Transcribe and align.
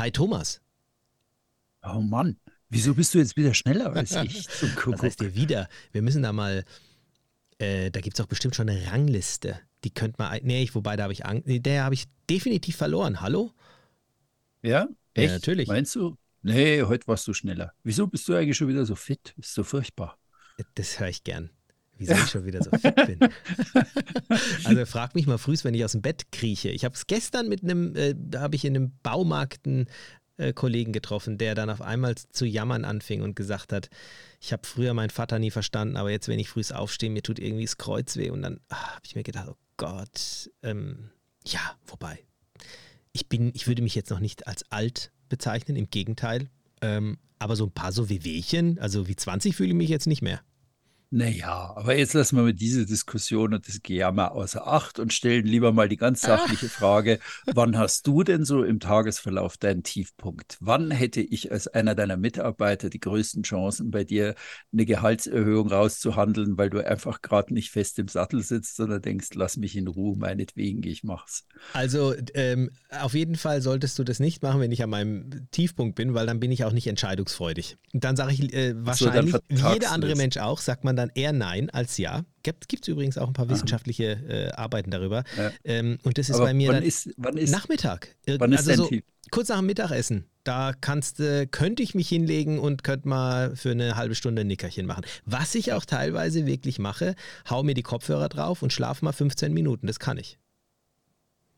Hi 0.00 0.10
Thomas. 0.10 0.62
Oh 1.82 2.00
Mann, 2.00 2.38
wieso 2.70 2.94
bist 2.94 3.12
du 3.12 3.18
jetzt 3.18 3.36
wieder 3.36 3.52
schneller 3.52 3.92
als 3.94 4.12
ich? 4.12 4.48
Zum 4.48 4.70
Was 4.86 5.02
heißt 5.02 5.20
dir 5.20 5.34
wieder? 5.34 5.68
Wir 5.92 6.00
müssen 6.00 6.22
da 6.22 6.32
mal, 6.32 6.64
äh, 7.58 7.90
da 7.90 8.00
gibt 8.00 8.14
es 8.14 8.22
doch 8.22 8.26
bestimmt 8.26 8.56
schon 8.56 8.70
eine 8.70 8.90
Rangliste. 8.90 9.60
Die 9.84 9.90
könnte 9.90 10.14
man, 10.16 10.40
nee, 10.42 10.62
ich, 10.62 10.74
wobei 10.74 10.96
da 10.96 11.02
habe 11.02 11.12
ich 11.12 11.26
Angst, 11.26 11.46
nee, 11.46 11.58
der 11.58 11.84
habe 11.84 11.94
ich 11.94 12.06
definitiv 12.30 12.76
verloren. 12.76 13.20
Hallo? 13.20 13.52
Ja? 14.62 14.88
Echt? 15.12 15.26
Ja, 15.26 15.32
natürlich. 15.34 15.68
Meinst 15.68 15.94
du? 15.96 16.16
Nee, 16.40 16.82
heute 16.82 17.06
warst 17.06 17.28
du 17.28 17.34
schneller. 17.34 17.74
Wieso 17.82 18.06
bist 18.06 18.26
du 18.26 18.34
eigentlich 18.34 18.56
schon 18.56 18.68
wieder 18.68 18.86
so 18.86 18.94
fit? 18.94 19.34
Ist 19.36 19.52
so 19.52 19.64
furchtbar. 19.64 20.16
Das 20.76 20.98
höre 20.98 21.08
ich 21.08 21.24
gern. 21.24 21.50
Wieso 22.00 22.14
ich 22.14 22.30
schon 22.30 22.46
wieder 22.46 22.62
so 22.62 22.70
fit 22.70 22.94
bin. 22.94 23.18
also 24.64 24.86
frag 24.86 25.14
mich 25.14 25.26
mal 25.26 25.36
früh, 25.36 25.54
wenn 25.62 25.74
ich 25.74 25.84
aus 25.84 25.92
dem 25.92 26.00
Bett 26.00 26.32
krieche. 26.32 26.70
Ich 26.70 26.86
habe 26.86 26.94
es 26.94 27.06
gestern 27.06 27.46
mit 27.46 27.62
einem, 27.62 27.94
äh, 27.94 28.14
da 28.16 28.40
habe 28.40 28.56
ich 28.56 28.64
in 28.64 28.74
einem 28.74 28.92
Baumarkt 29.02 29.66
einen 29.66 29.86
äh, 30.38 30.54
Kollegen 30.54 30.92
getroffen, 30.92 31.36
der 31.36 31.54
dann 31.54 31.68
auf 31.68 31.82
einmal 31.82 32.14
zu 32.14 32.46
jammern 32.46 32.86
anfing 32.86 33.20
und 33.20 33.36
gesagt 33.36 33.74
hat, 33.74 33.90
ich 34.40 34.54
habe 34.54 34.66
früher 34.66 34.94
meinen 34.94 35.10
Vater 35.10 35.38
nie 35.38 35.50
verstanden, 35.50 35.98
aber 35.98 36.10
jetzt, 36.10 36.26
wenn 36.28 36.38
ich 36.38 36.48
früh 36.48 36.62
aufstehe, 36.72 37.10
mir 37.10 37.22
tut 37.22 37.38
irgendwie 37.38 37.66
das 37.66 37.76
Kreuz 37.76 38.16
weh. 38.16 38.30
Und 38.30 38.40
dann 38.40 38.60
ah, 38.70 38.94
habe 38.94 39.02
ich 39.04 39.14
mir 39.14 39.22
gedacht, 39.22 39.48
oh 39.50 39.56
Gott, 39.76 40.50
ähm, 40.62 41.10
ja, 41.46 41.60
wobei, 41.86 42.18
ich 43.12 43.28
bin, 43.28 43.52
ich 43.54 43.66
würde 43.66 43.82
mich 43.82 43.94
jetzt 43.94 44.10
noch 44.10 44.20
nicht 44.20 44.46
als 44.46 44.64
alt 44.70 45.12
bezeichnen, 45.28 45.76
im 45.76 45.90
Gegenteil. 45.90 46.48
Ähm, 46.80 47.18
aber 47.38 47.56
so 47.56 47.66
ein 47.66 47.72
paar 47.72 47.92
so 47.92 48.08
Wehwehchen, 48.08 48.78
also 48.78 49.08
wie 49.08 49.16
20 49.16 49.54
fühle 49.54 49.70
ich 49.70 49.74
mich 49.74 49.90
jetzt 49.90 50.06
nicht 50.06 50.22
mehr. 50.22 50.40
Naja, 51.12 51.72
aber 51.74 51.96
jetzt 51.96 52.14
lassen 52.14 52.36
wir 52.36 52.44
mal 52.44 52.54
diese 52.54 52.86
Diskussion 52.86 53.52
und 53.52 53.66
das 53.66 53.82
Gejammer 53.82 54.30
außer 54.30 54.64
Acht 54.68 55.00
und 55.00 55.12
stellen 55.12 55.44
lieber 55.44 55.72
mal 55.72 55.88
die 55.88 55.96
ganz 55.96 56.20
sachliche 56.20 56.66
Ach. 56.66 56.78
Frage, 56.78 57.18
wann 57.52 57.76
hast 57.76 58.06
du 58.06 58.22
denn 58.22 58.44
so 58.44 58.62
im 58.62 58.78
Tagesverlauf 58.78 59.56
deinen 59.56 59.82
Tiefpunkt? 59.82 60.56
Wann 60.60 60.92
hätte 60.92 61.20
ich 61.20 61.50
als 61.50 61.66
einer 61.66 61.96
deiner 61.96 62.16
Mitarbeiter 62.16 62.90
die 62.90 63.00
größten 63.00 63.42
Chancen, 63.42 63.90
bei 63.90 64.04
dir 64.04 64.36
eine 64.72 64.86
Gehaltserhöhung 64.86 65.68
rauszuhandeln, 65.68 66.56
weil 66.56 66.70
du 66.70 66.86
einfach 66.86 67.22
gerade 67.22 67.54
nicht 67.54 67.72
fest 67.72 67.98
im 67.98 68.06
Sattel 68.06 68.44
sitzt, 68.44 68.76
sondern 68.76 69.02
denkst, 69.02 69.30
lass 69.34 69.56
mich 69.56 69.76
in 69.76 69.88
Ruhe, 69.88 70.16
meinetwegen, 70.16 70.84
ich 70.84 71.02
mach's. 71.02 71.44
Also 71.72 72.14
ähm, 72.34 72.70
auf 72.88 73.14
jeden 73.14 73.34
Fall 73.34 73.62
solltest 73.62 73.98
du 73.98 74.04
das 74.04 74.20
nicht 74.20 74.44
machen, 74.44 74.60
wenn 74.60 74.70
ich 74.70 74.84
an 74.84 74.90
meinem 74.90 75.48
Tiefpunkt 75.50 75.96
bin, 75.96 76.14
weil 76.14 76.26
dann 76.26 76.38
bin 76.38 76.52
ich 76.52 76.64
auch 76.64 76.72
nicht 76.72 76.86
entscheidungsfreudig. 76.86 77.78
Und 77.92 78.04
dann 78.04 78.14
sage 78.14 78.32
ich 78.32 78.52
äh, 78.54 78.74
wahrscheinlich, 78.76 79.34
so, 79.48 79.72
jeder 79.72 79.90
andere 79.90 80.14
Mensch 80.14 80.36
auch, 80.36 80.60
sagt 80.60 80.84
man 80.84 80.99
dann 81.00 81.10
eher 81.14 81.32
Nein 81.32 81.70
als 81.70 81.98
Ja. 81.98 82.24
Gibt 82.42 82.66
es 82.72 82.88
übrigens 82.88 83.18
auch 83.18 83.26
ein 83.26 83.34
paar 83.34 83.50
wissenschaftliche 83.50 84.12
äh, 84.12 84.50
Arbeiten 84.52 84.90
darüber. 84.90 85.24
Ja. 85.36 85.50
Ähm, 85.64 85.98
und 86.04 86.16
das 86.16 86.30
ist 86.30 86.36
Aber 86.36 86.46
bei 86.46 86.54
mir 86.54 86.72
wann 86.72 86.82
ist, 86.82 87.10
wann 87.16 87.36
ist, 87.36 87.50
Nachmittag. 87.50 88.16
Wann 88.26 88.52
ist 88.52 88.68
also 88.68 88.84
so 88.84 88.90
kurz 89.30 89.48
nach 89.48 89.58
dem 89.58 89.66
Mittagessen. 89.66 90.26
Da 90.44 90.72
kannst, 90.72 91.20
äh, 91.20 91.46
könnte 91.46 91.82
ich 91.82 91.94
mich 91.94 92.08
hinlegen 92.08 92.58
und 92.58 92.82
könnte 92.82 93.08
mal 93.08 93.54
für 93.56 93.70
eine 93.72 93.96
halbe 93.96 94.14
Stunde 94.14 94.40
ein 94.40 94.46
Nickerchen 94.46 94.86
machen. 94.86 95.04
Was 95.26 95.54
ich 95.54 95.72
auch 95.72 95.84
teilweise 95.84 96.46
wirklich 96.46 96.78
mache, 96.78 97.14
hau 97.48 97.62
mir 97.62 97.74
die 97.74 97.82
Kopfhörer 97.82 98.28
drauf 98.28 98.62
und 98.62 98.72
schlafe 98.72 99.04
mal 99.04 99.12
15 99.12 99.52
Minuten. 99.52 99.86
Das 99.86 99.98
kann 99.98 100.16
ich. 100.18 100.38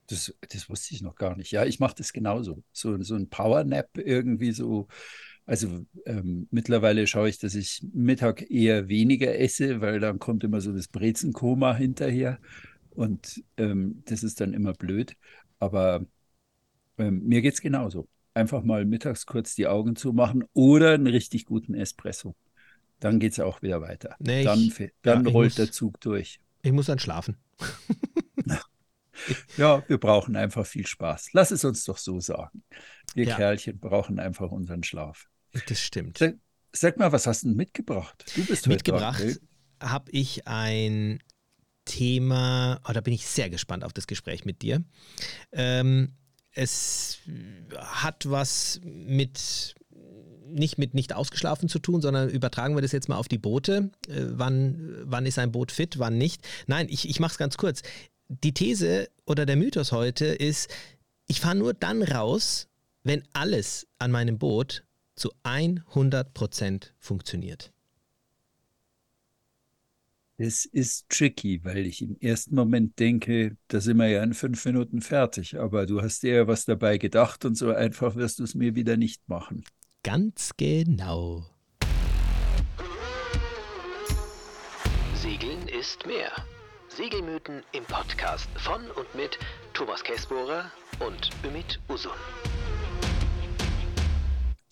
Das, 0.09 0.35
das 0.53 0.69
wusste 0.69 0.95
ich 0.95 1.03
noch 1.03 1.15
gar 1.15 1.37
nicht. 1.37 1.53
Ja, 1.53 1.65
ich 1.65 1.79
mache 1.79 1.95
das 1.97 2.13
genauso. 2.13 2.63
So, 2.73 3.01
so 3.03 3.15
ein 3.15 3.31
Powernap 3.31 3.97
irgendwie 3.97 4.53
so 4.53 4.89
also 5.47 5.85
ähm, 6.07 6.47
mittlerweile 6.51 7.07
schaue 7.07 7.29
ich, 7.29 7.39
dass 7.39 7.55
ich 7.55 7.85
Mittag 7.93 8.49
eher 8.51 8.89
weniger 8.89 9.39
esse, 9.39 9.81
weil 9.81 10.01
dann 10.01 10.19
kommt 10.19 10.45
immer 10.45 10.61
so 10.61 10.73
das 10.73 10.89
Brezenkoma 10.89 11.75
hinterher 11.75 12.39
und 12.91 13.43
ähm, 13.57 14.03
das 14.07 14.23
ist 14.23 14.41
dann 14.41 14.55
immer 14.55 14.73
blöd. 14.73 15.17
Aber 15.59 16.05
ähm, 16.99 17.23
mir 17.25 17.43
geht 17.43 17.55
es 17.55 17.61
genauso. 17.61 18.09
Einfach 18.35 18.63
mal 18.63 18.85
mittags 18.85 19.27
kurz 19.27 19.55
die 19.55 19.67
Augen 19.67 19.97
zu 19.97 20.13
machen 20.13 20.45
oder 20.55 20.93
einen 20.95 21.07
richtig 21.07 21.45
guten 21.45 21.75
Espresso. 21.75 22.35
Dann 23.01 23.19
geht 23.19 23.33
es 23.33 23.41
auch 23.41 23.63
wieder 23.63 23.81
weiter. 23.81 24.15
Nee, 24.21 24.45
dann 24.45 24.61
ich, 24.61 24.93
dann 25.03 25.27
ja, 25.27 25.33
rollt 25.33 25.51
muss, 25.51 25.55
der 25.57 25.73
Zug 25.73 26.01
durch. 26.01 26.41
Ich 26.63 26.73
muss 26.73 26.87
dann 26.87 27.01
schlafen. 27.01 27.37
ja, 29.57 29.83
wir 29.89 29.99
brauchen 29.99 30.37
einfach 30.37 30.65
viel 30.65 30.87
Spaß. 30.87 31.31
Lass 31.33 31.51
es 31.51 31.65
uns 31.65 31.85
doch 31.85 31.99
so 31.99 32.21
sagen. 32.21 32.63
Wir 33.15 33.27
ja. 33.27 33.37
Kerlchen 33.37 33.81
brauchen 33.81 34.21
einfach 34.21 34.53
unseren 34.53 34.85
Schlaf. 34.85 35.29
Das 35.69 35.81
stimmt. 35.81 36.19
Sag, 36.19 36.35
sag, 36.73 36.97
mal, 36.97 37.13
was 37.13 37.27
hast 37.27 37.45
du 37.45 37.49
mitgebracht? 37.49 38.25
Du 38.35 38.45
bist 38.45 38.67
mitgebracht. 38.67 39.41
Habe 39.81 40.11
ich 40.13 40.47
ein 40.47 41.19
Thema, 41.85 42.81
oh, 42.89 42.93
da 42.93 43.01
bin 43.01 43.13
ich 43.13 43.27
sehr 43.27 43.51
gespannt 43.51 43.85
auf 43.85 43.93
das 43.93 44.07
Gespräch 44.07 44.45
mit 44.45 44.63
dir. 44.63 44.83
Ähm, 45.51 46.13
es 46.53 47.19
hat 47.77 48.31
was 48.31 48.81
mit 48.85 49.75
nicht 50.47 50.77
mit 50.77 50.93
nicht 50.93 51.15
ausgeschlafen 51.15 51.69
zu 51.69 51.79
tun, 51.79 52.03
sondern 52.03 52.29
übertragen 52.29 52.75
wir 52.75 52.83
das 52.83 52.93
jetzt 52.93 53.09
mal 53.09 53.17
auf 53.17 53.29
die 53.29 53.39
Boote. 53.39 53.91
Äh, 54.09 54.25
wann, 54.33 54.97
wann 55.05 55.27
ist 55.27 55.39
ein 55.39 55.51
Boot 55.51 55.73
fit, 55.73 55.99
wann 55.99 56.19
nicht? 56.19 56.47
Nein, 56.67 56.89
ich, 56.91 57.09
ich 57.09 57.21
mache 57.21 57.33
es 57.33 57.39
ganz 57.39 57.57
kurz. 57.57 57.83
Die 58.29 58.53
These 58.53 59.09
oder 59.25 59.47
der 59.47 59.57
Mythos 59.57 59.93
heute 59.93 60.27
ist, 60.27 60.71
ich 61.27 61.41
fahre 61.41 61.55
nur 61.55 61.75
dann 61.75 62.03
raus, 62.03 62.69
wenn 63.03 63.25
alles 63.33 63.87
an 63.99 64.11
meinem 64.11 64.39
Boot 64.39 64.85
zu 65.15 65.33
100% 65.45 66.91
funktioniert? 66.99 67.73
Es 70.39 70.65
ist 70.65 71.09
tricky, 71.09 71.61
weil 71.63 71.87
ich 71.87 72.03
im 72.03 72.17
ersten 72.19 72.57
Moment 72.57 72.99
denke, 72.99 73.57
da 73.69 73.81
sind 73.81 73.99
wir 73.99 74.09
ja 74.09 74.23
in 74.25 74.35
fünf 74.35 74.65
Minuten 74.65 75.01
fertig. 75.01 75.59
Aber 75.59 75.87
du 75.87 76.03
hast 76.03 76.23
dir 76.23 76.35
ja 76.35 76.49
was 76.49 76.65
dabei 76.65 76.99
gedacht 76.99 77.45
und 77.45 77.55
so 77.55 77.73
einfach 77.73 78.17
wirst 78.17 78.41
du 78.41 78.45
es 78.45 78.55
mir 78.55 78.75
wieder 78.75 78.97
nicht 78.97 79.29
machen. 79.29 79.65
Ganz 80.03 80.51
genau. 80.57 81.47
Segeln 85.15 85.69
ist 85.69 86.05
mehr. 86.07 86.33
Segelmythen 86.89 87.63
im 87.73 87.85
Podcast 87.85 88.49
von 88.57 88.83
und 88.97 89.15
mit 89.15 89.39
Thomas 89.73 90.03
Käsbohrer 90.03 90.73
und 90.99 91.31
Ümit 91.45 91.79
Usun. 91.89 92.11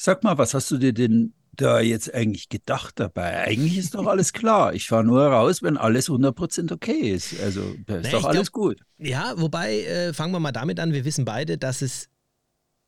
Sag 0.03 0.25
mal, 0.25 0.39
was 0.39 0.55
hast 0.55 0.71
du 0.71 0.79
dir 0.79 0.95
denn 0.95 1.35
da 1.53 1.79
jetzt 1.79 2.15
eigentlich 2.15 2.49
gedacht 2.49 2.99
dabei? 2.99 3.45
Eigentlich 3.47 3.77
ist 3.77 3.95
doch 3.95 4.07
alles 4.07 4.33
klar. 4.33 4.73
Ich 4.73 4.87
fahre 4.87 5.05
nur 5.05 5.27
raus, 5.27 5.63
wenn 5.63 5.77
alles 5.77 6.09
100% 6.09 6.73
okay 6.73 7.11
ist. 7.11 7.39
Also, 7.39 7.75
da 7.85 7.97
ist 7.97 8.05
naja, 8.05 8.19
doch 8.19 8.25
alles 8.25 8.51
glaub, 8.51 8.65
gut. 8.65 8.81
Ja, 8.97 9.35
wobei, 9.37 9.83
äh, 9.83 10.15
fangen 10.15 10.33
wir 10.33 10.41
mal 10.41 10.53
damit 10.53 10.81
an. 10.81 10.95
Wir 10.95 11.05
wissen 11.05 11.27
beide, 11.27 11.59
dass 11.59 11.83
es 11.83 12.09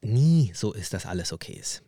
nie 0.01 0.53
so 0.55 0.73
ist, 0.73 0.95
dass 0.95 1.05
alles 1.05 1.35
okay 1.35 1.53
ist. 1.53 1.83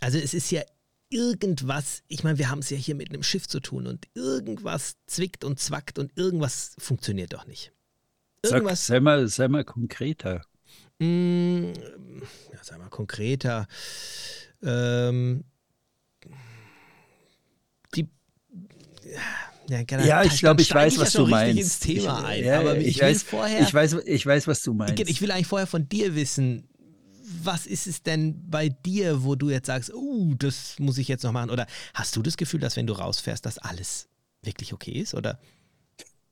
Also, 0.00 0.16
es 0.16 0.32
ist 0.32 0.50
ja 0.50 0.62
irgendwas, 1.10 2.02
ich 2.08 2.24
meine, 2.24 2.38
wir 2.38 2.48
haben 2.48 2.60
es 2.60 2.70
ja 2.70 2.78
hier 2.78 2.94
mit 2.94 3.10
einem 3.10 3.22
Schiff 3.22 3.46
zu 3.46 3.60
tun 3.60 3.86
und 3.86 4.08
irgendwas 4.14 4.94
zwickt 5.06 5.44
und 5.44 5.60
zwackt 5.60 5.98
und 5.98 6.16
irgendwas 6.16 6.76
funktioniert 6.78 7.34
doch 7.34 7.46
nicht. 7.46 7.74
Irgendwas. 8.42 8.86
Sag, 8.86 8.94
sei, 8.94 9.00
mal, 9.00 9.28
sei 9.28 9.48
mal 9.48 9.64
konkreter. 9.64 10.46
Mm, 10.98 11.72
ja, 12.52 12.62
sei 12.62 12.78
mal 12.78 12.88
konkreter. 12.88 13.66
Ähm, 14.62 15.44
die 17.94 18.08
ja, 19.68 19.82
genau, 19.84 20.04
ja, 20.04 20.22
ich 20.24 20.38
glaube, 20.40 20.62
ich 20.62 20.74
weiß, 20.74 20.98
was 20.98 21.12
du 21.12 21.26
meinst. 21.26 21.82
Thema 21.82 22.20
ich, 22.20 22.24
ein, 22.26 22.44
ja, 22.44 22.60
aber 22.60 22.76
ich, 22.76 22.88
ich 22.88 23.00
weiß, 23.00 23.22
vorher, 23.22 23.60
ich, 23.60 23.72
weiß, 23.72 23.96
ich 24.04 24.26
weiß, 24.26 24.46
was 24.46 24.62
du 24.62 24.74
meinst. 24.74 25.08
Ich 25.08 25.20
will 25.20 25.30
eigentlich 25.30 25.46
vorher 25.46 25.66
von 25.66 25.88
dir 25.88 26.14
wissen, 26.14 26.68
was 27.42 27.66
ist 27.66 27.86
es 27.86 28.02
denn 28.02 28.48
bei 28.50 28.68
dir, 28.68 29.24
wo 29.24 29.34
du 29.34 29.50
jetzt 29.50 29.66
sagst, 29.66 29.92
oh, 29.94 30.34
das 30.36 30.78
muss 30.78 30.98
ich 30.98 31.08
jetzt 31.08 31.22
noch 31.22 31.32
machen? 31.32 31.50
Oder 31.50 31.66
hast 31.94 32.14
du 32.16 32.22
das 32.22 32.36
Gefühl, 32.36 32.60
dass 32.60 32.76
wenn 32.76 32.86
du 32.86 32.92
rausfährst, 32.92 33.46
dass 33.46 33.58
alles 33.58 34.08
wirklich 34.42 34.72
okay 34.72 34.92
ist? 34.92 35.14
Oder? 35.14 35.40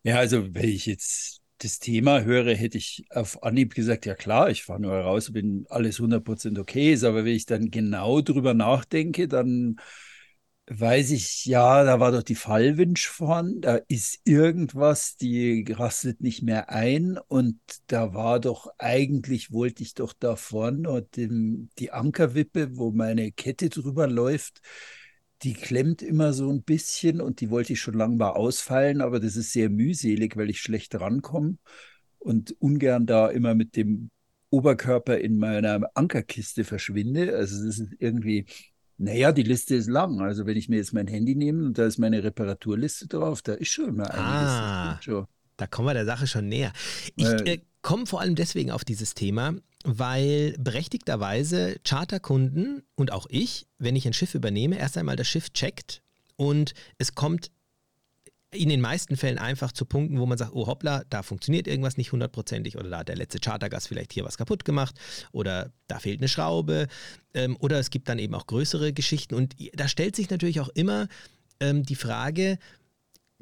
Ja, 0.02 0.16
also 0.16 0.54
wenn 0.54 0.68
ich 0.68 0.86
jetzt 0.86 1.39
das 1.64 1.78
Thema 1.78 2.22
höre, 2.22 2.54
hätte 2.54 2.78
ich 2.78 3.04
auf 3.10 3.42
Anhieb 3.42 3.74
gesagt, 3.74 4.06
ja 4.06 4.14
klar, 4.14 4.50
ich 4.50 4.64
fahre 4.64 4.80
nur 4.80 4.92
raus, 4.94 5.34
wenn 5.34 5.66
alles 5.70 6.00
100% 6.00 6.58
okay 6.58 6.92
ist. 6.92 7.04
Aber 7.04 7.24
wenn 7.24 7.34
ich 7.34 7.46
dann 7.46 7.70
genau 7.70 8.20
drüber 8.20 8.54
nachdenke, 8.54 9.28
dann 9.28 9.76
weiß 10.72 11.10
ich, 11.10 11.44
ja, 11.46 11.82
da 11.84 11.98
war 11.98 12.12
doch 12.12 12.22
die 12.22 12.36
Fallwinch 12.36 13.08
vorn, 13.08 13.60
da 13.60 13.76
ist 13.88 14.20
irgendwas, 14.24 15.16
die 15.16 15.66
rastet 15.68 16.20
nicht 16.20 16.42
mehr 16.42 16.70
ein 16.70 17.18
und 17.28 17.58
da 17.88 18.14
war 18.14 18.38
doch, 18.38 18.68
eigentlich 18.78 19.50
wollte 19.52 19.82
ich 19.82 19.94
doch 19.94 20.12
da 20.12 20.36
vorne 20.36 20.88
und 20.88 21.16
dem, 21.16 21.70
die 21.80 21.90
Ankerwippe, 21.90 22.76
wo 22.76 22.92
meine 22.92 23.32
Kette 23.32 23.68
drüber 23.68 24.06
läuft, 24.06 24.60
die 25.42 25.54
klemmt 25.54 26.02
immer 26.02 26.32
so 26.32 26.50
ein 26.50 26.62
bisschen 26.62 27.20
und 27.20 27.40
die 27.40 27.50
wollte 27.50 27.72
ich 27.72 27.80
schon 27.80 27.94
lange 27.94 28.16
mal 28.16 28.30
ausfallen, 28.30 29.00
aber 29.00 29.20
das 29.20 29.36
ist 29.36 29.52
sehr 29.52 29.70
mühselig, 29.70 30.36
weil 30.36 30.50
ich 30.50 30.60
schlecht 30.60 30.94
rankomme 30.94 31.56
und 32.18 32.54
ungern 32.60 33.06
da 33.06 33.28
immer 33.28 33.54
mit 33.54 33.76
dem 33.76 34.10
Oberkörper 34.50 35.18
in 35.18 35.38
meiner 35.38 35.88
Ankerkiste 35.94 36.64
verschwinde. 36.64 37.34
Also 37.34 37.64
das 37.64 37.78
ist 37.78 37.92
irgendwie, 37.98 38.46
naja, 38.98 39.32
die 39.32 39.44
Liste 39.44 39.76
ist 39.76 39.88
lang. 39.88 40.20
Also 40.20 40.44
wenn 40.44 40.56
ich 40.56 40.68
mir 40.68 40.76
jetzt 40.76 40.92
mein 40.92 41.06
Handy 41.06 41.34
nehme 41.34 41.64
und 41.64 41.78
da 41.78 41.86
ist 41.86 41.98
meine 41.98 42.22
Reparaturliste 42.22 43.06
drauf, 43.06 43.42
da 43.42 43.54
ist 43.54 43.70
schon 43.70 43.88
immer 43.88 44.10
einiges. 44.10 44.52
Ah, 44.52 44.98
schon. 45.00 45.26
da 45.56 45.66
kommen 45.66 45.88
wir 45.88 45.94
der 45.94 46.04
Sache 46.04 46.26
schon 46.26 46.48
näher. 46.48 46.72
Ich 47.16 47.26
äh, 47.26 47.54
äh, 47.54 47.60
komme 47.80 48.06
vor 48.06 48.20
allem 48.20 48.34
deswegen 48.34 48.72
auf 48.72 48.84
dieses 48.84 49.14
Thema, 49.14 49.54
weil 49.84 50.54
berechtigterweise 50.58 51.76
Charterkunden 51.84 52.82
und 52.96 53.12
auch 53.12 53.26
ich, 53.30 53.66
wenn 53.78 53.96
ich 53.96 54.06
ein 54.06 54.12
Schiff 54.12 54.34
übernehme, 54.34 54.78
erst 54.78 54.98
einmal 54.98 55.16
das 55.16 55.28
Schiff 55.28 55.50
checkt 55.52 56.02
und 56.36 56.74
es 56.98 57.14
kommt 57.14 57.50
in 58.52 58.68
den 58.68 58.80
meisten 58.80 59.16
Fällen 59.16 59.38
einfach 59.38 59.70
zu 59.70 59.84
Punkten, 59.84 60.18
wo 60.18 60.26
man 60.26 60.36
sagt, 60.36 60.52
oh 60.54 60.66
hoppla, 60.66 61.04
da 61.08 61.22
funktioniert 61.22 61.68
irgendwas 61.68 61.96
nicht 61.96 62.10
hundertprozentig 62.10 62.76
oder 62.76 62.90
da 62.90 62.98
hat 62.98 63.08
der 63.08 63.16
letzte 63.16 63.38
Chartergast 63.38 63.88
vielleicht 63.88 64.12
hier 64.12 64.24
was 64.24 64.38
kaputt 64.38 64.64
gemacht 64.64 64.96
oder 65.30 65.72
da 65.86 66.00
fehlt 66.00 66.20
eine 66.20 66.28
Schraube. 66.28 66.88
Ähm, 67.32 67.56
oder 67.60 67.78
es 67.78 67.90
gibt 67.90 68.08
dann 68.08 68.18
eben 68.18 68.34
auch 68.34 68.46
größere 68.46 68.92
Geschichten 68.92 69.36
und 69.36 69.54
da 69.74 69.86
stellt 69.86 70.16
sich 70.16 70.30
natürlich 70.30 70.60
auch 70.60 70.68
immer 70.70 71.06
ähm, 71.60 71.84
die 71.84 71.94
Frage, 71.94 72.58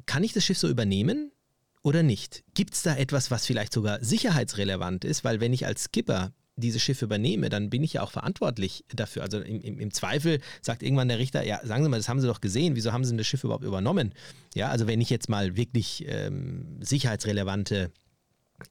kann 0.05 0.23
ich 0.23 0.33
das 0.33 0.45
Schiff 0.45 0.59
so 0.59 0.69
übernehmen 0.69 1.31
oder 1.81 2.03
nicht? 2.03 2.43
Gibt 2.53 2.73
es 2.73 2.83
da 2.83 2.95
etwas, 2.95 3.31
was 3.31 3.45
vielleicht 3.45 3.73
sogar 3.73 4.03
sicherheitsrelevant 4.03 5.05
ist? 5.05 5.23
Weil 5.23 5.39
wenn 5.39 5.53
ich 5.53 5.65
als 5.65 5.85
Skipper 5.85 6.33
dieses 6.59 6.81
Schiff 6.81 7.01
übernehme, 7.01 7.49
dann 7.49 7.69
bin 7.69 7.83
ich 7.83 7.93
ja 7.93 8.01
auch 8.01 8.11
verantwortlich 8.11 8.83
dafür. 8.93 9.23
Also 9.23 9.39
im, 9.39 9.61
im, 9.61 9.79
im, 9.79 9.93
Zweifel 9.93 10.39
sagt 10.61 10.83
irgendwann 10.83 11.07
der 11.07 11.17
Richter, 11.17 11.43
ja, 11.43 11.65
sagen 11.65 11.83
Sie 11.83 11.89
mal, 11.89 11.97
das 11.97 12.09
haben 12.09 12.19
Sie 12.19 12.27
doch 12.27 12.41
gesehen, 12.41 12.75
wieso 12.75 12.91
haben 12.91 13.05
Sie 13.05 13.15
das 13.15 13.27
Schiff 13.27 13.43
überhaupt 13.43 13.63
übernommen? 13.63 14.13
Ja, 14.53 14.69
also 14.69 14.87
wenn 14.87 15.01
ich 15.01 15.09
jetzt 15.09 15.29
mal 15.29 15.55
wirklich 15.55 16.05
ähm, 16.07 16.77
sicherheitsrelevante 16.81 17.91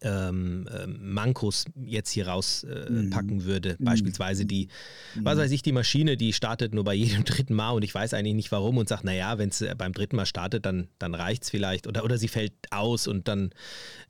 ähm, 0.02 0.68
ähm, 0.72 1.12
Mankos 1.14 1.64
jetzt 1.84 2.10
hier 2.10 2.28
rauspacken 2.28 3.10
äh, 3.12 3.34
mhm. 3.34 3.44
würde. 3.44 3.76
Mhm. 3.78 3.84
Beispielsweise 3.84 4.46
die, 4.46 4.68
mhm. 5.14 5.24
was 5.24 5.38
weiß 5.38 5.50
ich, 5.50 5.62
die 5.62 5.72
Maschine, 5.72 6.16
die 6.16 6.32
startet 6.32 6.74
nur 6.74 6.84
bei 6.84 6.94
jedem 6.94 7.24
dritten 7.26 7.54
Mal 7.54 7.70
und 7.70 7.82
ich 7.82 7.94
weiß 7.94 8.14
eigentlich 8.14 8.34
nicht 8.34 8.52
warum 8.52 8.78
und 8.78 8.88
sagt, 8.88 9.04
naja, 9.04 9.38
wenn 9.38 9.50
es 9.50 9.60
äh, 9.60 9.74
beim 9.76 9.92
dritten 9.92 10.16
Mal 10.16 10.26
startet, 10.26 10.66
dann, 10.66 10.88
dann 10.98 11.14
reicht 11.14 11.44
es 11.44 11.50
vielleicht. 11.50 11.86
Oder, 11.86 12.04
oder 12.04 12.18
sie 12.18 12.28
fällt 12.28 12.52
aus 12.70 13.06
und 13.06 13.28
dann 13.28 13.50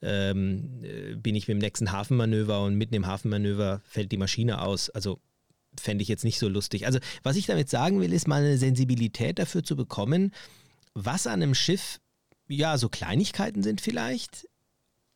ähm, 0.02 0.82
äh, 0.82 1.14
bin 1.14 1.34
ich 1.34 1.48
mit 1.48 1.56
dem 1.56 1.60
nächsten 1.60 1.92
Hafenmanöver 1.92 2.62
und 2.62 2.74
mitten 2.74 2.94
im 2.94 3.06
Hafenmanöver 3.06 3.80
fällt 3.84 4.12
die 4.12 4.16
Maschine 4.16 4.60
aus. 4.60 4.90
Also 4.90 5.20
fände 5.78 6.02
ich 6.02 6.08
jetzt 6.08 6.24
nicht 6.24 6.38
so 6.38 6.48
lustig. 6.48 6.86
Also 6.86 6.98
was 7.22 7.36
ich 7.36 7.46
damit 7.46 7.68
sagen 7.68 8.00
will, 8.00 8.12
ist 8.12 8.28
mal 8.28 8.42
eine 8.42 8.58
Sensibilität 8.58 9.38
dafür 9.38 9.62
zu 9.62 9.76
bekommen, 9.76 10.32
was 10.94 11.26
an 11.26 11.42
einem 11.42 11.54
Schiff 11.54 12.00
ja 12.48 12.78
so 12.78 12.88
Kleinigkeiten 12.88 13.62
sind 13.62 13.80
vielleicht, 13.80 14.48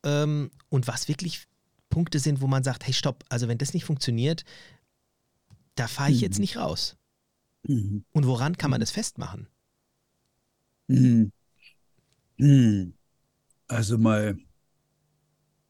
ähm, 0.03 0.51
und 0.69 0.87
was 0.87 1.07
wirklich 1.07 1.47
Punkte 1.89 2.19
sind, 2.19 2.41
wo 2.41 2.47
man 2.47 2.63
sagt, 2.63 2.85
hey, 2.85 2.93
stopp, 2.93 3.23
also 3.29 3.47
wenn 3.47 3.57
das 3.57 3.73
nicht 3.73 3.85
funktioniert, 3.85 4.45
da 5.75 5.87
fahre 5.87 6.11
ich 6.11 6.17
mhm. 6.17 6.23
jetzt 6.23 6.39
nicht 6.39 6.57
raus. 6.57 6.97
Mhm. 7.63 8.03
Und 8.11 8.25
woran 8.25 8.57
kann 8.57 8.71
man 8.71 8.79
das 8.79 8.91
festmachen? 8.91 9.47
Mhm. 10.87 11.31
mhm. 12.37 12.93
Also 13.67 13.97
mal, 13.97 14.37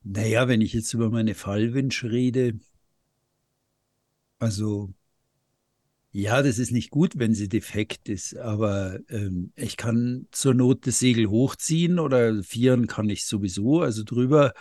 naja, 0.03 0.47
wenn 0.47 0.61
ich 0.61 0.73
jetzt 0.73 0.93
über 0.93 1.09
meine 1.09 1.35
Fallwünsche 1.35 2.11
rede, 2.11 2.59
also 4.39 4.93
ja, 6.15 6.43
das 6.43 6.59
ist 6.59 6.71
nicht 6.71 6.91
gut, 6.91 7.13
wenn 7.17 7.33
sie 7.33 7.49
defekt 7.49 8.07
ist, 8.07 8.37
aber 8.37 8.99
ähm, 9.09 9.51
ich 9.55 9.77
kann 9.77 10.27
zur 10.31 10.53
Not 10.53 10.85
das 10.85 10.99
Segel 10.99 11.27
hochziehen 11.27 11.97
oder 11.97 12.43
vieren 12.43 12.85
kann 12.85 13.09
ich 13.09 13.25
sowieso, 13.25 13.81
also 13.81 14.03
drüber. 14.03 14.53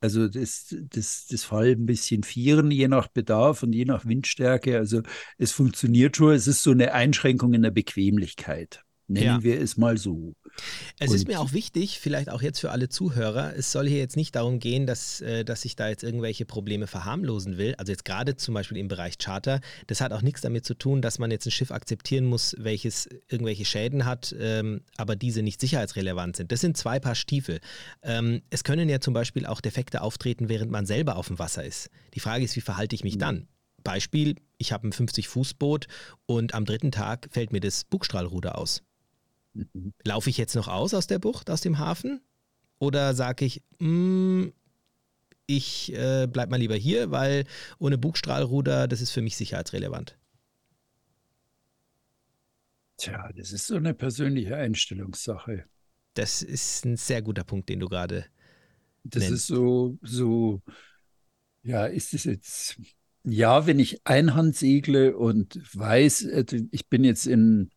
Also 0.00 0.28
das, 0.28 0.74
das, 0.90 1.26
das 1.28 1.44
Fall 1.44 1.70
ein 1.70 1.86
bisschen 1.86 2.22
vieren, 2.24 2.70
je 2.72 2.88
nach 2.88 3.08
Bedarf 3.08 3.62
und 3.62 3.72
je 3.72 3.84
nach 3.84 4.04
Windstärke. 4.04 4.78
Also 4.78 5.02
es 5.38 5.52
funktioniert 5.52 6.16
schon, 6.16 6.34
es 6.34 6.48
ist 6.48 6.62
so 6.62 6.72
eine 6.72 6.92
Einschränkung 6.92 7.54
in 7.54 7.62
der 7.62 7.70
Bequemlichkeit. 7.70 8.85
Nennen 9.08 9.26
ja. 9.26 9.42
wir 9.42 9.60
es 9.60 9.76
mal 9.76 9.98
so. 9.98 10.34
Es 10.98 11.10
und 11.10 11.16
ist 11.16 11.28
mir 11.28 11.40
auch 11.40 11.52
wichtig, 11.52 12.00
vielleicht 12.00 12.28
auch 12.28 12.42
jetzt 12.42 12.58
für 12.58 12.72
alle 12.72 12.88
Zuhörer, 12.88 13.54
es 13.56 13.70
soll 13.70 13.86
hier 13.86 13.98
jetzt 13.98 14.16
nicht 14.16 14.34
darum 14.34 14.58
gehen, 14.58 14.86
dass, 14.86 15.20
äh, 15.20 15.44
dass 15.44 15.64
ich 15.64 15.76
da 15.76 15.88
jetzt 15.88 16.02
irgendwelche 16.02 16.44
Probleme 16.44 16.86
verharmlosen 16.86 17.56
will. 17.56 17.74
Also 17.76 17.92
jetzt 17.92 18.04
gerade 18.04 18.36
zum 18.36 18.54
Beispiel 18.54 18.78
im 18.78 18.88
Bereich 18.88 19.18
Charter. 19.18 19.60
Das 19.86 20.00
hat 20.00 20.12
auch 20.12 20.22
nichts 20.22 20.40
damit 20.40 20.64
zu 20.64 20.74
tun, 20.74 21.02
dass 21.02 21.18
man 21.18 21.30
jetzt 21.30 21.46
ein 21.46 21.52
Schiff 21.52 21.70
akzeptieren 21.70 22.24
muss, 22.24 22.56
welches 22.58 23.08
irgendwelche 23.28 23.64
Schäden 23.64 24.06
hat, 24.06 24.34
ähm, 24.38 24.80
aber 24.96 25.14
diese 25.14 25.42
nicht 25.42 25.60
sicherheitsrelevant 25.60 26.36
sind. 26.36 26.50
Das 26.50 26.60
sind 26.60 26.76
zwei 26.76 26.98
Paar 26.98 27.14
Stiefel. 27.14 27.60
Ähm, 28.02 28.42
es 28.50 28.64
können 28.64 28.88
ja 28.88 29.00
zum 29.00 29.14
Beispiel 29.14 29.46
auch 29.46 29.60
Defekte 29.60 30.02
auftreten, 30.02 30.48
während 30.48 30.72
man 30.72 30.84
selber 30.86 31.16
auf 31.16 31.28
dem 31.28 31.38
Wasser 31.38 31.64
ist. 31.64 31.90
Die 32.14 32.20
Frage 32.20 32.44
ist, 32.44 32.56
wie 32.56 32.60
verhalte 32.60 32.96
ich 32.96 33.04
mich 33.04 33.14
mhm. 33.16 33.20
dann? 33.20 33.48
Beispiel, 33.84 34.34
ich 34.58 34.72
habe 34.72 34.88
ein 34.88 34.92
50-Fuß-Boot 34.92 35.86
und 36.26 36.54
am 36.54 36.64
dritten 36.64 36.90
Tag 36.90 37.28
fällt 37.30 37.52
mir 37.52 37.60
das 37.60 37.84
Bugstrahlruder 37.84 38.58
aus. 38.58 38.82
Laufe 40.04 40.30
ich 40.30 40.38
jetzt 40.38 40.54
noch 40.54 40.68
aus 40.68 40.94
aus 40.94 41.06
der 41.06 41.18
Bucht, 41.18 41.50
aus 41.50 41.60
dem 41.60 41.78
Hafen? 41.78 42.20
Oder 42.78 43.14
sage 43.14 43.44
ich, 43.44 43.62
mm, 43.78 44.48
ich 45.46 45.92
äh, 45.94 46.26
bleib 46.30 46.50
mal 46.50 46.58
lieber 46.58 46.74
hier, 46.74 47.10
weil 47.10 47.44
ohne 47.78 47.98
Bugstrahlruder, 47.98 48.88
das 48.88 49.00
ist 49.00 49.12
für 49.12 49.22
mich 49.22 49.36
sicherheitsrelevant? 49.36 50.18
Tja, 52.98 53.30
das 53.36 53.52
ist 53.52 53.66
so 53.66 53.76
eine 53.76 53.94
persönliche 53.94 54.56
Einstellungssache. 54.56 55.64
Das 56.14 56.42
ist 56.42 56.84
ein 56.84 56.96
sehr 56.96 57.22
guter 57.22 57.44
Punkt, 57.44 57.68
den 57.68 57.80
du 57.80 57.88
gerade. 57.88 58.24
Das 59.04 59.22
nennst. 59.22 59.36
ist 59.36 59.46
so, 59.46 59.98
so, 60.02 60.62
ja, 61.62 61.86
ist 61.86 62.14
es 62.14 62.24
jetzt, 62.24 62.80
ja, 63.22 63.66
wenn 63.66 63.78
ich 63.78 64.06
Einhand 64.06 64.56
segle 64.56 65.16
und 65.16 65.60
weiß, 65.76 66.22
äh, 66.24 66.44
ich 66.70 66.88
bin 66.88 67.04
jetzt 67.04 67.26
in 67.26 67.70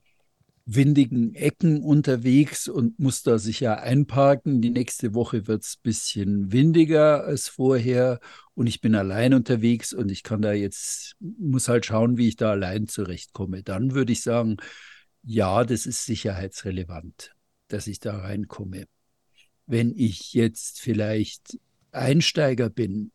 windigen 0.75 1.33
Ecken 1.33 1.81
unterwegs 1.81 2.67
und 2.67 2.99
muss 2.99 3.23
da 3.23 3.39
sicher 3.39 3.81
einparken. 3.81 4.61
Die 4.61 4.69
nächste 4.69 5.15
Woche 5.15 5.47
wird 5.47 5.63
es 5.63 5.77
ein 5.77 5.81
bisschen 5.83 6.51
windiger 6.51 7.23
als 7.23 7.47
vorher 7.47 8.19
und 8.53 8.67
ich 8.67 8.79
bin 8.79 8.93
allein 8.93 9.33
unterwegs 9.33 9.93
und 9.93 10.11
ich 10.11 10.21
kann 10.21 10.41
da 10.41 10.53
jetzt, 10.53 11.15
muss 11.19 11.69
halt 11.69 11.85
schauen, 11.85 12.17
wie 12.17 12.27
ich 12.27 12.35
da 12.35 12.51
allein 12.51 12.87
zurechtkomme. 12.87 13.63
Dann 13.63 13.95
würde 13.95 14.11
ich 14.11 14.21
sagen, 14.21 14.57
ja, 15.23 15.63
das 15.63 15.87
ist 15.87 16.05
sicherheitsrelevant, 16.05 17.35
dass 17.67 17.87
ich 17.87 17.99
da 17.99 18.19
reinkomme. 18.19 18.85
Wenn 19.65 19.91
ich 19.95 20.33
jetzt 20.33 20.81
vielleicht 20.81 21.57
Einsteiger 21.91 22.69
bin 22.69 23.11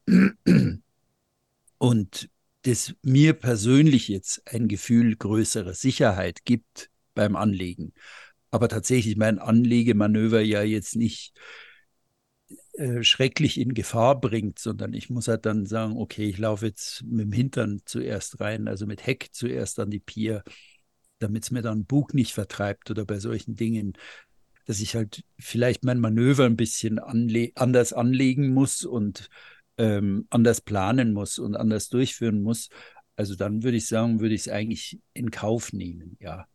und 1.79 2.29
das 2.63 2.95
mir 3.03 3.35
persönlich 3.35 4.09
jetzt 4.09 4.43
ein 4.47 4.67
Gefühl 4.67 5.17
größerer 5.17 5.75
Sicherheit 5.75 6.45
gibt, 6.45 6.91
beim 7.15 7.37
Anlegen. 7.37 7.93
Aber 8.51 8.69
tatsächlich 8.69 9.17
mein 9.17 9.39
Anlegemanöver 9.39 10.41
ja 10.41 10.63
jetzt 10.63 10.97
nicht 10.97 11.35
äh, 12.75 13.03
schrecklich 13.03 13.59
in 13.61 13.75
Gefahr 13.75 14.21
bringt, 14.21 14.59
sondern 14.59 14.95
ich 14.95 15.11
muss 15.11 15.29
halt 15.29 15.47
dann 15.47 15.67
sagen, 15.67 15.97
okay, 15.97 16.29
ich 16.29 16.39
laufe 16.39 16.67
jetzt 16.67 17.03
mit 17.05 17.27
dem 17.27 17.33
Hintern 17.33 17.83
zuerst 17.85 18.41
rein, 18.41 18.69
also 18.69 18.87
mit 18.87 19.07
Heck 19.07 19.29
zuerst 19.33 19.79
an 19.79 19.91
die 19.91 20.01
Pier, 20.01 20.43
damit 21.21 21.45
es 21.45 21.51
mir 21.51 21.63
dann 21.63 21.85
Bug 21.85 22.15
nicht 22.15 22.33
vertreibt 22.33 22.91
oder 22.91 23.05
bei 23.05 23.19
solchen 23.19 23.57
Dingen, 23.57 23.95
dass 24.67 24.81
ich 24.81 24.97
halt 24.97 25.25
vielleicht 25.39 25.85
mein 25.85 26.01
Manöver 26.01 26.47
ein 26.47 26.57
bisschen 26.57 26.99
anle 26.99 27.53
anders 27.55 27.93
anlegen 27.93 28.53
muss 28.53 28.85
und 28.85 29.29
ähm, 29.79 30.27
anders 30.31 30.61
planen 30.61 31.13
muss 31.13 31.39
und 31.39 31.57
anders 31.57 31.89
durchführen 31.89 32.43
muss. 32.43 32.71
Also 33.17 33.37
dann 33.37 33.63
würde 33.63 33.77
ich 33.77 33.87
sagen, 33.87 34.21
würde 34.21 34.35
ich 34.35 34.43
es 34.43 34.49
eigentlich 34.49 35.01
in 35.13 35.31
Kauf 35.31 35.73
nehmen, 35.73 36.17
ja 36.21 36.47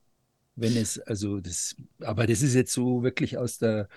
wenn 0.59 0.75
es, 0.75 0.99
also 0.99 1.39
das, 1.39 1.75
aber 2.01 2.27
das 2.27 2.41
ist 2.41 2.53
jetzt 2.53 2.73
so 2.73 3.03
wirklich 3.03 3.37
aus 3.37 3.57
der, 3.57 3.87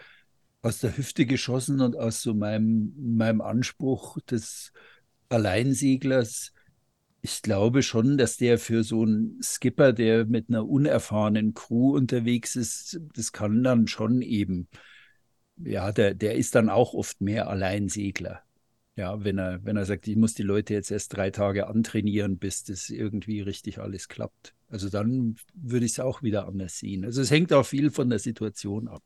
aus 0.62 0.78
der 0.81 0.97
Hüfte 0.97 1.26
geschossen 1.26 1.81
und 1.81 1.97
aus 1.97 2.23
so 2.23 2.35
meinem, 2.35 2.95
meinem 2.97 3.40
Anspruch 3.40 4.19
des 4.21 4.73
Alleinseglers. 5.28 6.52
Ich 7.21 7.42
glaube 7.42 7.83
schon, 7.83 8.19
dass 8.19 8.37
der 8.37 8.59
für 8.59 8.85
so 8.85 9.02
einen 9.02 9.40
Skipper, 9.42 9.92
der 9.92 10.25
mit 10.26 10.49
einer 10.49 10.69
unerfahrenen 10.69 11.54
Crew 11.54 11.97
unterwegs 11.97 12.57
ist, 12.57 13.00
das 13.14 13.33
kann 13.33 13.62
dann 13.62 13.87
schon 13.87 14.23
eben, 14.23 14.69
ja, 15.57 15.92
der, 15.92 16.14
der 16.14 16.37
ist 16.37 16.54
dann 16.54 16.69
auch 16.69 16.95
oft 16.95 17.21
mehr 17.21 17.49
Alleinsegler. 17.49 18.42
Ja, 18.97 19.25
wenn 19.25 19.38
er, 19.38 19.64
wenn 19.64 19.76
er 19.76 19.87
sagt, 19.87 20.07
ich 20.07 20.16
muss 20.16 20.35
die 20.35 20.42
Leute 20.42 20.75
jetzt 20.75 20.90
erst 20.90 21.16
drei 21.16 21.31
Tage 21.31 21.66
antrainieren, 21.66 22.38
bis 22.38 22.64
das 22.64 22.90
irgendwie 22.90 23.40
richtig 23.40 23.78
alles 23.78 24.09
klappt. 24.09 24.54
Also 24.73 24.88
dann 24.88 25.37
würde 25.52 25.85
ich 25.85 25.93
es 25.93 26.00
auch 26.00 26.23
wieder 26.23 26.49
anders 26.49 26.79
sehen. 26.79 27.05
Also 27.05 27.21
es 27.21 27.31
hängt 27.31 27.52
auch 27.52 27.67
viel 27.67 27.91
von 27.91 28.09
der 28.09 28.19
Situation 28.19 28.88
ab. 28.88 29.02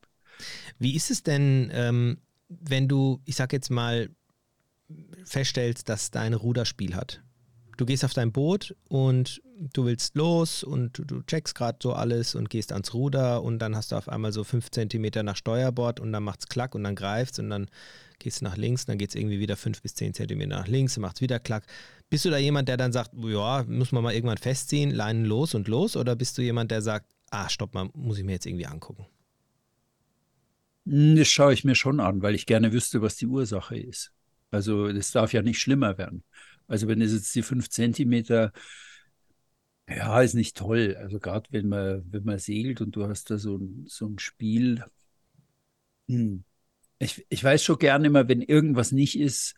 Wie 0.78 0.94
ist 0.94 1.10
es 1.10 1.24
denn, 1.24 1.70
ähm, 1.72 2.18
wenn 2.48 2.86
du, 2.86 3.20
ich 3.24 3.34
sag 3.34 3.52
jetzt 3.52 3.70
mal, 3.70 4.08
feststellst, 5.24 5.88
dass 5.88 6.12
dein 6.12 6.34
Ruderspiel 6.34 6.94
hat? 6.94 7.24
Du 7.76 7.84
gehst 7.84 8.04
auf 8.04 8.14
dein 8.14 8.32
Boot 8.32 8.74
und 8.88 9.42
du 9.58 9.84
willst 9.84 10.16
los 10.16 10.62
und 10.62 11.02
du 11.10 11.22
checkst 11.22 11.54
gerade 11.54 11.78
so 11.82 11.92
alles 11.92 12.34
und 12.34 12.48
gehst 12.48 12.72
ans 12.72 12.94
Ruder 12.94 13.42
und 13.42 13.58
dann 13.58 13.76
hast 13.76 13.92
du 13.92 13.96
auf 13.96 14.08
einmal 14.08 14.32
so 14.32 14.44
fünf 14.44 14.70
Zentimeter 14.70 15.22
nach 15.22 15.36
Steuerbord 15.36 16.00
und 16.00 16.12
dann 16.12 16.22
macht 16.22 16.40
es 16.40 16.48
klack 16.48 16.74
und 16.74 16.84
dann 16.84 16.94
greift 16.94 17.38
und 17.38 17.50
dann 17.50 17.68
gehst 18.18 18.40
du 18.40 18.44
nach 18.44 18.56
links, 18.56 18.86
dann 18.86 18.98
geht 18.98 19.10
es 19.10 19.14
irgendwie 19.14 19.40
wieder 19.40 19.56
fünf 19.56 19.82
bis 19.82 19.94
zehn 19.94 20.14
Zentimeter 20.14 20.56
nach 20.56 20.68
links, 20.68 20.96
macht 20.98 21.16
es 21.16 21.20
wieder 21.22 21.38
klack. 21.38 21.64
Bist 22.08 22.24
du 22.24 22.30
da 22.30 22.38
jemand, 22.38 22.68
der 22.68 22.76
dann 22.76 22.92
sagt, 22.92 23.12
ja, 23.14 23.64
muss 23.68 23.92
man 23.92 24.02
mal 24.02 24.14
irgendwann 24.14 24.38
festziehen, 24.38 24.90
Leinen 24.90 25.24
los 25.24 25.54
und 25.54 25.68
los? 25.68 25.96
Oder 25.96 26.16
bist 26.16 26.38
du 26.38 26.42
jemand, 26.42 26.70
der 26.70 26.80
sagt, 26.80 27.12
ah, 27.30 27.48
stopp 27.48 27.74
mal, 27.74 27.90
muss 27.94 28.18
ich 28.18 28.24
mir 28.24 28.32
jetzt 28.32 28.46
irgendwie 28.46 28.66
angucken? 28.66 29.06
Hm, 30.86 31.16
das 31.16 31.28
schaue 31.28 31.52
ich 31.52 31.64
mir 31.64 31.74
schon 31.74 32.00
an, 32.00 32.22
weil 32.22 32.34
ich 32.34 32.46
gerne 32.46 32.72
wüsste, 32.72 33.02
was 33.02 33.16
die 33.16 33.26
Ursache 33.26 33.76
ist. 33.76 34.12
Also 34.50 34.92
das 34.92 35.10
darf 35.10 35.32
ja 35.32 35.42
nicht 35.42 35.60
schlimmer 35.60 35.98
werden. 35.98 36.22
Also 36.68 36.88
wenn 36.88 37.00
es 37.00 37.12
jetzt 37.12 37.34
die 37.34 37.42
fünf 37.42 37.68
Zentimeter, 37.70 38.52
ja, 39.88 40.20
ist 40.20 40.34
nicht 40.34 40.56
toll. 40.56 40.96
Also 40.98 41.18
gerade 41.20 41.48
wenn 41.52 41.68
man, 41.68 42.04
wenn 42.10 42.24
man 42.24 42.38
segelt 42.38 42.80
und 42.80 42.96
du 42.96 43.06
hast 43.08 43.30
da 43.30 43.38
so 43.38 43.56
ein, 43.56 43.84
so 43.88 44.06
ein 44.06 44.18
Spiel. 44.18 44.84
Hm. 46.08 46.44
Ich, 46.98 47.26
ich 47.28 47.44
weiß 47.44 47.62
schon 47.62 47.78
gerne 47.78 48.06
immer, 48.06 48.28
wenn 48.28 48.42
irgendwas 48.42 48.92
nicht 48.92 49.18
ist, 49.18 49.54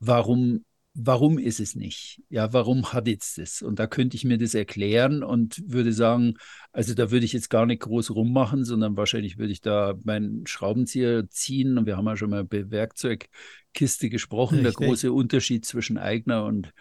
warum 0.00 0.64
warum 0.94 1.38
ist 1.38 1.58
es 1.58 1.74
nicht? 1.74 2.22
Ja, 2.28 2.52
warum 2.52 2.92
hat 2.92 3.08
jetzt 3.08 3.38
das? 3.38 3.62
Und 3.62 3.78
da 3.78 3.86
könnte 3.86 4.16
ich 4.16 4.24
mir 4.24 4.38
das 4.38 4.54
erklären 4.54 5.24
und 5.24 5.60
würde 5.66 5.92
sagen, 5.92 6.34
also 6.72 6.94
da 6.94 7.10
würde 7.10 7.26
ich 7.26 7.32
jetzt 7.32 7.50
gar 7.50 7.66
nicht 7.66 7.82
groß 7.82 8.12
rummachen, 8.12 8.64
sondern 8.64 8.96
wahrscheinlich 8.96 9.36
würde 9.36 9.52
ich 9.52 9.60
da 9.60 9.94
meinen 10.04 10.46
Schraubenzieher 10.46 11.28
ziehen. 11.28 11.78
Und 11.78 11.86
wir 11.86 11.96
haben 11.96 12.06
ja 12.06 12.16
schon 12.16 12.30
mal 12.30 12.42
über 12.42 12.70
Werkzeugkiste 12.70 14.08
gesprochen, 14.08 14.60
Richtig. 14.60 14.76
der 14.78 14.86
große 14.86 15.12
Unterschied 15.12 15.64
zwischen 15.64 15.98
Eigner 15.98 16.44
und, 16.44 16.72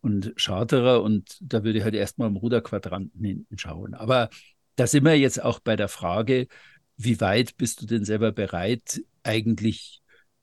und 0.00 0.32
Charterer. 0.36 1.02
Und 1.02 1.36
da 1.42 1.62
würde 1.62 1.78
ich 1.78 1.84
halt 1.84 1.94
erstmal 1.94 2.28
im 2.28 2.36
Ruderquadranten 2.36 3.22
hinten 3.22 3.58
schauen. 3.58 3.92
Aber 3.92 4.30
da 4.76 4.86
sind 4.86 5.04
wir 5.04 5.18
jetzt 5.18 5.42
auch 5.42 5.60
bei 5.60 5.76
der 5.76 5.88
Frage, 5.88 6.46
wie 6.96 7.20
weit 7.20 7.58
bist 7.58 7.82
du 7.82 7.86
denn 7.86 8.04
selber 8.06 8.32
bereit, 8.32 9.02
eigentlich 9.22 9.99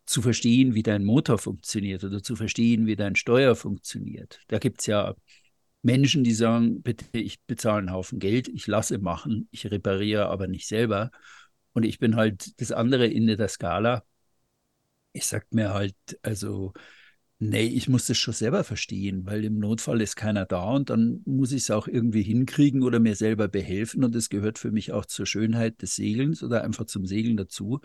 zu 0.08 0.22
verstehen, 0.22 0.74
wie 0.74 0.84
dein 0.84 1.04
Motor 1.04 1.38
funktioniert 1.38 2.04
oder 2.04 2.24
zu 2.24 2.36
verstehen, 2.36 2.88
wie 2.88 2.96
dein 2.96 3.16
Steuer 3.16 3.56
funktioniert. 3.56 4.40
Da 4.48 4.58
gibt 4.58 4.80
es 4.80 4.88
ja 4.88 5.16
Menschen, 5.82 6.24
die 6.24 6.34
sagen, 6.34 6.82
bitte, 6.82 7.06
ich 7.20 7.42
bezahle 7.44 7.80
einen 7.80 7.92
Haufen 7.92 8.20
Geld, 8.20 8.48
ich 8.48 8.68
lasse 8.68 8.98
machen, 9.00 9.48
ich 9.52 9.70
repariere 9.70 10.28
aber 10.28 10.48
nicht 10.48 10.68
selber. 10.68 11.12
Und 11.74 11.84
ich 11.84 12.00
bin 12.00 12.16
halt 12.16 12.60
das 12.60 12.72
andere 12.72 13.14
Ende 13.14 13.38
der 13.38 13.50
Skala. 13.50 14.04
Ich 15.12 15.26
sage 15.26 15.46
mir 15.52 15.74
halt, 15.74 15.96
also, 16.22 16.74
nee, 17.40 17.68
ich 17.68 17.90
muss 17.90 18.08
das 18.08 18.18
schon 18.18 18.34
selber 18.34 18.64
verstehen, 18.64 19.26
weil 19.26 19.44
im 19.44 19.60
Notfall 19.60 20.02
ist 20.02 20.16
keiner 20.16 20.46
da 20.46 20.72
und 20.72 20.90
dann 20.90 21.22
muss 21.26 21.52
ich 21.52 21.64
es 21.64 21.72
auch 21.72 21.88
irgendwie 21.88 22.24
hinkriegen 22.24 22.82
oder 22.82 23.00
mir 23.00 23.16
selber 23.16 23.48
behelfen. 23.48 24.04
Und 24.04 24.16
das 24.16 24.30
gehört 24.30 24.58
für 24.58 24.72
mich 24.72 24.94
auch 24.94 25.06
zur 25.06 25.26
Schönheit 25.26 25.82
des 25.82 25.96
Segelns 25.96 26.44
oder 26.44 26.64
einfach 26.64 26.86
zum 26.86 27.06
Segeln 27.06 27.38
dazu, 27.38 27.82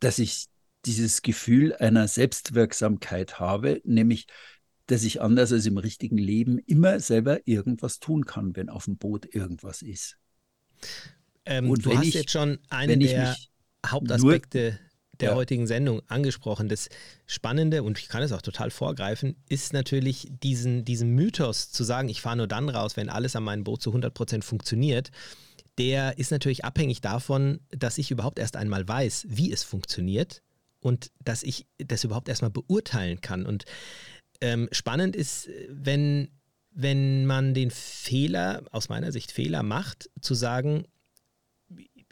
dass 0.00 0.18
ich 0.18 0.46
dieses 0.86 1.22
Gefühl 1.22 1.74
einer 1.74 2.08
Selbstwirksamkeit 2.08 3.38
habe, 3.38 3.80
nämlich 3.84 4.26
dass 4.86 5.02
ich 5.02 5.20
anders 5.20 5.52
als 5.52 5.66
im 5.66 5.78
richtigen 5.78 6.18
Leben 6.18 6.58
immer 6.58 7.00
selber 7.00 7.40
irgendwas 7.46 7.98
tun 7.98 8.24
kann, 8.24 8.54
wenn 8.54 8.68
auf 8.68 8.84
dem 8.84 8.96
Boot 8.96 9.26
irgendwas 9.34 9.82
ist. 9.82 10.16
Ähm, 11.44 11.70
Und 11.70 11.84
du 11.84 11.96
hast 11.96 12.06
ich, 12.06 12.14
jetzt 12.14 12.30
schon 12.30 12.58
einen 12.68 13.00
der 13.00 13.36
Hauptaspekte 13.84 14.78
der 15.20 15.30
ja. 15.30 15.34
heutigen 15.34 15.66
Sendung 15.66 16.02
angesprochen. 16.08 16.68
Das 16.68 16.88
Spannende, 17.26 17.82
und 17.82 17.98
ich 17.98 18.08
kann 18.08 18.22
es 18.22 18.32
auch 18.32 18.42
total 18.42 18.70
vorgreifen, 18.70 19.36
ist 19.48 19.72
natürlich 19.72 20.28
diesen, 20.42 20.84
diesen 20.84 21.14
Mythos 21.14 21.70
zu 21.70 21.84
sagen, 21.84 22.08
ich 22.10 22.20
fahre 22.20 22.36
nur 22.36 22.46
dann 22.46 22.68
raus, 22.68 22.96
wenn 22.96 23.08
alles 23.08 23.34
an 23.34 23.42
meinem 23.42 23.64
Boot 23.64 23.80
zu 23.80 23.94
100% 23.94 24.42
funktioniert. 24.42 25.10
Der 25.78 26.18
ist 26.18 26.30
natürlich 26.30 26.64
abhängig 26.64 27.00
davon, 27.00 27.60
dass 27.70 27.98
ich 27.98 28.10
überhaupt 28.10 28.38
erst 28.38 28.56
einmal 28.56 28.86
weiß, 28.86 29.26
wie 29.28 29.50
es 29.52 29.62
funktioniert 29.62 30.42
und 30.86 31.10
dass 31.24 31.42
ich 31.42 31.66
das 31.78 32.04
überhaupt 32.04 32.28
erstmal 32.28 32.52
beurteilen 32.52 33.20
kann. 33.20 33.44
Und 33.44 33.64
ähm, 34.40 34.68
spannend 34.70 35.16
ist, 35.16 35.50
wenn, 35.68 36.28
wenn 36.70 37.26
man 37.26 37.54
den 37.54 37.72
Fehler, 37.72 38.62
aus 38.70 38.88
meiner 38.88 39.10
Sicht 39.10 39.32
Fehler 39.32 39.64
macht, 39.64 40.08
zu 40.20 40.34
sagen, 40.34 40.84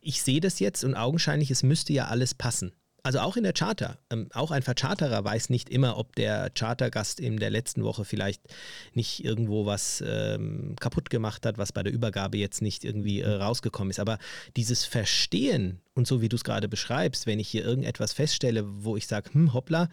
ich 0.01 0.23
sehe 0.23 0.41
das 0.41 0.59
jetzt 0.59 0.83
und 0.83 0.97
augenscheinlich, 0.97 1.53
es 1.53 1.63
müsste 1.63 1.93
ja 1.93 2.07
alles 2.07 2.35
passen. 2.35 2.73
Also 3.05 3.19
auch 3.19 3.37
in 3.37 3.43
der 3.43 3.53
Charter. 3.53 3.99
Ähm, 4.09 4.29
auch 4.33 4.51
ein 4.51 4.63
Vercharterer 4.63 5.23
weiß 5.23 5.51
nicht 5.51 5.69
immer, 5.69 5.99
ob 5.99 6.17
der 6.17 6.49
Chartergast 6.49 7.21
in 7.21 7.37
der 7.37 7.51
letzten 7.51 7.85
Woche 7.85 8.07
vielleicht 8.07 8.41
nicht 8.95 9.23
irgendwo 9.23 9.67
was 9.67 10.03
ähm, 10.07 10.75
kaputt 10.81 11.11
gemacht 11.11 11.45
hat, 11.45 11.59
was 11.59 11.73
bei 11.73 11.83
der 11.83 11.93
Übergabe 11.93 12.39
jetzt 12.39 12.63
nicht 12.63 12.83
irgendwie 12.83 13.21
äh, 13.21 13.29
rausgekommen 13.29 13.91
ist. 13.91 14.01
Aber 14.01 14.19
dieses 14.57 14.87
Verstehen 14.87 15.83
und 15.93 16.07
so 16.07 16.23
wie 16.23 16.31
du 16.31 16.37
es 16.37 16.45
gerade 16.45 16.67
beschreibst, 16.67 17.27
wenn 17.27 17.39
ich 17.39 17.49
hier 17.49 17.63
irgendetwas 17.63 18.15
feststelle, 18.15 18.65
wo 18.67 18.97
ich 18.97 19.07
sage, 19.07 19.35
hm, 19.35 19.53
hoppla, 19.53 19.91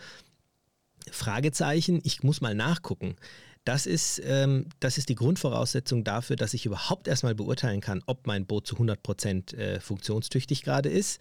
Fragezeichen, 1.11 1.99
ich 2.05 2.23
muss 2.23 2.39
mal 2.39 2.55
nachgucken. 2.55 3.17
Das 3.63 3.85
ist, 3.85 4.19
ähm, 4.25 4.69
das 4.79 4.97
ist 4.97 5.09
die 5.09 5.15
Grundvoraussetzung 5.15 6.03
dafür, 6.03 6.35
dass 6.35 6.55
ich 6.55 6.65
überhaupt 6.65 7.07
erstmal 7.07 7.35
beurteilen 7.35 7.79
kann, 7.79 8.01
ob 8.07 8.25
mein 8.25 8.47
Boot 8.47 8.65
zu 8.65 8.75
100 8.75 9.03
Prozent, 9.03 9.53
äh, 9.53 9.79
funktionstüchtig 9.79 10.63
gerade 10.63 10.89
ist, 10.89 11.19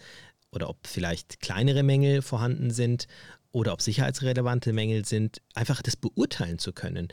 oder 0.52 0.68
ob 0.68 0.86
vielleicht 0.86 1.40
kleinere 1.40 1.82
Mängel 1.82 2.22
vorhanden 2.22 2.70
sind 2.70 3.06
oder 3.52 3.72
ob 3.72 3.82
sicherheitsrelevante 3.82 4.72
Mängel 4.72 5.04
sind, 5.04 5.40
einfach 5.54 5.82
das 5.82 5.96
beurteilen 5.96 6.58
zu 6.58 6.72
können, 6.72 7.08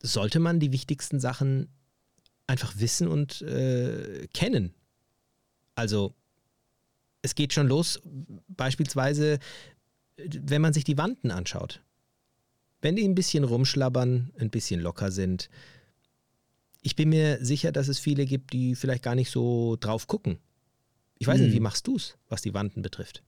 sollte 0.00 0.38
man 0.38 0.60
die 0.60 0.72
wichtigsten 0.72 1.20
Sachen 1.20 1.68
einfach 2.46 2.78
wissen 2.78 3.08
und 3.08 3.42
äh, 3.42 4.28
kennen. 4.32 4.74
Also 5.74 6.14
es 7.22 7.34
geht 7.34 7.52
schon 7.52 7.66
los, 7.66 8.00
beispielsweise, 8.48 9.38
wenn 10.16 10.62
man 10.62 10.72
sich 10.72 10.84
die 10.84 10.98
Wanden 10.98 11.30
anschaut. 11.30 11.82
Wenn 12.80 12.94
die 12.94 13.04
ein 13.04 13.16
bisschen 13.16 13.42
rumschlabbern, 13.42 14.32
ein 14.38 14.50
bisschen 14.50 14.80
locker 14.80 15.10
sind. 15.10 15.50
Ich 16.82 16.94
bin 16.94 17.08
mir 17.08 17.44
sicher, 17.44 17.72
dass 17.72 17.88
es 17.88 17.98
viele 17.98 18.26
gibt, 18.26 18.52
die 18.52 18.76
vielleicht 18.76 19.02
gar 19.02 19.16
nicht 19.16 19.30
so 19.30 19.76
drauf 19.80 20.06
gucken 20.06 20.38
ich 21.18 21.26
weiß 21.26 21.38
hm. 21.38 21.44
nicht, 21.44 21.52
wie 21.52 21.58
hm. 21.58 21.62
machst 21.62 21.86
du 21.86 21.96
es, 21.96 22.16
was 22.28 22.42
die 22.42 22.54
Wanden 22.54 22.82
betrifft? 22.82 23.22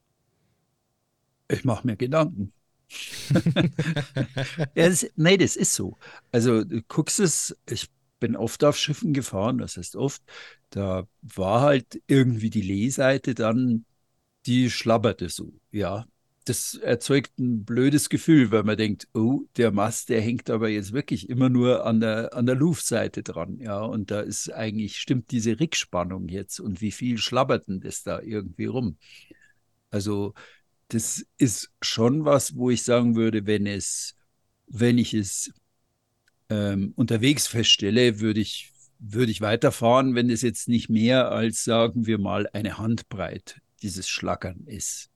Ich 1.49 1.65
mache 1.65 1.87
mir 1.87 1.97
Gedanken. 1.97 2.53
ja, 4.75 4.89
das, 4.89 5.07
nee, 5.17 5.37
das 5.37 5.57
ist 5.57 5.75
so. 5.75 5.97
Also 6.33 6.65
du 6.65 6.83
guckst 6.83 7.21
es, 7.21 7.57
ich 7.69 7.89
bin 8.21 8.37
oft 8.37 8.65
auf 8.65 8.77
Schiffen 8.77 9.13
gefahren, 9.13 9.59
das 9.59 9.77
heißt 9.77 9.97
oft, 9.97 10.23
da 10.71 11.07
war 11.23 11.61
halt 11.63 12.03
irgendwie 12.07 12.51
die 12.51 12.63
Lehseite 12.63 13.35
dann, 13.35 13.85
die 14.47 14.71
schlabberte 14.71 15.29
so, 15.29 15.53
ja 15.71 16.07
das 16.49 16.75
erzeugt 16.75 17.39
ein 17.39 17.65
blödes 17.65 18.09
Gefühl, 18.09 18.51
weil 18.51 18.63
man 18.63 18.77
denkt, 18.77 19.09
oh, 19.13 19.43
der 19.57 19.71
Mast, 19.71 20.09
der 20.09 20.23
hängt 20.23 20.49
aber 20.51 20.69
jetzt 20.69 20.93
wirklich 20.93 21.29
immer 21.29 21.49
nur 21.49 21.85
an 21.85 22.01
der, 22.01 22.35
an 22.35 22.47
der 22.47 22.55
Luftseite 22.55 23.23
dran. 23.23 23.59
Ja, 23.61 23.81
und 23.81 24.11
da 24.11 24.21
ist 24.21 24.51
eigentlich, 24.53 24.99
stimmt 24.99 25.31
diese 25.31 25.61
Rückspannung 25.61 26.29
jetzt 26.29 26.61
und 26.61 26.81
wie 26.81 26.93
viel 26.93 27.19
schlabbert 27.19 27.69
denn 27.69 27.81
das 27.81 28.03
da 28.03 28.21
irgendwie 28.21 28.67
rum? 28.67 28.97
Also, 29.91 30.35
das 30.89 31.27
ist 31.37 31.71
schon 31.83 32.25
was, 32.25 32.57
wo 32.57 32.71
ich 32.71 32.83
sagen 32.83 33.15
würde, 33.15 33.47
wenn 33.47 33.67
es, 33.67 34.17
wenn 34.67 34.97
ich 34.97 35.13
es 35.15 35.53
ähm, 36.49 36.93
unterwegs 36.97 37.47
feststelle, 37.47 38.21
würde 38.21 38.41
ich, 38.41 38.73
würde 38.99 39.31
ich 39.31 39.41
weiterfahren, 39.43 40.15
wenn 40.15 40.31
es 40.31 40.43
jetzt 40.43 40.69
nicht 40.69 40.89
mehr 40.89 41.31
als, 41.31 41.65
sagen 41.65 42.07
wir 42.07 42.19
mal, 42.19 42.49
eine 42.53 42.79
Handbreit 42.79 43.61
dieses 43.83 44.09
Schlackern 44.09 44.65
ist. 44.67 45.11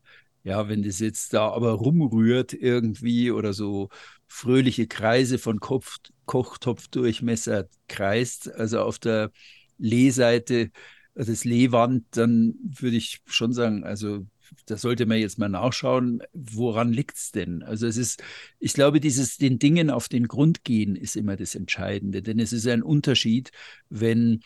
Ja, 0.44 0.68
wenn 0.68 0.82
das 0.82 0.98
jetzt 0.98 1.34
da 1.34 1.50
aber 1.50 1.72
rumrührt 1.72 2.52
irgendwie 2.52 3.30
oder 3.30 3.52
so 3.52 3.90
fröhliche 4.26 4.88
Kreise 4.88 5.38
von 5.38 5.60
Kopf, 5.60 5.98
Kochtopfdurchmesser 6.26 7.68
kreist, 7.88 8.52
also 8.52 8.80
auf 8.80 8.98
der 8.98 9.30
Lehseite 9.78 10.70
des 11.14 11.44
Lehwand, 11.44 12.04
dann 12.12 12.54
würde 12.62 12.96
ich 12.96 13.20
schon 13.26 13.52
sagen, 13.52 13.84
also 13.84 14.26
da 14.66 14.76
sollte 14.76 15.06
man 15.06 15.18
jetzt 15.18 15.38
mal 15.38 15.48
nachschauen, 15.48 16.22
woran 16.32 16.92
liegt 16.92 17.16
es 17.16 17.30
denn? 17.30 17.62
Also 17.62 17.86
es 17.86 17.96
ist, 17.96 18.22
ich 18.58 18.74
glaube, 18.74 19.00
dieses 19.00 19.36
den 19.38 19.58
Dingen 19.58 19.90
auf 19.90 20.08
den 20.08 20.26
Grund 20.28 20.64
gehen 20.64 20.96
ist 20.96 21.16
immer 21.16 21.36
das 21.36 21.54
Entscheidende, 21.54 22.22
denn 22.22 22.38
es 22.38 22.52
ist 22.52 22.66
ein 22.66 22.82
Unterschied, 22.82 23.50
wenn 23.88 24.40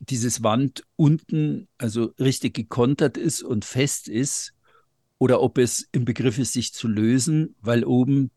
dieses 0.00 0.42
Wand 0.42 0.84
unten 0.96 1.68
also 1.78 2.12
richtig 2.18 2.54
gekontert 2.54 3.16
ist 3.16 3.42
und 3.42 3.64
fest 3.64 4.08
ist 4.08 4.53
oder 5.24 5.40
ob 5.40 5.56
es 5.56 5.88
im 5.90 6.04
Begriff 6.04 6.38
ist, 6.38 6.52
sich 6.52 6.74
zu 6.74 6.86
lösen, 6.86 7.54
weil 7.62 7.82
oben 7.84 8.30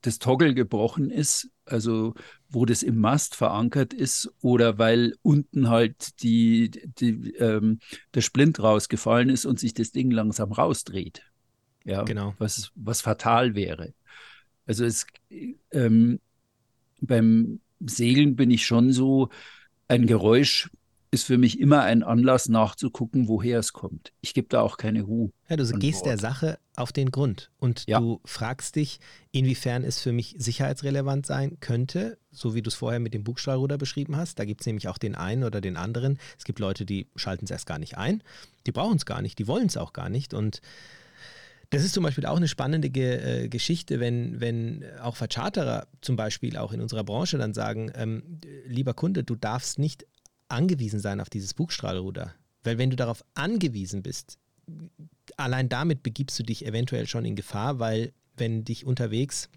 das 0.00 0.18
Toggle 0.18 0.54
gebrochen 0.54 1.10
ist, 1.10 1.50
also 1.66 2.14
wo 2.48 2.64
das 2.64 2.82
im 2.82 2.96
Mast 2.96 3.36
verankert 3.36 3.92
ist, 3.92 4.32
oder 4.40 4.78
weil 4.78 5.16
unten 5.20 5.68
halt 5.68 6.22
die, 6.22 6.70
die, 6.98 7.34
ähm, 7.34 7.80
der 8.14 8.22
Splint 8.22 8.58
rausgefallen 8.58 9.28
ist 9.28 9.44
und 9.44 9.60
sich 9.60 9.74
das 9.74 9.92
Ding 9.92 10.10
langsam 10.10 10.50
rausdreht. 10.50 11.20
Ja, 11.84 12.04
genau. 12.04 12.34
Was, 12.38 12.72
was 12.74 13.02
fatal 13.02 13.54
wäre. 13.54 13.92
Also 14.64 14.86
es, 14.86 15.06
ähm, 15.72 16.20
beim 17.02 17.60
Segeln 17.80 18.34
bin 18.34 18.50
ich 18.50 18.64
schon 18.64 18.94
so, 18.94 19.28
ein 19.88 20.06
Geräusch 20.06 20.70
ist 21.12 21.24
für 21.24 21.38
mich 21.38 21.58
immer 21.58 21.82
ein 21.82 22.04
Anlass 22.04 22.48
nachzugucken, 22.48 23.26
woher 23.26 23.58
es 23.58 23.72
kommt. 23.72 24.12
Ich 24.20 24.32
gebe 24.32 24.46
da 24.48 24.60
auch 24.60 24.76
keine 24.76 25.08
Hu. 25.08 25.30
Ja, 25.48 25.56
du 25.56 25.66
gehst 25.66 26.06
der 26.06 26.18
Sache 26.18 26.58
auf 26.76 26.92
den 26.92 27.10
Grund 27.10 27.50
und 27.58 27.84
ja. 27.88 27.98
du 27.98 28.20
fragst 28.24 28.76
dich, 28.76 29.00
inwiefern 29.32 29.82
es 29.82 30.00
für 30.00 30.12
mich 30.12 30.36
sicherheitsrelevant 30.38 31.26
sein 31.26 31.58
könnte, 31.58 32.16
so 32.30 32.54
wie 32.54 32.62
du 32.62 32.68
es 32.68 32.76
vorher 32.76 33.00
mit 33.00 33.12
dem 33.12 33.24
Bugstrahlruder 33.24 33.76
beschrieben 33.76 34.16
hast. 34.16 34.38
Da 34.38 34.44
gibt 34.44 34.60
es 34.60 34.66
nämlich 34.66 34.86
auch 34.86 34.98
den 34.98 35.16
einen 35.16 35.42
oder 35.42 35.60
den 35.60 35.76
anderen. 35.76 36.18
Es 36.38 36.44
gibt 36.44 36.60
Leute, 36.60 36.84
die 36.86 37.08
schalten 37.16 37.44
es 37.44 37.50
erst 37.50 37.66
gar 37.66 37.80
nicht 37.80 37.98
ein. 37.98 38.22
Die 38.66 38.72
brauchen 38.72 38.96
es 38.96 39.04
gar 39.04 39.20
nicht, 39.20 39.38
die 39.40 39.48
wollen 39.48 39.66
es 39.66 39.76
auch 39.76 39.92
gar 39.92 40.10
nicht 40.10 40.32
und 40.32 40.60
Das 41.70 41.84
ist 41.84 41.94
zum 41.94 42.02
Beispiel 42.02 42.26
auch 42.26 42.36
eine 42.36 42.48
spannende 42.48 42.90
Ge 42.90 43.44
äh, 43.44 43.48
Geschichte, 43.48 44.00
wenn, 44.00 44.40
wenn 44.40 44.84
auch 45.02 45.14
Vercharterer 45.14 45.86
zum 46.00 46.16
Beispiel 46.16 46.56
auch 46.56 46.72
in 46.72 46.80
unserer 46.80 47.04
Branche 47.04 47.38
dann 47.38 47.54
sagen, 47.54 47.92
ähm, 47.94 48.40
lieber 48.66 48.92
Kunde, 48.92 49.22
du 49.22 49.36
darfst 49.36 49.78
nicht 49.78 50.04
angewiesen 50.50 51.00
sein 51.00 51.20
auf 51.20 51.30
dieses 51.30 51.54
Bugstrahlruder. 51.54 52.34
Weil 52.62 52.78
wenn 52.78 52.90
du 52.90 52.96
darauf 52.96 53.24
angewiesen 53.34 54.02
bist, 54.02 54.38
allein 55.36 55.68
damit 55.68 56.02
begibst 56.02 56.38
du 56.38 56.42
dich 56.42 56.66
eventuell 56.66 57.06
schon 57.06 57.24
in 57.24 57.36
Gefahr, 57.36 57.78
weil 57.78 58.12
wenn 58.36 58.64
dich 58.64 58.84
unterwegs, 58.84 59.48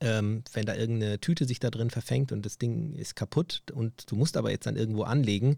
ähm, 0.00 0.42
wenn 0.52 0.66
da 0.66 0.74
irgendeine 0.74 1.20
Tüte 1.20 1.44
sich 1.44 1.60
da 1.60 1.70
drin 1.70 1.90
verfängt 1.90 2.32
und 2.32 2.46
das 2.46 2.58
Ding 2.58 2.94
ist 2.94 3.16
kaputt 3.16 3.62
und 3.72 4.10
du 4.10 4.16
musst 4.16 4.36
aber 4.36 4.50
jetzt 4.50 4.66
dann 4.66 4.76
irgendwo 4.76 5.02
anlegen, 5.02 5.56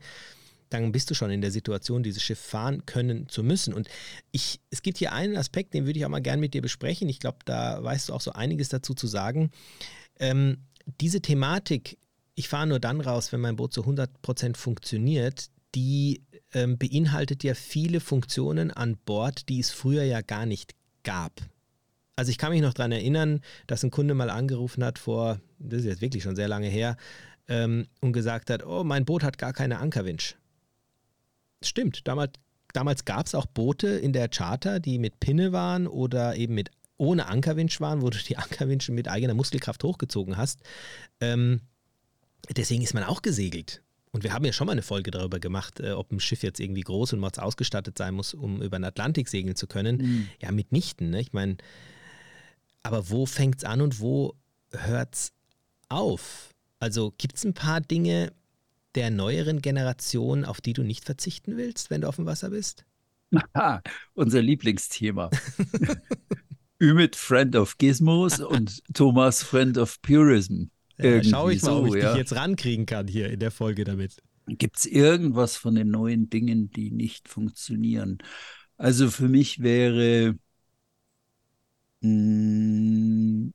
dann 0.70 0.92
bist 0.92 1.10
du 1.10 1.14
schon 1.14 1.30
in 1.30 1.40
der 1.40 1.50
Situation, 1.50 2.02
dieses 2.02 2.22
Schiff 2.22 2.38
fahren 2.38 2.84
können 2.86 3.28
zu 3.28 3.42
müssen. 3.42 3.74
Und 3.74 3.88
ich, 4.32 4.60
es 4.70 4.82
gibt 4.82 4.98
hier 4.98 5.12
einen 5.12 5.36
Aspekt, 5.36 5.74
den 5.74 5.86
würde 5.86 5.98
ich 5.98 6.04
auch 6.04 6.10
mal 6.10 6.22
gern 6.22 6.40
mit 6.40 6.54
dir 6.54 6.62
besprechen. 6.62 7.08
Ich 7.08 7.20
glaube, 7.20 7.38
da 7.44 7.82
weißt 7.82 8.08
du 8.08 8.12
auch 8.14 8.20
so 8.20 8.32
einiges 8.32 8.70
dazu 8.70 8.94
zu 8.94 9.06
sagen. 9.06 9.50
Ähm, 10.18 10.58
diese 11.00 11.20
Thematik, 11.20 11.98
ich 12.34 12.48
fahre 12.48 12.66
nur 12.66 12.80
dann 12.80 13.00
raus, 13.00 13.32
wenn 13.32 13.40
mein 13.40 13.56
Boot 13.56 13.72
zu 13.72 13.82
100% 13.82 14.56
funktioniert, 14.56 15.50
die 15.74 16.22
ähm, 16.52 16.78
beinhaltet 16.78 17.44
ja 17.44 17.54
viele 17.54 18.00
Funktionen 18.00 18.70
an 18.70 18.96
Bord, 19.04 19.48
die 19.48 19.60
es 19.60 19.70
früher 19.70 20.04
ja 20.04 20.20
gar 20.20 20.46
nicht 20.46 20.74
gab. 21.02 21.32
Also 22.16 22.30
ich 22.30 22.38
kann 22.38 22.52
mich 22.52 22.62
noch 22.62 22.74
daran 22.74 22.92
erinnern, 22.92 23.40
dass 23.66 23.82
ein 23.82 23.90
Kunde 23.90 24.14
mal 24.14 24.30
angerufen 24.30 24.84
hat 24.84 24.98
vor, 24.98 25.40
das 25.58 25.80
ist 25.80 25.86
jetzt 25.86 26.00
wirklich 26.00 26.22
schon 26.22 26.36
sehr 26.36 26.48
lange 26.48 26.68
her, 26.68 26.96
ähm, 27.48 27.86
und 28.00 28.12
gesagt 28.12 28.50
hat, 28.50 28.64
oh, 28.64 28.84
mein 28.84 29.04
Boot 29.04 29.22
hat 29.22 29.38
gar 29.38 29.52
keine 29.52 29.78
Ankerwinch. 29.78 30.36
Stimmt, 31.62 32.06
damals, 32.06 32.32
damals 32.72 33.04
gab 33.04 33.26
es 33.26 33.34
auch 33.34 33.46
Boote 33.46 33.88
in 33.88 34.12
der 34.12 34.28
Charter, 34.28 34.80
die 34.80 34.98
mit 34.98 35.18
Pinne 35.20 35.52
waren 35.52 35.86
oder 35.86 36.36
eben 36.36 36.54
mit 36.54 36.70
ohne 36.96 37.26
Ankerwinch 37.26 37.80
waren, 37.80 38.02
wo 38.02 38.10
du 38.10 38.18
die 38.18 38.36
Ankerwinche 38.36 38.92
mit 38.92 39.08
eigener 39.08 39.34
Muskelkraft 39.34 39.82
hochgezogen 39.82 40.36
hast. 40.36 40.60
Ähm, 41.20 41.60
deswegen 42.56 42.82
ist 42.82 42.94
man 42.94 43.04
auch 43.04 43.22
gesegelt. 43.22 43.82
Und 44.12 44.22
wir 44.22 44.32
haben 44.32 44.44
ja 44.44 44.52
schon 44.52 44.66
mal 44.66 44.72
eine 44.72 44.82
Folge 44.82 45.10
darüber 45.10 45.40
gemacht, 45.40 45.80
äh, 45.80 45.90
ob 45.90 46.12
ein 46.12 46.20
Schiff 46.20 46.42
jetzt 46.42 46.60
irgendwie 46.60 46.82
groß 46.82 47.14
und 47.14 47.18
mords 47.18 47.38
ausgestattet 47.38 47.98
sein 47.98 48.14
muss, 48.14 48.32
um 48.32 48.62
über 48.62 48.78
den 48.78 48.84
Atlantik 48.84 49.28
segeln 49.28 49.56
zu 49.56 49.66
können. 49.66 49.96
Mhm. 49.96 50.28
Ja, 50.40 50.52
mitnichten. 50.52 51.10
Ne? 51.10 51.20
Ich 51.20 51.32
meine, 51.32 51.56
aber 52.84 53.10
wo 53.10 53.26
fängt 53.26 53.58
es 53.58 53.64
an 53.64 53.80
und 53.80 53.98
wo 53.98 54.34
hört 54.70 55.14
es 55.14 55.32
auf? 55.88 56.50
Also 56.78 57.12
gibt 57.18 57.36
es 57.36 57.44
ein 57.44 57.54
paar 57.54 57.80
Dinge, 57.80 58.32
der 58.94 59.10
neueren 59.10 59.60
Generation, 59.60 60.44
auf 60.44 60.60
die 60.60 60.74
du 60.74 60.82
nicht 60.82 61.04
verzichten 61.04 61.56
willst, 61.56 61.90
wenn 61.90 62.02
du 62.02 62.08
auf 62.08 62.16
dem 62.16 62.26
Wasser 62.26 62.50
bist? 62.50 62.84
Aha, 63.54 63.82
unser 64.14 64.42
Lieblingsthema. 64.42 65.30
Ümit, 66.80 67.16
Friend 67.16 67.56
of 67.56 67.78
Gizmos 67.78 68.38
und 68.38 68.82
Thomas, 68.92 69.42
Friend 69.42 69.76
of 69.78 70.00
Purism. 70.02 70.70
Ja, 70.98 71.22
schau 71.22 71.48
ich 71.48 71.62
mal, 71.62 71.70
so, 71.70 71.76
ob 71.78 71.94
ich 71.94 72.02
ja. 72.02 72.10
dich 72.10 72.18
jetzt 72.18 72.36
rankriegen 72.36 72.86
kann 72.86 73.08
hier 73.08 73.30
in 73.30 73.40
der 73.40 73.50
Folge 73.50 73.84
damit. 73.84 74.22
Gibt 74.46 74.78
es 74.78 74.86
irgendwas 74.86 75.56
von 75.56 75.74
den 75.74 75.90
neuen 75.90 76.28
Dingen, 76.28 76.70
die 76.70 76.90
nicht 76.90 77.28
funktionieren? 77.28 78.18
Also 78.76 79.10
für 79.10 79.28
mich 79.28 79.60
wäre, 79.60 80.36
ich 82.00 82.08
hm, 82.08 83.54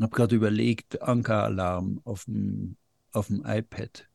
habe 0.00 0.14
gerade 0.14 0.36
überlegt, 0.36 1.02
Ankeralarm 1.02 2.00
auf 2.04 2.24
dem 2.24 2.76
auf 3.12 3.28
dem 3.28 3.44
iPad. 3.46 4.08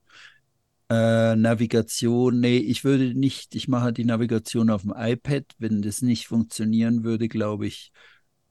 Äh, 0.90 1.36
Navigation, 1.36 2.40
nee, 2.40 2.58
ich 2.58 2.84
würde 2.84 3.14
nicht, 3.14 3.56
ich 3.56 3.68
mache 3.68 3.94
die 3.94 4.06
Navigation 4.06 4.70
auf 4.70 4.82
dem 4.82 4.94
iPad. 4.96 5.46
Wenn 5.58 5.82
das 5.82 6.02
nicht 6.02 6.28
funktionieren 6.28 7.04
würde, 7.04 7.28
glaube 7.30 7.68
ich, 7.68 7.92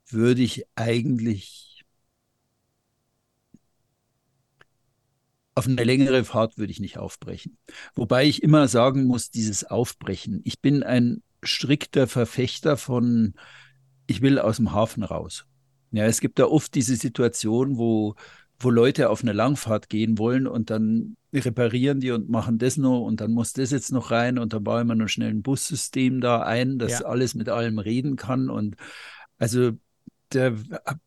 würde 0.09 0.43
ich 0.43 0.65
eigentlich 0.77 1.68
auf 5.59 5.67
eine 5.67 5.85
längere 5.85 6.25
Fahrt 6.25 6.59
würde 6.59 6.71
ich 6.73 6.81
nicht 6.81 6.99
aufbrechen. 6.99 7.59
Wobei 7.95 8.27
ich 8.27 8.43
immer 8.43 8.69
sagen 8.69 9.05
muss, 9.05 9.31
dieses 9.31 9.65
Aufbrechen. 9.65 10.41
Ich 10.45 10.61
bin 10.61 10.83
ein 10.83 11.23
strikter 11.43 12.07
Verfechter 12.07 12.77
von, 12.77 13.35
ich 14.07 14.23
will 14.23 14.39
aus 14.39 14.57
dem 14.57 14.73
Hafen 14.73 15.03
raus. 15.03 15.45
Ja, 15.91 16.05
es 16.05 16.21
gibt 16.21 16.39
da 16.39 16.47
oft 16.47 16.75
diese 16.75 16.97
Situation, 16.97 17.79
wo 17.79 18.15
wo 18.61 18.71
Leute 18.71 19.11
auf 19.11 19.23
eine 19.23 19.33
Langfahrt 19.33 19.89
gehen 19.89 20.19
wollen 20.19 20.47
und 20.47 20.71
dann 20.71 21.17
reparieren 21.33 22.01
die 22.01 22.11
und 22.11 22.29
machen 22.29 22.59
das 22.59 22.77
noch 22.77 23.03
und 23.03 23.21
dann 23.21 23.33
muss 23.33 23.53
das 23.53 23.71
jetzt 23.71 23.93
noch 23.93 24.11
rein 24.11 24.39
und 24.39 24.53
dann 24.53 24.65
bauen 24.65 24.87
wir 24.89 24.95
noch 24.95 25.09
schnell 25.09 25.31
ein 25.31 25.43
Bussystem 25.43 26.21
da 26.21 26.43
ein, 26.43 26.79
das 26.79 27.01
ja. 27.01 27.07
alles 27.07 27.35
mit 27.35 27.49
allem 27.49 27.79
reden 27.79 28.17
kann 28.17 28.51
und 28.51 28.77
also 29.39 29.73
da 30.31 30.53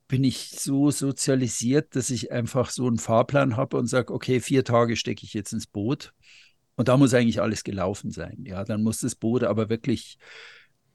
bin 0.07 0.23
ich 0.23 0.49
so 0.51 0.91
sozialisiert, 0.91 1.95
dass 1.95 2.09
ich 2.09 2.31
einfach 2.31 2.69
so 2.69 2.87
einen 2.87 2.97
Fahrplan 2.97 3.57
habe 3.57 3.77
und 3.77 3.87
sage, 3.87 4.13
okay, 4.13 4.39
vier 4.39 4.63
Tage 4.63 4.95
stecke 4.95 5.23
ich 5.23 5.33
jetzt 5.33 5.53
ins 5.53 5.67
Boot 5.67 6.13
und 6.75 6.87
da 6.87 6.97
muss 6.97 7.13
eigentlich 7.13 7.41
alles 7.41 7.63
gelaufen 7.63 8.11
sein. 8.11 8.43
Ja, 8.45 8.63
dann 8.63 8.83
muss 8.83 8.99
das 8.99 9.15
Boot 9.15 9.43
aber 9.43 9.69
wirklich, 9.69 10.17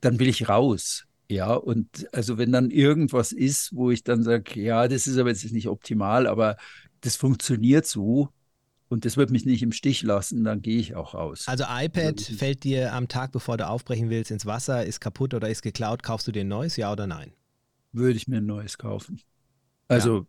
dann 0.01 0.19
will 0.19 0.29
ich 0.29 0.49
raus. 0.49 1.05
Ja, 1.29 1.55
und 1.55 2.07
also 2.13 2.39
wenn 2.39 2.53
dann 2.53 2.71
irgendwas 2.71 3.33
ist, 3.33 3.75
wo 3.75 3.91
ich 3.91 4.05
dann 4.05 4.23
sage, 4.23 4.61
ja, 4.61 4.87
das 4.89 5.07
ist 5.07 5.19
aber 5.19 5.31
jetzt 5.31 5.51
nicht 5.53 5.69
optimal, 5.69 6.27
aber 6.27 6.57
das 7.01 7.17
funktioniert 7.17 7.87
so 7.87 8.29
und 8.89 9.05
das 9.05 9.17
wird 9.17 9.31
mich 9.31 9.45
nicht 9.45 9.63
im 9.63 9.73
Stich 9.73 10.03
lassen, 10.03 10.45
dann 10.45 10.63
gehe 10.63 10.79
ich 10.79 10.95
auch 10.95 11.15
raus. 11.15 11.45
Also 11.47 11.65
iPad 11.69 12.21
fällt 12.21 12.63
dir 12.65 12.93
am 12.93 13.09
Tag, 13.09 13.33
bevor 13.33 13.57
du 13.57 13.69
aufbrechen 13.69 14.11
willst, 14.11 14.31
ins 14.31 14.47
Wasser, 14.47 14.85
ist 14.85 15.01
kaputt 15.01 15.35
oder 15.35 15.49
ist 15.49 15.63
geklaut, 15.63 16.03
kaufst 16.03 16.29
du 16.29 16.33
dir 16.33 16.43
ein 16.43 16.49
neues, 16.49 16.77
ja 16.77 16.93
oder 16.93 17.07
nein? 17.07 17.33
Würde 17.97 18.17
ich 18.17 18.29
mir 18.29 18.39
ein 18.39 18.47
neues 18.47 18.79
kaufen. 18.79 19.21
Also, 19.89 20.27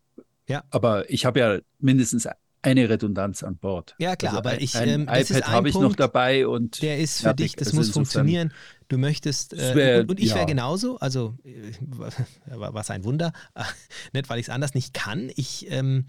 ja. 0.48 0.56
ja. 0.56 0.64
aber 0.70 1.10
ich 1.10 1.26
habe 1.26 1.40
ja 1.40 1.60
mindestens 1.80 2.28
eine 2.62 2.90
Redundanz 2.90 3.44
an 3.44 3.58
Bord. 3.58 3.96
Ja, 4.00 4.16
klar, 4.16 4.34
also 4.34 4.40
aber 4.40 4.62
ich. 4.62 4.76
Ähm, 4.76 5.04
iPad 5.04 5.48
habe 5.48 5.70
ich 5.70 5.76
noch 5.76 5.96
dabei 5.96 6.48
und. 6.48 6.82
Der 6.82 6.98
ist 6.98 7.18
für 7.18 7.24
fertig. 7.24 7.46
dich, 7.46 7.56
das 7.56 7.68
also 7.70 7.78
muss 7.78 7.90
funktionieren. 7.92 8.54
Du 8.88 8.98
möchtest. 8.98 9.54
Äh, 9.54 9.76
wär, 9.76 10.00
und, 10.02 10.12
und, 10.12 10.20
ich 10.20 10.30
ja. 10.30 10.36
wäre 10.36 10.46
genauso, 10.46 10.98
also 10.98 11.36
äh, 11.44 11.72
was 12.48 12.90
ein 12.90 13.04
Wunder. 13.04 13.32
Nicht, 14.14 14.30
weil 14.30 14.40
ich 14.40 14.48
es 14.48 14.50
anders 14.50 14.74
nicht 14.74 14.94
kann. 14.94 15.32
Ich. 15.36 15.70
Ähm, 15.70 16.06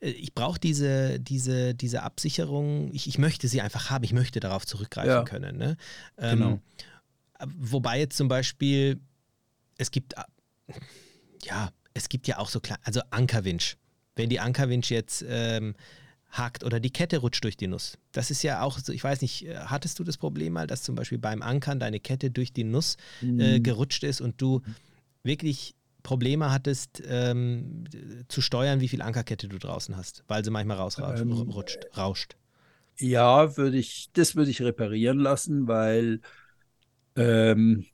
äh, 0.00 0.10
ich 0.10 0.34
brauche 0.34 0.58
diese, 0.58 1.20
diese, 1.20 1.74
diese 1.74 2.02
Absicherung, 2.02 2.92
ich, 2.92 3.06
ich 3.06 3.18
möchte 3.18 3.48
sie 3.48 3.60
einfach 3.60 3.90
haben, 3.90 4.04
ich 4.04 4.12
möchte 4.12 4.40
darauf 4.40 4.66
zurückgreifen 4.66 5.10
ja. 5.10 5.24
können. 5.24 5.56
Ne? 5.56 5.76
Ähm, 6.18 6.38
genau. 6.38 6.60
Wobei 7.58 7.98
jetzt 7.98 8.16
zum 8.16 8.28
Beispiel, 8.28 9.00
es 9.76 9.90
gibt, 9.90 10.14
ja, 11.42 11.70
es 11.94 12.08
gibt 12.08 12.26
ja 12.26 12.38
auch 12.38 12.48
so 12.48 12.60
kleine, 12.60 12.80
also 12.84 13.00
Ankerwinch 13.10 13.76
wenn 14.16 14.28
die 14.28 14.40
Ankerwinch 14.40 14.90
jetzt 14.90 15.24
ähm, 15.28 15.74
hakt 16.30 16.64
oder 16.64 16.80
die 16.80 16.90
Kette 16.90 17.18
rutscht 17.18 17.44
durch 17.44 17.56
die 17.56 17.68
Nuss. 17.68 17.98
Das 18.12 18.30
ist 18.30 18.42
ja 18.42 18.62
auch 18.62 18.78
so, 18.78 18.92
ich 18.92 19.02
weiß 19.02 19.22
nicht, 19.22 19.46
äh, 19.46 19.56
hattest 19.56 19.98
du 19.98 20.04
das 20.04 20.16
Problem 20.16 20.52
mal, 20.52 20.66
dass 20.66 20.82
zum 20.82 20.94
Beispiel 20.94 21.18
beim 21.18 21.42
Ankern 21.42 21.78
deine 21.78 22.00
Kette 22.00 22.30
durch 22.30 22.52
die 22.52 22.64
Nuss 22.64 22.96
äh, 23.22 23.58
mhm. 23.58 23.62
gerutscht 23.62 24.04
ist 24.04 24.20
und 24.20 24.40
du 24.40 24.62
wirklich 25.22 25.74
Probleme 26.02 26.50
hattest, 26.50 27.02
ähm, 27.06 27.84
zu 28.28 28.42
steuern, 28.42 28.80
wie 28.80 28.88
viel 28.88 29.00
Ankerkette 29.00 29.48
du 29.48 29.58
draußen 29.58 29.96
hast, 29.96 30.22
weil 30.28 30.44
sie 30.44 30.50
manchmal 30.50 30.76
rausrutscht, 30.76 31.84
ähm, 31.84 31.96
rauscht. 31.96 32.36
Ja, 32.98 33.56
würde 33.56 33.78
ich, 33.78 34.10
das 34.12 34.36
würde 34.36 34.50
ich 34.50 34.60
reparieren 34.60 35.18
lassen, 35.18 35.66
weil 35.66 36.20
ähm, 37.16 37.86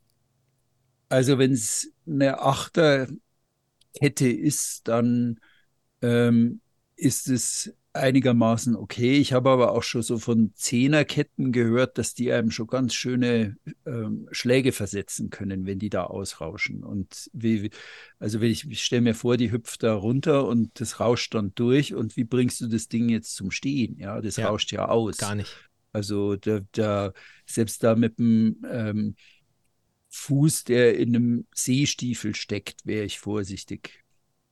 also 1.08 1.38
wenn 1.38 1.52
es 1.52 1.92
eine 2.10 2.40
Achterkette 2.40 3.18
ist, 4.28 4.88
dann 4.88 5.40
ähm, 6.02 6.60
ist 6.96 7.28
es 7.28 7.74
einigermaßen 7.92 8.76
okay. 8.76 9.14
Ich 9.14 9.32
habe 9.32 9.50
aber 9.50 9.72
auch 9.72 9.82
schon 9.82 10.02
so 10.02 10.18
von 10.18 10.52
Zehnerketten 10.54 11.50
gehört, 11.50 11.98
dass 11.98 12.14
die 12.14 12.32
einem 12.32 12.50
schon 12.50 12.68
ganz 12.68 12.94
schöne 12.94 13.56
ähm, 13.84 14.28
Schläge 14.30 14.72
versetzen 14.72 15.30
können, 15.30 15.66
wenn 15.66 15.80
die 15.80 15.90
da 15.90 16.04
ausrauschen. 16.04 16.84
Und 16.84 17.28
wie, 17.32 17.70
also 18.18 18.40
wenn 18.40 18.50
ich, 18.50 18.68
ich 18.70 18.84
stelle 18.84 19.02
mir 19.02 19.14
vor, 19.14 19.36
die 19.36 19.50
hüpft 19.50 19.82
da 19.82 19.94
runter 19.94 20.46
und 20.46 20.80
das 20.80 21.00
rauscht 21.00 21.34
dann 21.34 21.52
durch. 21.54 21.94
Und 21.94 22.16
wie 22.16 22.24
bringst 22.24 22.60
du 22.60 22.68
das 22.68 22.86
Ding 22.88 23.08
jetzt 23.08 23.34
zum 23.34 23.50
Stehen? 23.50 23.98
Ja, 23.98 24.20
das 24.20 24.36
ja, 24.36 24.48
rauscht 24.48 24.70
ja 24.70 24.88
aus. 24.88 25.16
Gar 25.16 25.34
nicht. 25.34 25.52
Also 25.92 26.36
da, 26.36 26.60
da 26.70 27.12
selbst 27.46 27.82
da 27.82 27.96
mit 27.96 28.18
dem 28.18 28.64
ähm, 28.70 29.16
Fuß, 30.10 30.64
der 30.64 30.98
in 30.98 31.14
einem 31.14 31.46
Seestiefel 31.54 32.34
steckt, 32.34 32.84
wäre 32.84 33.04
ich 33.04 33.18
vorsichtig 33.18 34.04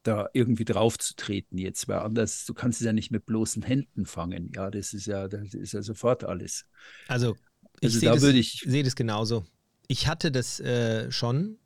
da 0.04 0.28
irgendwie 0.32 0.64
drauf 0.64 0.98
zu 0.98 1.14
treten 1.16 1.58
jetzt, 1.58 1.88
weil 1.88 1.98
anders, 1.98 2.46
du 2.46 2.54
kannst 2.54 2.80
es 2.80 2.86
ja 2.86 2.92
nicht 2.92 3.10
mit 3.10 3.26
bloßen 3.26 3.62
Händen 3.62 4.06
fangen. 4.06 4.50
Ja, 4.54 4.70
das 4.70 4.94
ist 4.94 5.06
ja, 5.06 5.28
das 5.28 5.54
ist 5.54 5.72
ja 5.72 5.82
sofort 5.82 6.24
alles. 6.24 6.64
Also, 7.08 7.36
ich 7.80 7.94
also 7.94 7.98
sehe 7.98 8.10
das, 8.10 8.22
ich 8.24 8.64
sehe 8.66 8.82
das 8.82 8.96
genauso. 8.96 9.44
Ich 9.88 10.06
hatte 10.06 10.30
das 10.30 10.60
äh, 10.60 11.10
schon 11.10 11.58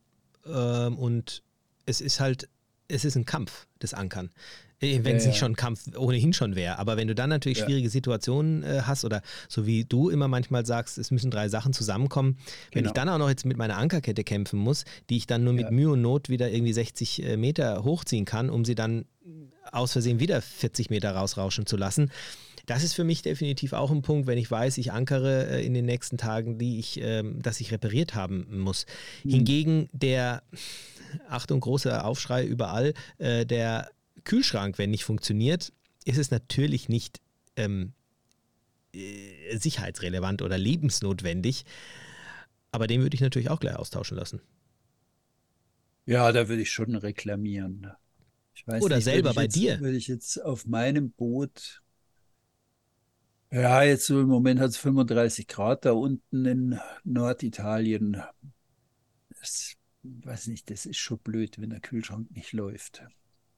ähm, 0.47 0.99
und 0.99 1.43
es 1.87 2.01
ist 2.01 2.21
halt, 2.21 2.49
es 2.89 3.05
ist 3.05 3.17
ein 3.17 3.27
Kampf, 3.27 3.67
das 3.79 3.95
Ankern. 3.95 4.31
Äh, 4.83 5.05
wenn 5.05 5.17
es 5.17 5.25
ja, 5.25 5.31
nicht 5.31 5.39
schon 5.39 5.57
Kampf 5.57 5.85
ohnehin 5.97 6.33
schon 6.33 6.57
wäre. 6.57 6.79
Aber 6.79 6.97
wenn 6.97 7.09
du 7.09 7.15
dann 7.15 7.31
natürlich 7.31 7.59
ja. 7.59 7.67
schwierige 7.67 7.89
Situationen 7.89 8.63
äh, 8.63 8.83
hast 8.85 9.05
oder 9.05 9.23
so 9.49 9.67
wie 9.67 9.85
du 9.85 10.11
immer 10.11 10.29
manchmal 10.29 10.67
sagst, 10.67 10.99
es 10.99 11.11
müssen 11.11 11.31
drei 11.31 11.49
Sachen 11.49 11.73
zusammenkommen, 11.73 12.39
wenn 12.73 12.83
genau. 12.83 12.89
ich 12.89 12.95
dann 12.95 13.09
auch 13.09 13.19
noch 13.19 13.29
jetzt 13.29 13.47
mit 13.47 13.57
meiner 13.57 13.77
Ankerkette 13.79 14.25
kämpfen 14.25 14.59
muss, 14.59 14.85
die 15.11 15.17
ich 15.17 15.27
dann 15.27 15.45
nur 15.45 15.53
mit 15.53 15.71
Mühe 15.71 15.91
und 15.91 16.03
Not 16.03 16.29
wieder 16.29 16.51
irgendwie 16.51 16.73
60 16.73 17.23
äh, 17.23 17.37
Meter 17.37 17.85
hochziehen 17.85 18.25
kann, 18.25 18.51
um 18.51 18.65
sie 18.65 18.75
dann 18.75 19.05
aus 19.71 19.93
Versehen 19.93 20.21
wieder 20.21 20.43
40 20.43 20.91
Meter 20.91 21.13
rausrauschen 21.13 21.67
zu 21.67 21.77
lassen. 21.77 22.11
Das 22.67 22.85
ist 22.85 22.95
für 22.95 23.05
mich 23.05 23.23
definitiv 23.23 23.73
auch 23.73 23.91
ein 23.91 24.03
Punkt, 24.03 24.27
wenn 24.27 24.39
ich 24.39 24.51
weiß, 24.51 24.79
ich 24.79 24.93
ankere 24.93 25.49
äh, 25.49 25.67
in 25.67 25.75
den 25.75 25.85
nächsten 25.85 26.17
Tagen, 26.17 26.59
die 26.59 26.79
ich, 26.79 27.01
ähm, 27.01 27.43
dass 27.43 27.61
ich 27.61 27.73
repariert 27.73 28.15
haben 28.15 28.47
muss. 28.59 28.87
Mhm. 29.25 29.31
Hingegen 29.31 29.89
der, 29.93 30.43
Achtung, 31.29 31.61
großer 31.61 32.05
Aufschrei 32.05 32.45
überall, 32.45 32.95
äh, 33.19 33.45
der 33.45 33.91
Kühlschrank, 34.25 34.79
wenn 34.79 34.91
nicht 34.91 35.05
funktioniert, 35.05 35.73
ist 36.05 36.19
es 36.19 36.31
natürlich 36.31 36.89
nicht 36.89 37.21
ähm, 37.57 37.93
äh, 38.95 39.57
sicherheitsrelevant 39.57 40.43
oder 40.43 40.59
lebensnotwendig. 40.59 41.65
Aber 42.71 42.87
den 42.87 43.03
würde 43.03 43.15
ich 43.15 43.21
natürlich 43.21 43.51
auch 43.51 43.61
gleich 43.61 43.77
austauschen 43.77 44.17
lassen. 44.17 44.41
Ja, 46.07 46.33
da 46.33 46.49
würde 46.49 46.63
ich 46.63 46.71
schon 46.73 46.95
reklamieren. 46.97 47.93
oder 48.67 48.97
nicht, 48.97 49.05
selber 49.05 49.35
bei 49.35 49.45
jetzt, 49.45 49.57
dir. 49.57 49.81
Würde 49.81 49.97
ich 49.97 50.09
jetzt 50.09 50.43
auf 50.43 50.67
meinem 50.67 51.13
Boot, 51.13 51.83
ja, 53.53 53.83
jetzt 53.83 54.07
so 54.07 54.19
im 54.21 54.29
Moment 54.29 54.61
hat 54.61 54.71
es 54.71 54.79
35 54.79 55.47
Grad 55.47 55.85
da 55.85 55.93
unten 55.93 56.47
in 56.47 56.81
Norditalien. 57.05 58.23
Das 59.29 59.75
weiß 60.03 60.47
nicht, 60.47 60.71
das 60.71 60.87
ist 60.87 60.97
schon 60.97 61.19
blöd, 61.19 61.61
wenn 61.61 61.69
der 61.69 61.81
Kühlschrank 61.81 62.31
nicht 62.31 62.55
läuft. 62.55 63.05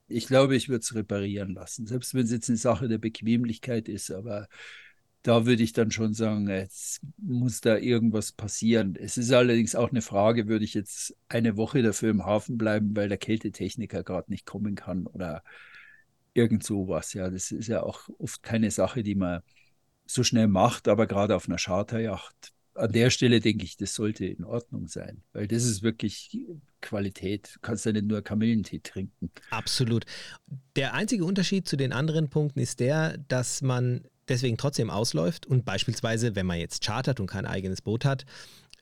Ich 0.06 0.26
glaube, 0.26 0.54
ich 0.56 0.68
würde 0.68 0.80
es 0.82 0.94
reparieren 0.94 1.54
lassen, 1.54 1.86
selbst 1.86 2.14
wenn 2.14 2.24
es 2.24 2.30
jetzt 2.30 2.48
eine 2.48 2.58
Sache 2.58 2.88
der 2.88 2.98
Bequemlichkeit 2.98 3.88
ist, 3.88 4.10
aber 4.10 4.48
da 5.22 5.46
würde 5.46 5.62
ich 5.62 5.72
dann 5.72 5.90
schon 5.90 6.12
sagen, 6.12 6.48
jetzt 6.50 7.00
muss 7.16 7.62
da 7.62 7.78
irgendwas 7.78 8.32
passieren. 8.32 8.94
Es 8.94 9.16
ist 9.16 9.32
allerdings 9.32 9.74
auch 9.74 9.90
eine 9.90 10.02
Frage, 10.02 10.48
würde 10.48 10.66
ich 10.66 10.74
jetzt 10.74 11.16
eine 11.28 11.56
Woche 11.56 11.82
dafür 11.82 12.10
im 12.10 12.26
Hafen 12.26 12.58
bleiben, 12.58 12.94
weil 12.94 13.08
der 13.08 13.16
Kältetechniker 13.16 14.04
gerade 14.04 14.30
nicht 14.30 14.44
kommen 14.44 14.74
kann 14.74 15.06
oder 15.06 15.42
irgend 16.34 16.62
sowas. 16.62 17.14
Ja, 17.14 17.30
das 17.30 17.52
ist 17.52 17.68
ja 17.68 17.82
auch 17.82 18.10
oft 18.18 18.42
keine 18.42 18.70
Sache, 18.70 19.02
die 19.02 19.14
man 19.14 19.40
so 20.04 20.22
schnell 20.22 20.48
macht, 20.48 20.88
aber 20.88 21.06
gerade 21.06 21.34
auf 21.34 21.48
einer 21.48 21.56
Charterjacht 21.56 22.52
an 22.74 22.92
der 22.92 23.10
Stelle 23.10 23.40
denke 23.40 23.64
ich, 23.64 23.76
das 23.76 23.94
sollte 23.94 24.26
in 24.26 24.44
Ordnung 24.44 24.88
sein, 24.88 25.22
weil 25.32 25.46
das 25.46 25.64
ist 25.64 25.82
wirklich 25.82 26.38
Qualität. 26.80 27.52
Du 27.54 27.60
kannst 27.60 27.86
ja 27.86 27.92
nicht 27.92 28.06
nur 28.06 28.22
Kamillentee 28.22 28.80
trinken. 28.80 29.30
Absolut. 29.50 30.04
Der 30.76 30.94
einzige 30.94 31.24
Unterschied 31.24 31.68
zu 31.68 31.76
den 31.76 31.92
anderen 31.92 32.30
Punkten 32.30 32.60
ist 32.60 32.80
der, 32.80 33.16
dass 33.28 33.62
man 33.62 34.04
deswegen 34.28 34.56
trotzdem 34.56 34.90
ausläuft 34.90 35.46
und 35.46 35.64
beispielsweise, 35.64 36.34
wenn 36.34 36.46
man 36.46 36.58
jetzt 36.58 36.84
chartert 36.84 37.20
und 37.20 37.26
kein 37.26 37.46
eigenes 37.46 37.82
Boot 37.82 38.04
hat, 38.04 38.24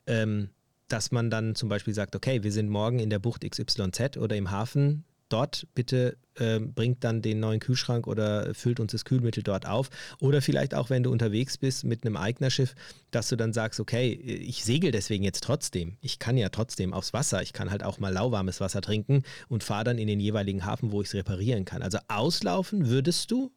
ähm, 0.07 0.49
dass 0.87 1.11
man 1.11 1.29
dann 1.29 1.55
zum 1.55 1.69
Beispiel 1.69 1.93
sagt, 1.93 2.15
okay, 2.15 2.43
wir 2.43 2.51
sind 2.51 2.69
morgen 2.69 2.99
in 2.99 3.09
der 3.09 3.19
Bucht 3.19 3.49
XYZ 3.49 4.17
oder 4.17 4.35
im 4.35 4.51
Hafen 4.51 5.05
dort, 5.33 5.67
bitte 5.73 6.17
äh, 6.35 6.59
bringt 6.59 7.03
dann 7.03 7.21
den 7.21 7.39
neuen 7.39 7.59
Kühlschrank 7.59 8.07
oder 8.07 8.53
füllt 8.53 8.79
uns 8.79 8.91
das 8.91 9.05
Kühlmittel 9.05 9.43
dort 9.43 9.65
auf. 9.67 9.89
Oder 10.19 10.41
vielleicht 10.41 10.75
auch, 10.75 10.89
wenn 10.89 11.03
du 11.03 11.11
unterwegs 11.11 11.57
bist 11.57 11.83
mit 11.83 12.05
einem 12.05 12.17
Eignerschiff, 12.17 12.75
dass 13.11 13.29
du 13.29 13.35
dann 13.35 13.51
sagst, 13.51 13.79
okay, 13.79 14.13
ich 14.13 14.63
segel 14.63 14.91
deswegen 14.91 15.23
jetzt 15.23 15.43
trotzdem. 15.43 15.97
Ich 16.01 16.19
kann 16.19 16.37
ja 16.37 16.49
trotzdem 16.49 16.93
aufs 16.93 17.13
Wasser. 17.13 17.41
Ich 17.41 17.53
kann 17.53 17.71
halt 17.71 17.83
auch 17.83 17.99
mal 17.99 18.13
lauwarmes 18.13 18.61
Wasser 18.61 18.81
trinken 18.81 19.23
und 19.49 19.63
fahre 19.63 19.85
dann 19.85 19.97
in 19.97 20.07
den 20.07 20.19
jeweiligen 20.19 20.65
Hafen, 20.65 20.91
wo 20.91 21.01
ich 21.01 21.07
es 21.07 21.13
reparieren 21.15 21.65
kann. 21.65 21.81
Also 21.81 21.97
auslaufen 22.07 22.87
würdest 22.87 23.31
du, 23.31 23.51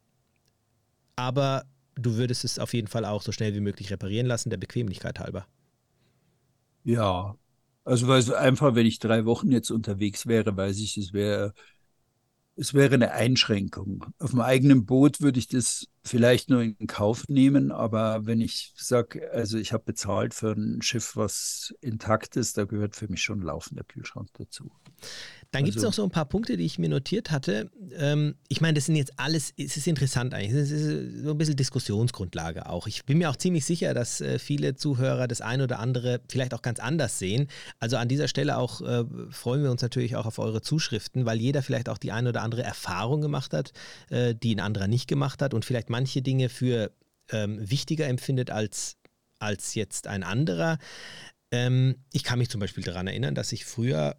aber 1.14 1.64
du 1.94 2.16
würdest 2.16 2.44
es 2.44 2.58
auf 2.58 2.74
jeden 2.74 2.88
Fall 2.88 3.04
auch 3.04 3.22
so 3.22 3.32
schnell 3.32 3.54
wie 3.54 3.60
möglich 3.60 3.90
reparieren 3.90 4.26
lassen, 4.26 4.50
der 4.50 4.56
Bequemlichkeit 4.56 5.18
halber. 5.18 5.46
Ja, 6.84 7.36
also 7.86 8.08
weil 8.08 8.18
es 8.18 8.30
einfach, 8.30 8.74
wenn 8.74 8.86
ich 8.86 8.98
drei 8.98 9.24
Wochen 9.24 9.50
jetzt 9.52 9.70
unterwegs 9.70 10.26
wäre, 10.26 10.56
weiß 10.56 10.78
ich, 10.80 10.98
es 10.98 11.12
wäre 11.12 11.54
es 12.56 12.74
wäre 12.74 12.94
eine 12.94 13.12
Einschränkung. 13.12 14.06
Auf 14.18 14.30
dem 14.30 14.40
eigenen 14.40 14.86
Boot 14.86 15.20
würde 15.20 15.38
ich 15.38 15.46
das 15.48 15.86
vielleicht 16.06 16.50
nur 16.50 16.62
in 16.62 16.86
Kauf 16.86 17.24
nehmen, 17.28 17.72
aber 17.72 18.26
wenn 18.26 18.40
ich 18.40 18.72
sage, 18.76 19.30
also 19.32 19.58
ich 19.58 19.72
habe 19.72 19.84
bezahlt 19.84 20.34
für 20.34 20.52
ein 20.52 20.80
Schiff, 20.82 21.16
was 21.16 21.74
intakt 21.80 22.36
ist, 22.36 22.56
da 22.56 22.64
gehört 22.64 22.96
für 22.96 23.08
mich 23.08 23.22
schon 23.22 23.40
ein 23.40 23.42
laufender 23.42 23.84
Kühlschrank 23.84 24.28
dazu. 24.34 24.70
Dann 25.52 25.64
gibt 25.64 25.76
es 25.76 25.84
also, 25.84 25.88
noch 25.88 25.94
so 25.94 26.04
ein 26.04 26.10
paar 26.10 26.24
Punkte, 26.26 26.56
die 26.56 26.64
ich 26.64 26.78
mir 26.78 26.88
notiert 26.88 27.30
hatte. 27.30 27.70
Ähm, 27.96 28.34
ich 28.48 28.60
meine, 28.60 28.74
das 28.74 28.86
sind 28.86 28.96
jetzt 28.96 29.12
alles, 29.16 29.52
es 29.56 29.76
ist 29.76 29.86
interessant 29.86 30.34
eigentlich, 30.34 30.52
es 30.52 30.70
ist 30.70 31.24
so 31.24 31.30
ein 31.30 31.38
bisschen 31.38 31.56
Diskussionsgrundlage 31.56 32.68
auch. 32.68 32.86
Ich 32.86 33.04
bin 33.04 33.18
mir 33.18 33.30
auch 33.30 33.36
ziemlich 33.36 33.64
sicher, 33.64 33.94
dass 33.94 34.20
äh, 34.20 34.38
viele 34.38 34.74
Zuhörer 34.74 35.28
das 35.28 35.40
eine 35.40 35.64
oder 35.64 35.78
andere 35.78 36.20
vielleicht 36.28 36.52
auch 36.52 36.62
ganz 36.62 36.78
anders 36.78 37.18
sehen. 37.18 37.48
Also 37.80 37.96
an 37.96 38.08
dieser 38.08 38.28
Stelle 38.28 38.58
auch 38.58 38.80
äh, 38.80 39.04
freuen 39.30 39.62
wir 39.62 39.70
uns 39.70 39.82
natürlich 39.82 40.16
auch 40.16 40.26
auf 40.26 40.38
eure 40.38 40.62
Zuschriften, 40.62 41.26
weil 41.26 41.38
jeder 41.38 41.62
vielleicht 41.62 41.88
auch 41.88 41.98
die 41.98 42.12
eine 42.12 42.30
oder 42.30 42.42
andere 42.42 42.62
Erfahrung 42.62 43.20
gemacht 43.20 43.52
hat, 43.52 43.72
äh, 44.10 44.34
die 44.34 44.54
ein 44.54 44.60
anderer 44.60 44.88
nicht 44.88 45.08
gemacht 45.08 45.42
hat 45.42 45.54
und 45.54 45.64
vielleicht 45.64 45.90
manche 45.96 46.20
Dinge 46.20 46.50
für 46.50 46.92
ähm, 47.30 47.58
wichtiger 47.70 48.06
empfindet 48.06 48.50
als, 48.50 48.98
als 49.38 49.74
jetzt 49.74 50.06
ein 50.08 50.22
anderer. 50.22 50.78
Ähm, 51.50 52.04
ich 52.12 52.22
kann 52.22 52.38
mich 52.38 52.50
zum 52.50 52.60
Beispiel 52.60 52.84
daran 52.84 53.06
erinnern, 53.06 53.34
dass 53.34 53.50
ich 53.52 53.64
früher 53.64 54.18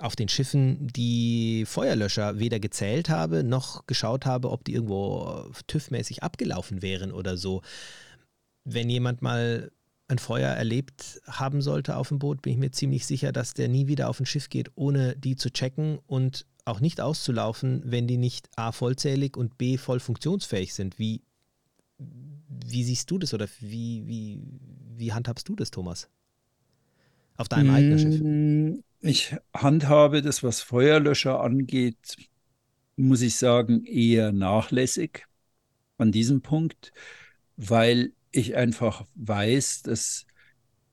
auf 0.00 0.16
den 0.16 0.28
Schiffen 0.28 0.88
die 0.88 1.64
Feuerlöscher 1.64 2.40
weder 2.40 2.58
gezählt 2.58 3.08
habe, 3.08 3.44
noch 3.44 3.86
geschaut 3.86 4.26
habe, 4.26 4.50
ob 4.50 4.64
die 4.64 4.74
irgendwo 4.74 5.48
TÜV-mäßig 5.68 6.24
abgelaufen 6.24 6.82
wären 6.82 7.12
oder 7.12 7.36
so. 7.36 7.62
Wenn 8.64 8.90
jemand 8.90 9.22
mal 9.22 9.70
ein 10.08 10.18
Feuer 10.18 10.50
erlebt 10.50 11.20
haben 11.28 11.62
sollte 11.62 11.96
auf 11.96 12.08
dem 12.08 12.18
Boot, 12.18 12.42
bin 12.42 12.54
ich 12.54 12.58
mir 12.58 12.72
ziemlich 12.72 13.06
sicher, 13.06 13.30
dass 13.30 13.54
der 13.54 13.68
nie 13.68 13.86
wieder 13.86 14.08
auf 14.08 14.18
ein 14.18 14.26
Schiff 14.26 14.48
geht, 14.48 14.72
ohne 14.74 15.14
die 15.14 15.36
zu 15.36 15.52
checken 15.52 16.00
und 16.08 16.46
auch 16.66 16.80
nicht 16.80 17.00
auszulaufen, 17.00 17.80
wenn 17.84 18.06
die 18.06 18.18
nicht 18.18 18.50
A 18.56 18.72
vollzählig 18.72 19.36
und 19.36 19.56
B 19.56 19.78
voll 19.78 20.00
funktionsfähig 20.00 20.74
sind. 20.74 20.98
Wie, 20.98 21.22
wie 21.98 22.84
siehst 22.84 23.10
du 23.10 23.18
das 23.18 23.32
oder 23.32 23.46
wie, 23.60 24.06
wie, 24.06 24.42
wie 24.96 25.12
handhabst 25.12 25.48
du 25.48 25.54
das, 25.54 25.70
Thomas? 25.70 26.08
Auf 27.36 27.48
deinem 27.48 27.70
eigenen 27.70 27.98
Schiff? 27.98 28.20
Mm, 28.20 28.80
ich 29.00 29.36
handhabe 29.54 30.22
das, 30.22 30.42
was 30.42 30.60
Feuerlöscher 30.60 31.40
angeht, 31.40 32.16
muss 32.96 33.22
ich 33.22 33.36
sagen, 33.36 33.84
eher 33.84 34.32
nachlässig 34.32 35.26
an 35.98 36.10
diesem 36.10 36.40
Punkt, 36.42 36.92
weil 37.56 38.12
ich 38.32 38.56
einfach 38.56 39.06
weiß, 39.14 39.82
dass 39.82 40.26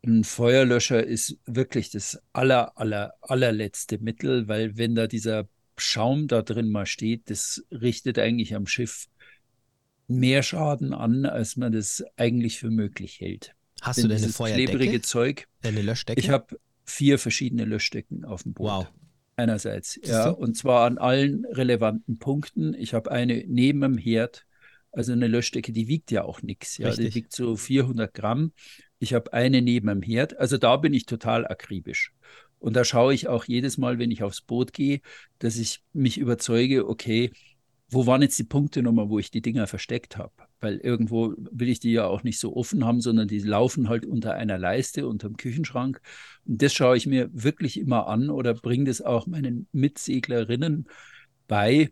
ein 0.05 0.23
Feuerlöscher 0.23 1.03
ist 1.03 1.39
wirklich 1.45 1.89
das 1.89 2.21
aller, 2.33 2.77
aller, 2.77 3.13
allerletzte 3.21 3.97
Mittel, 3.99 4.47
weil 4.47 4.77
wenn 4.77 4.95
da 4.95 5.07
dieser 5.07 5.47
Schaum 5.77 6.27
da 6.27 6.41
drin 6.41 6.69
mal 6.69 6.85
steht, 6.85 7.29
das 7.29 7.63
richtet 7.71 8.19
eigentlich 8.19 8.55
am 8.55 8.67
Schiff 8.67 9.07
mehr 10.07 10.43
Schaden 10.43 10.93
an, 10.93 11.25
als 11.25 11.55
man 11.55 11.71
das 11.71 12.03
eigentlich 12.17 12.59
für 12.59 12.69
möglich 12.69 13.19
hält. 13.19 13.55
Hast 13.81 13.97
Denn 13.97 14.09
du 14.09 14.15
denn 14.15 14.23
eine 14.23 14.31
Feuerdecke? 14.31 14.71
klebrige 14.71 15.01
Zeug. 15.01 15.47
Eine 15.61 15.81
Löschdecke? 15.81 16.19
Ich 16.19 16.29
habe 16.29 16.59
vier 16.85 17.19
verschiedene 17.19 17.65
Löschdecken 17.65 18.25
auf 18.25 18.43
dem 18.43 18.53
Boot. 18.53 18.67
Wow. 18.67 18.87
Einerseits, 19.35 19.99
ja, 20.03 20.29
und 20.29 20.55
zwar 20.55 20.85
an 20.85 20.99
allen 20.99 21.45
relevanten 21.45 22.19
Punkten. 22.19 22.75
Ich 22.75 22.93
habe 22.93 23.11
eine 23.11 23.43
neben 23.47 23.81
dem 23.81 23.97
Herd, 23.97 24.45
also 24.91 25.11
eine 25.11 25.27
Löschdecke, 25.27 25.71
die 25.71 25.87
wiegt 25.87 26.11
ja 26.11 26.23
auch 26.23 26.43
nichts. 26.43 26.77
Ja, 26.77 26.91
die 26.91 27.15
wiegt 27.15 27.33
so 27.33 27.55
400 27.55 28.13
Gramm. 28.13 28.53
Ich 28.99 29.15
habe 29.15 29.33
eine 29.33 29.63
neben 29.63 29.87
dem 29.87 30.03
Herd. 30.03 30.37
Also 30.37 30.57
da 30.57 30.77
bin 30.77 30.93
ich 30.93 31.07
total 31.07 31.47
akribisch. 31.47 32.13
Und 32.63 32.77
da 32.77 32.85
schaue 32.85 33.13
ich 33.13 33.27
auch 33.27 33.43
jedes 33.43 33.77
Mal, 33.77 33.99
wenn 33.99 34.09
ich 34.09 34.23
aufs 34.23 34.39
Boot 34.39 34.71
gehe, 34.71 35.01
dass 35.39 35.57
ich 35.57 35.83
mich 35.91 36.17
überzeuge, 36.17 36.87
okay, 36.87 37.29
wo 37.89 38.07
waren 38.07 38.21
jetzt 38.21 38.39
die 38.39 38.45
Punkte 38.45 38.81
nochmal, 38.81 39.09
wo 39.09 39.19
ich 39.19 39.31
die 39.31 39.41
Dinger 39.41 39.67
versteckt 39.67 40.15
habe? 40.15 40.31
Weil 40.61 40.77
irgendwo 40.77 41.33
will 41.37 41.67
ich 41.67 41.81
die 41.81 41.91
ja 41.91 42.07
auch 42.07 42.23
nicht 42.23 42.39
so 42.39 42.55
offen 42.55 42.85
haben, 42.85 43.01
sondern 43.01 43.27
die 43.27 43.39
laufen 43.39 43.89
halt 43.89 44.05
unter 44.05 44.35
einer 44.35 44.57
Leiste, 44.57 45.09
unter 45.09 45.27
dem 45.27 45.35
Küchenschrank. 45.35 45.99
Und 46.45 46.61
das 46.61 46.73
schaue 46.73 46.95
ich 46.95 47.05
mir 47.05 47.29
wirklich 47.33 47.77
immer 47.77 48.07
an 48.07 48.29
oder 48.29 48.53
bringe 48.53 48.85
das 48.85 49.01
auch 49.01 49.27
meinen 49.27 49.67
Mitseglerinnen 49.73 50.87
bei. 51.49 51.91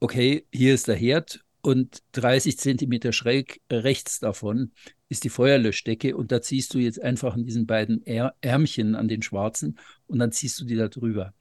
Okay, 0.00 0.46
hier 0.50 0.72
ist 0.72 0.88
der 0.88 0.96
Herd 0.96 1.44
und 1.66 2.04
30 2.12 2.60
Zentimeter 2.60 3.12
schräg 3.12 3.60
rechts 3.68 4.20
davon 4.20 4.70
ist 5.08 5.24
die 5.24 5.28
Feuerlöschdecke 5.28 6.16
und 6.16 6.30
da 6.30 6.40
ziehst 6.40 6.72
du 6.72 6.78
jetzt 6.78 7.02
einfach 7.02 7.34
an 7.34 7.44
diesen 7.44 7.66
beiden 7.66 8.06
Ärmchen 8.06 8.94
an 8.94 9.08
den 9.08 9.20
schwarzen 9.20 9.76
und 10.06 10.20
dann 10.20 10.30
ziehst 10.30 10.60
du 10.60 10.64
die 10.64 10.76
da 10.76 10.86
drüber. 10.86 11.34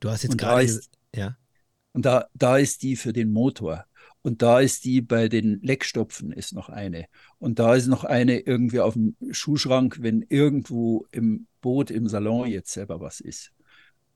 Du 0.00 0.10
hast 0.10 0.24
jetzt 0.24 0.38
gerade, 0.38 0.80
ja. 1.14 1.36
Und 1.92 2.04
da, 2.04 2.26
da 2.34 2.56
ist 2.56 2.82
die 2.82 2.96
für 2.96 3.12
den 3.12 3.30
Motor. 3.30 3.86
Und 4.22 4.42
da 4.42 4.58
ist 4.58 4.84
die 4.84 5.02
bei 5.02 5.28
den 5.28 5.60
Leckstopfen 5.62 6.32
ist 6.32 6.52
noch 6.52 6.68
eine. 6.68 7.06
Und 7.38 7.60
da 7.60 7.76
ist 7.76 7.86
noch 7.86 8.02
eine 8.02 8.40
irgendwie 8.40 8.80
auf 8.80 8.94
dem 8.94 9.16
Schuhschrank, 9.30 9.98
wenn 10.00 10.22
irgendwo 10.28 11.06
im 11.12 11.46
Boot, 11.60 11.92
im 11.92 12.08
Salon 12.08 12.48
jetzt 12.48 12.72
selber 12.72 13.00
was 13.00 13.20
ist. 13.20 13.52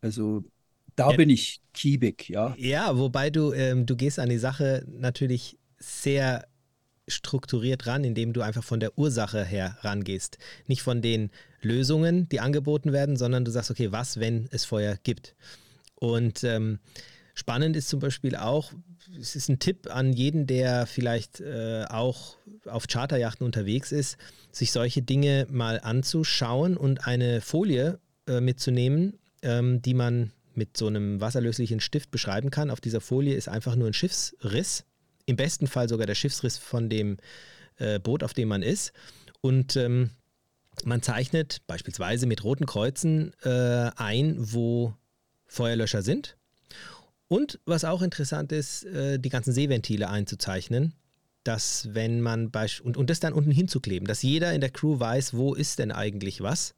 Also 0.01 0.45
da 0.97 1.13
bin 1.13 1.31
ich 1.31 1.61
kiebig, 1.73 2.29
ja. 2.29 2.55
Ja, 2.59 2.97
wobei 2.97 3.31
du, 3.31 3.53
ähm, 3.53 3.87
du 3.87 3.97
gehst 3.97 4.19
an 4.19 4.29
die 4.29 4.39
Sache 4.39 4.85
natürlich 4.89 5.59
sehr 5.79 6.47
strukturiert 7.09 7.87
ran, 7.87 8.05
indem 8.05 8.33
du 8.33 8.41
einfach 8.41 8.65
von 8.65 8.81
der 8.81 8.99
Ursache 8.99 9.45
her 9.45 9.77
rangehst. 9.81 10.39
Nicht 10.67 10.83
von 10.83 11.03
den 11.03 11.31
Lösungen, 11.61 12.29
die 12.29 12.41
angeboten 12.41 12.93
werden, 12.93 13.17
sondern 13.17 13.45
du 13.45 13.51
sagst, 13.51 13.71
okay, 13.71 13.93
was, 13.93 14.21
wenn 14.21 14.49
es 14.51 14.65
Feuer 14.65 14.97
gibt? 15.03 15.35
Und 15.97 16.45
ähm, 16.45 16.79
spannend 17.35 17.77
ist 17.77 17.89
zum 17.89 18.01
Beispiel 18.01 18.37
auch, 18.37 18.73
es 19.19 19.37
ist 19.37 19.49
ein 19.49 19.59
Tipp 19.59 19.89
an 19.91 20.13
jeden, 20.13 20.47
der 20.47 20.87
vielleicht 20.87 21.41
äh, 21.41 21.85
auch 21.89 22.37
auf 22.65 22.87
Charterjachten 22.87 23.45
unterwegs 23.45 23.93
ist, 23.93 24.17
sich 24.51 24.73
solche 24.73 25.03
Dinge 25.03 25.47
mal 25.51 25.81
anzuschauen 25.81 26.77
und 26.77 27.07
eine 27.07 27.41
Folie 27.41 27.99
äh, 28.27 28.41
mitzunehmen, 28.41 29.19
ähm, 29.43 29.83
die 29.83 29.95
man 29.95 30.33
mit 30.57 30.77
so 30.77 30.87
einem 30.87 31.21
wasserlöslichen 31.21 31.81
Stift 31.81 32.11
beschreiben 32.11 32.51
kann. 32.51 32.71
Auf 32.71 32.81
dieser 32.81 33.01
Folie 33.01 33.35
ist 33.35 33.49
einfach 33.49 33.77
nur 33.77 33.89
ein 33.89 33.95
Schiffsriss, 33.95 34.85
im 35.27 35.37
besten 35.37 35.67
Fall 35.67 35.89
sogar 35.89 36.07
der 36.07 36.15
Schiffsriss 36.15 36.59
von 36.59 36.89
dem 36.89 37.17
äh, 37.77 37.99
Boot, 37.99 38.23
auf 38.23 38.35
dem 38.35 38.49
man 38.49 38.63
ist. 38.63 38.93
Und 39.41 39.77
ähm, 39.77 40.11
man 40.85 41.03
zeichnet 41.03 41.63
beispielsweise 41.67 42.27
mit 42.27 42.45
roten 42.45 42.67
Kreuzen 42.67 43.33
äh, 43.43 43.91
ein, 43.97 44.37
wo 44.39 44.95
Feuerlöscher 45.47 46.03
sind. 46.03 46.37
Und 47.29 47.61
was 47.65 47.85
auch 47.85 48.03
interessant 48.03 48.53
ist, 48.53 48.85
äh, 48.85 49.19
die 49.19 49.29
ganzen 49.29 49.53
Seeventile 49.53 50.09
einzuzeichnen, 50.09 50.95
dass 51.43 51.89
wenn 51.93 52.21
man 52.21 52.51
und, 52.83 52.97
und 52.97 53.11
das 53.11 53.21
dann 53.21 53.33
unten 53.33 53.51
hinzukleben, 53.51 54.07
dass 54.09 54.23
jeder 54.23 54.53
in 54.53 54.61
der 54.61 54.71
Crew 54.71 54.99
weiß, 54.99 55.35
wo 55.35 55.55
ist 55.55 55.79
denn 55.79 55.93
eigentlich 55.93 56.41
was. 56.41 56.75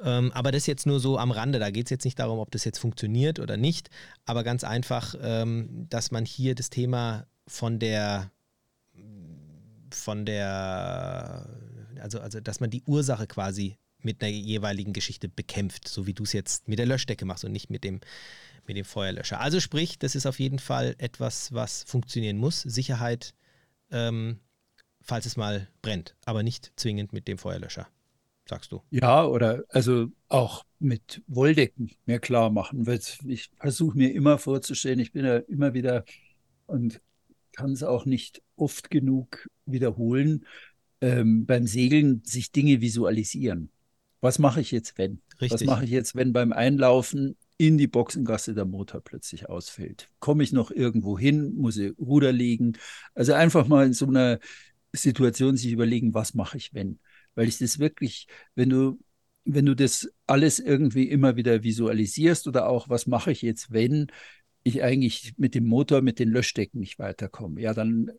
Ähm, 0.00 0.32
aber 0.32 0.52
das 0.52 0.66
jetzt 0.66 0.86
nur 0.86 1.00
so 1.00 1.18
am 1.18 1.30
Rande. 1.30 1.58
Da 1.58 1.70
geht 1.70 1.86
es 1.86 1.90
jetzt 1.90 2.04
nicht 2.04 2.18
darum, 2.18 2.38
ob 2.38 2.50
das 2.50 2.64
jetzt 2.64 2.78
funktioniert 2.78 3.40
oder 3.40 3.56
nicht, 3.56 3.90
aber 4.24 4.44
ganz 4.44 4.64
einfach, 4.64 5.14
ähm, 5.20 5.86
dass 5.88 6.10
man 6.10 6.24
hier 6.24 6.54
das 6.54 6.70
Thema 6.70 7.26
von 7.46 7.78
der 7.78 8.30
von 9.90 10.26
der 10.26 11.48
also, 12.00 12.20
also 12.20 12.40
dass 12.40 12.60
man 12.60 12.70
die 12.70 12.82
Ursache 12.84 13.26
quasi 13.26 13.76
mit 14.00 14.22
einer 14.22 14.32
jeweiligen 14.32 14.92
Geschichte 14.92 15.28
bekämpft, 15.28 15.88
so 15.88 16.06
wie 16.06 16.14
du 16.14 16.22
es 16.22 16.32
jetzt 16.32 16.68
mit 16.68 16.78
der 16.78 16.86
Löschdecke 16.86 17.24
machst 17.24 17.44
und 17.44 17.52
nicht 17.52 17.70
mit 17.70 17.84
dem, 17.84 18.00
mit 18.66 18.76
dem 18.76 18.84
Feuerlöscher. 18.84 19.40
Also 19.40 19.60
sprich, 19.60 19.98
das 19.98 20.14
ist 20.14 20.26
auf 20.26 20.38
jeden 20.38 20.58
Fall 20.58 20.94
etwas, 20.98 21.52
was 21.52 21.82
funktionieren 21.84 22.36
muss. 22.36 22.62
Sicherheit, 22.62 23.34
ähm, 23.90 24.38
falls 25.02 25.26
es 25.26 25.36
mal 25.36 25.68
brennt, 25.82 26.14
aber 26.24 26.42
nicht 26.42 26.72
zwingend 26.76 27.12
mit 27.12 27.26
dem 27.26 27.38
Feuerlöscher, 27.38 27.88
sagst 28.48 28.72
du. 28.72 28.82
Ja, 28.90 29.24
oder 29.24 29.64
also 29.68 30.08
auch 30.28 30.64
mit 30.78 31.22
Wolldecken 31.26 31.90
mir 32.06 32.18
klar 32.18 32.50
machen. 32.50 32.86
Weil 32.86 33.00
ich 33.26 33.50
versuche 33.58 33.96
mir 33.96 34.12
immer 34.14 34.38
vorzustellen, 34.38 34.98
ich 34.98 35.12
bin 35.12 35.24
ja 35.24 35.36
immer 35.36 35.74
wieder 35.74 36.04
und 36.66 37.00
kann 37.52 37.72
es 37.72 37.82
auch 37.82 38.04
nicht 38.04 38.42
oft 38.56 38.90
genug 38.90 39.48
wiederholen, 39.66 40.46
ähm, 41.00 41.46
beim 41.46 41.66
Segeln 41.66 42.22
sich 42.24 42.52
Dinge 42.52 42.80
visualisieren. 42.80 43.70
Was 44.20 44.38
mache 44.38 44.60
ich 44.60 44.70
jetzt, 44.70 44.98
wenn? 44.98 45.20
Richtig. 45.40 45.52
Was 45.52 45.64
mache 45.64 45.84
ich 45.84 45.90
jetzt, 45.90 46.16
wenn 46.16 46.32
beim 46.32 46.52
Einlaufen 46.52 47.36
in 47.56 47.78
die 47.78 47.86
Boxengasse 47.86 48.54
der 48.54 48.64
Motor 48.64 49.00
plötzlich 49.00 49.48
ausfällt? 49.48 50.08
Komme 50.18 50.42
ich 50.42 50.52
noch 50.52 50.70
irgendwo 50.70 51.18
hin? 51.18 51.54
Muss 51.54 51.76
ich 51.76 51.96
Ruder 51.98 52.32
legen? 52.32 52.72
Also 53.14 53.34
einfach 53.34 53.68
mal 53.68 53.86
in 53.86 53.92
so 53.92 54.06
einer 54.06 54.38
Situation 54.92 55.56
sich 55.56 55.72
überlegen, 55.72 56.14
was 56.14 56.34
mache 56.34 56.56
ich, 56.56 56.74
wenn? 56.74 56.98
Weil 57.38 57.48
ich 57.48 57.58
das 57.58 57.78
wirklich, 57.78 58.26
wenn 58.56 58.68
du, 58.70 58.98
wenn 59.44 59.64
du 59.64 59.76
das 59.76 60.12
alles 60.26 60.58
irgendwie 60.58 61.08
immer 61.08 61.36
wieder 61.36 61.62
visualisierst 61.62 62.48
oder 62.48 62.68
auch, 62.68 62.88
was 62.88 63.06
mache 63.06 63.30
ich 63.30 63.42
jetzt, 63.42 63.70
wenn 63.72 64.08
ich 64.64 64.82
eigentlich 64.82 65.34
mit 65.38 65.54
dem 65.54 65.66
Motor, 65.66 66.02
mit 66.02 66.18
den 66.18 66.30
Löschdecken 66.30 66.80
nicht 66.80 66.98
weiterkomme, 66.98 67.60
ja, 67.60 67.74
dann 67.74 68.10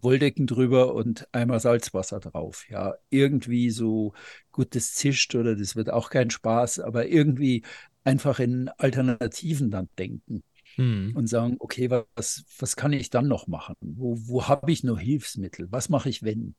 Wolldecken 0.00 0.46
drüber 0.46 0.94
und 0.94 1.26
einmal 1.32 1.60
Salzwasser 1.60 2.20
drauf. 2.20 2.66
Ja, 2.68 2.94
irgendwie 3.10 3.70
so, 3.70 4.14
gut, 4.52 4.74
das 4.74 4.94
zischt 4.94 5.34
oder 5.34 5.56
das 5.56 5.76
wird 5.76 5.90
auch 5.90 6.10
kein 6.10 6.30
Spaß, 6.30 6.80
aber 6.80 7.06
irgendwie 7.08 7.62
einfach 8.04 8.38
in 8.40 8.68
Alternativen 8.78 9.70
dann 9.70 9.88
denken 9.98 10.42
hm. 10.76 11.12
und 11.14 11.26
sagen, 11.26 11.56
okay, 11.58 11.90
was, 11.90 12.44
was 12.58 12.76
kann 12.76 12.92
ich 12.92 13.10
dann 13.10 13.28
noch 13.28 13.46
machen? 13.46 13.74
Wo, 13.80 14.16
wo 14.18 14.48
habe 14.48 14.70
ich 14.70 14.84
noch 14.84 14.98
Hilfsmittel? 14.98 15.70
Was 15.70 15.88
mache 15.88 16.08
ich, 16.08 16.22
wenn? 16.22 16.54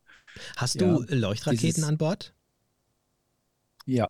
Hast 0.55 0.75
ja, 0.75 0.81
du 0.81 1.05
Leuchtraketen 1.07 1.67
dieses, 1.67 1.83
an 1.83 1.97
Bord? 1.97 2.33
Ja, 3.85 4.07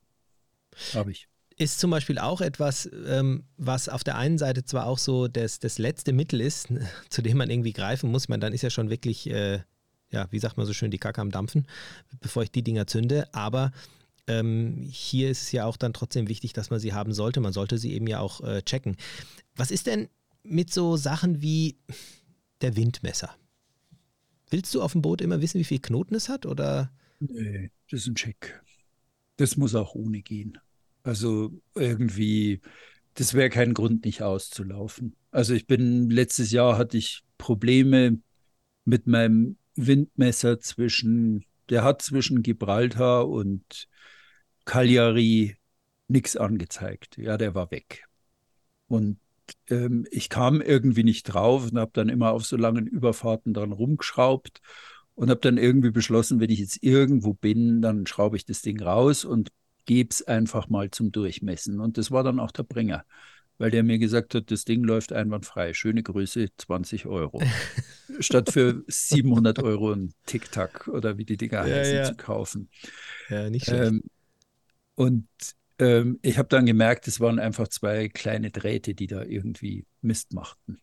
habe 0.93 1.11
ich 1.11 1.27
ist 1.57 1.79
zum 1.79 1.89
Beispiel 1.89 2.19
auch 2.19 2.39
etwas, 2.39 2.89
ähm, 3.07 3.43
was 3.57 3.89
auf 3.89 4.03
der 4.03 4.15
einen 4.15 4.37
Seite 4.37 4.63
zwar 4.63 4.85
auch 4.85 4.99
so 4.99 5.27
das, 5.27 5.59
das 5.59 5.79
letzte 5.79 6.13
Mittel 6.13 6.39
ist, 6.39 6.67
zu 7.09 7.21
dem 7.21 7.37
man 7.37 7.49
irgendwie 7.49 7.73
greifen 7.73 8.11
muss. 8.11 8.29
Man, 8.29 8.39
dann 8.39 8.53
ist 8.53 8.61
ja 8.61 8.69
schon 8.69 8.89
wirklich, 8.89 9.27
äh, 9.29 9.61
ja, 10.11 10.27
wie 10.31 10.39
sagt 10.39 10.57
man 10.57 10.65
so 10.65 10.73
schön, 10.73 10.91
die 10.91 10.99
Kacke 10.99 11.19
am 11.19 11.31
Dampfen, 11.31 11.67
bevor 12.21 12.43
ich 12.43 12.51
die 12.51 12.63
Dinger 12.63 12.85
zünde. 12.85 13.27
Aber 13.33 13.71
ähm, 14.27 14.87
hier 14.89 15.29
ist 15.29 15.41
es 15.43 15.51
ja 15.51 15.65
auch 15.65 15.77
dann 15.77 15.93
trotzdem 15.93 16.27
wichtig, 16.27 16.53
dass 16.53 16.69
man 16.69 16.79
sie 16.79 16.93
haben 16.93 17.13
sollte. 17.13 17.39
Man 17.39 17.53
sollte 17.53 17.77
sie 17.77 17.93
eben 17.93 18.07
ja 18.07 18.19
auch 18.19 18.41
äh, 18.41 18.61
checken. 18.61 18.97
Was 19.55 19.71
ist 19.71 19.87
denn 19.87 20.09
mit 20.43 20.71
so 20.71 20.97
Sachen 20.97 21.41
wie 21.41 21.77
der 22.61 22.75
Windmesser? 22.75 23.35
Willst 24.49 24.73
du 24.75 24.81
auf 24.81 24.93
dem 24.93 25.01
Boot 25.01 25.21
immer 25.21 25.41
wissen, 25.41 25.59
wie 25.59 25.65
viel 25.65 25.79
Knoten 25.79 26.15
es 26.15 26.29
hat? 26.29 26.45
Oder? 26.45 26.91
Nee, 27.19 27.71
das 27.89 28.01
ist 28.01 28.07
ein 28.07 28.15
Check. 28.15 28.61
Das 29.37 29.57
muss 29.57 29.75
auch 29.75 29.95
ohne 29.95 30.21
gehen. 30.21 30.57
Also 31.03 31.51
irgendwie, 31.75 32.61
das 33.13 33.33
wäre 33.33 33.49
kein 33.49 33.73
Grund, 33.73 34.05
nicht 34.05 34.21
auszulaufen. 34.23 35.15
Also 35.31 35.53
ich 35.53 35.67
bin, 35.67 36.09
letztes 36.09 36.51
Jahr 36.51 36.77
hatte 36.77 36.97
ich 36.97 37.23
Probleme 37.37 38.19
mit 38.85 39.07
meinem 39.07 39.57
Windmesser 39.75 40.59
zwischen, 40.59 41.45
der 41.69 41.83
hat 41.83 42.01
zwischen 42.01 42.41
Gibraltar 42.41 43.27
und 43.27 43.87
Cagliari 44.67 45.55
nichts 46.07 46.37
angezeigt. 46.37 47.17
Ja, 47.17 47.37
der 47.37 47.55
war 47.55 47.71
weg. 47.71 48.05
Und 48.87 49.17
ähm, 49.69 50.05
ich 50.11 50.29
kam 50.29 50.61
irgendwie 50.61 51.03
nicht 51.03 51.23
drauf 51.23 51.71
und 51.71 51.79
habe 51.79 51.91
dann 51.93 52.09
immer 52.09 52.31
auf 52.31 52.45
so 52.45 52.57
langen 52.57 52.85
Überfahrten 52.85 53.53
dran 53.53 53.71
rumgeschraubt 53.71 54.61
und 55.15 55.29
habe 55.29 55.39
dann 55.39 55.57
irgendwie 55.57 55.91
beschlossen, 55.91 56.39
wenn 56.41 56.49
ich 56.49 56.59
jetzt 56.59 56.83
irgendwo 56.83 57.33
bin, 57.33 57.81
dann 57.81 58.05
schraube 58.05 58.35
ich 58.35 58.45
das 58.45 58.61
Ding 58.61 58.81
raus 58.81 59.25
und 59.25 59.49
gebe 59.85 60.09
es 60.11 60.21
einfach 60.21 60.67
mal 60.67 60.91
zum 60.91 61.13
Durchmessen. 61.13 61.79
Und 61.79 61.97
das 61.97 62.11
war 62.11 62.23
dann 62.23 62.41
auch 62.41 62.51
der 62.51 62.63
Bringer, 62.63 63.05
weil 63.57 63.71
der 63.71 63.83
mir 63.83 63.99
gesagt 63.99 64.35
hat, 64.35 64.51
das 64.51 64.65
Ding 64.65 64.83
läuft 64.83 65.13
einwandfrei. 65.13 65.73
Schöne 65.73 66.03
Größe, 66.03 66.49
20 66.57 67.05
Euro. 67.05 67.41
Statt 68.19 68.51
für 68.51 68.83
700 68.87 69.63
Euro 69.63 69.93
ein 69.93 70.13
Tic-Tac 70.25 70.89
oder 70.89 71.17
wie 71.17 71.25
die 71.25 71.37
Dinger 71.37 71.65
ja, 71.65 71.75
heißen, 71.75 71.95
ja. 71.95 72.03
zu 72.03 72.15
kaufen. 72.15 72.69
Ja, 73.29 73.49
nicht 73.49 73.65
schlecht. 73.65 73.91
Ähm, 73.91 74.03
und 74.97 75.27
ähm, 75.79 76.19
ich 76.23 76.39
habe 76.39 76.49
dann 76.49 76.65
gemerkt, 76.65 77.07
es 77.07 77.19
waren 77.19 77.37
einfach 77.37 77.67
zwei 77.67 78.09
kleine 78.09 78.49
Drähte, 78.49 78.95
die 78.95 79.05
da 79.05 79.23
irgendwie 79.23 79.85
Mist 80.01 80.33
machten. 80.33 80.81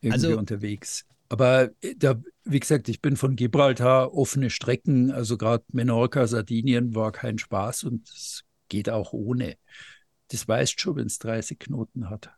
Irgendwie 0.00 0.26
also, 0.26 0.38
unterwegs. 0.38 1.04
Aber 1.28 1.70
äh, 1.82 1.94
da, 1.94 2.20
wie 2.44 2.60
gesagt, 2.60 2.88
ich 2.88 3.02
bin 3.02 3.16
von 3.16 3.36
Gibraltar, 3.36 4.14
offene 4.14 4.48
Strecken, 4.48 5.10
also 5.10 5.36
gerade 5.36 5.64
Menorca, 5.72 6.26
Sardinien 6.26 6.94
war 6.94 7.12
kein 7.12 7.38
Spaß 7.38 7.84
und 7.84 8.08
es 8.08 8.44
geht 8.70 8.88
auch 8.88 9.12
ohne. 9.12 9.56
Das 10.28 10.48
weißt 10.48 10.80
schon, 10.80 10.96
wenn 10.96 11.06
es 11.06 11.18
30 11.18 11.58
Knoten 11.58 12.08
hat. 12.08 12.30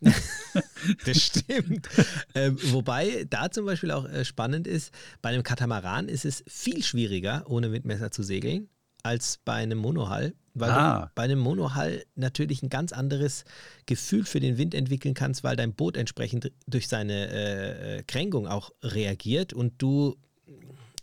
das 1.04 1.20
stimmt. 1.20 1.88
ähm, 2.36 2.56
wobei 2.70 3.26
da 3.28 3.50
zum 3.50 3.66
Beispiel 3.66 3.90
auch 3.90 4.08
äh, 4.08 4.24
spannend 4.24 4.68
ist, 4.68 4.94
bei 5.20 5.30
einem 5.30 5.42
Katamaran 5.42 6.08
ist 6.08 6.24
es 6.24 6.44
viel 6.46 6.84
schwieriger, 6.84 7.44
ohne 7.48 7.72
Windmesser 7.72 8.12
zu 8.12 8.22
segeln, 8.22 8.68
als 9.02 9.38
bei 9.44 9.54
einem 9.54 9.78
Monohull, 9.78 10.34
weil 10.54 10.70
ah. 10.70 11.00
du 11.00 11.10
bei 11.14 11.24
einem 11.24 11.40
Monohull 11.40 12.04
natürlich 12.14 12.62
ein 12.62 12.68
ganz 12.68 12.92
anderes 12.92 13.44
Gefühl 13.86 14.24
für 14.24 14.40
den 14.40 14.56
Wind 14.56 14.74
entwickeln 14.74 15.14
kannst, 15.14 15.44
weil 15.44 15.56
dein 15.56 15.74
Boot 15.74 15.96
entsprechend 15.96 16.52
durch 16.66 16.88
seine 16.88 17.28
äh, 17.28 18.02
Kränkung 18.04 18.46
auch 18.46 18.70
reagiert 18.82 19.52
und 19.52 19.74
du 19.78 20.16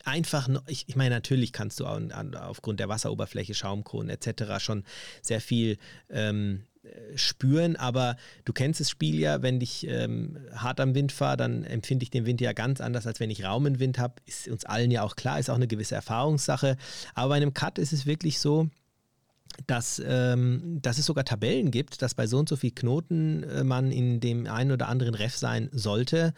einfach, 0.06 0.50
ich, 0.68 0.86
ich 0.88 0.96
meine, 0.96 1.16
natürlich 1.16 1.54
kannst 1.54 1.80
du 1.80 1.86
aufgrund 1.86 2.80
der 2.80 2.90
Wasseroberfläche, 2.90 3.54
Schaumkronen 3.54 4.10
etc. 4.10 4.60
schon 4.60 4.84
sehr 5.22 5.42
viel 5.42 5.78
ähm, 6.10 6.64
spüren, 7.16 7.76
aber 7.76 8.16
du 8.46 8.54
kennst 8.54 8.80
das 8.80 8.90
Spiel 8.90 9.20
ja, 9.20 9.42
wenn 9.42 9.62
ich 9.62 9.88
ähm, 9.88 10.38
hart 10.56 10.80
am 10.80 10.96
Wind 10.96 11.12
fahre, 11.12 11.38
dann 11.38 11.64
empfinde 11.64 12.04
ich 12.04 12.10
den 12.10 12.26
Wind 12.26 12.42
ja 12.42 12.54
ganz 12.54 12.82
anders, 12.82 13.06
als 13.06 13.20
wenn 13.20 13.30
ich 13.30 13.44
Raumenwind 13.44 14.00
habe. 14.00 14.16
Ist 14.26 14.48
uns 14.48 14.66
allen 14.66 14.92
ja 14.92 15.04
auch 15.04 15.16
klar, 15.16 15.40
ist 15.40 15.50
auch 15.50 15.56
eine 15.56 15.68
gewisse 15.68 15.96
Erfahrungssache. 15.96 16.78
Aber 17.14 17.30
bei 17.30 17.36
einem 17.36 17.54
Cut 17.54 17.78
ist 17.78 17.94
es 17.94 18.06
wirklich 18.06 18.40
so, 18.40 18.70
dass, 19.68 20.02
ähm, 20.06 20.80
dass 20.82 20.98
es 20.98 21.06
sogar 21.06 21.26
Tabellen 21.26 21.72
gibt, 21.72 22.02
dass 22.02 22.16
bei 22.16 22.28
so 22.28 22.40
und 22.40 22.50
so 22.50 22.56
viel 22.56 22.72
Knoten 22.72 23.44
äh, 23.44 23.64
man 23.64 23.92
in 23.92 24.20
dem 24.20 24.48
einen 24.48 24.72
oder 24.72 24.88
anderen 24.88 25.16
Ref 25.16 25.36
sein 25.36 25.70
sollte, 25.72 26.34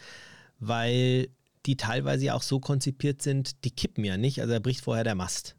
weil 0.60 1.28
die 1.66 1.78
teilweise 1.78 2.26
ja 2.26 2.34
auch 2.34 2.42
so 2.44 2.60
konzipiert 2.60 3.22
sind, 3.22 3.64
die 3.64 3.72
kippen 3.72 4.04
ja 4.04 4.18
nicht. 4.18 4.42
Also 4.42 4.54
da 4.54 4.60
bricht 4.60 4.82
vorher 4.82 5.04
der 5.04 5.16
Mast. 5.16 5.56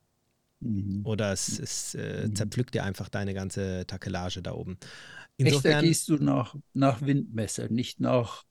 Mhm. 0.61 1.03
Oder 1.05 1.33
es, 1.33 1.59
es 1.59 1.95
äh, 1.95 2.27
mhm. 2.27 2.37
zerpflückt 2.37 2.75
dir 2.75 2.85
einfach 2.85 3.09
deine 3.09 3.35
ganze 3.35 3.87
Takelage 3.87 4.43
da 4.43 4.53
oben. 4.53 4.79
Insofern, 5.37 5.73
Echt, 5.73 5.83
da 5.83 5.87
gehst 5.87 6.09
du 6.09 6.17
nach, 6.17 6.55
nach 6.73 7.03
Windmesser, 7.03 7.69
nicht 7.69 8.01
nach, 8.01 8.45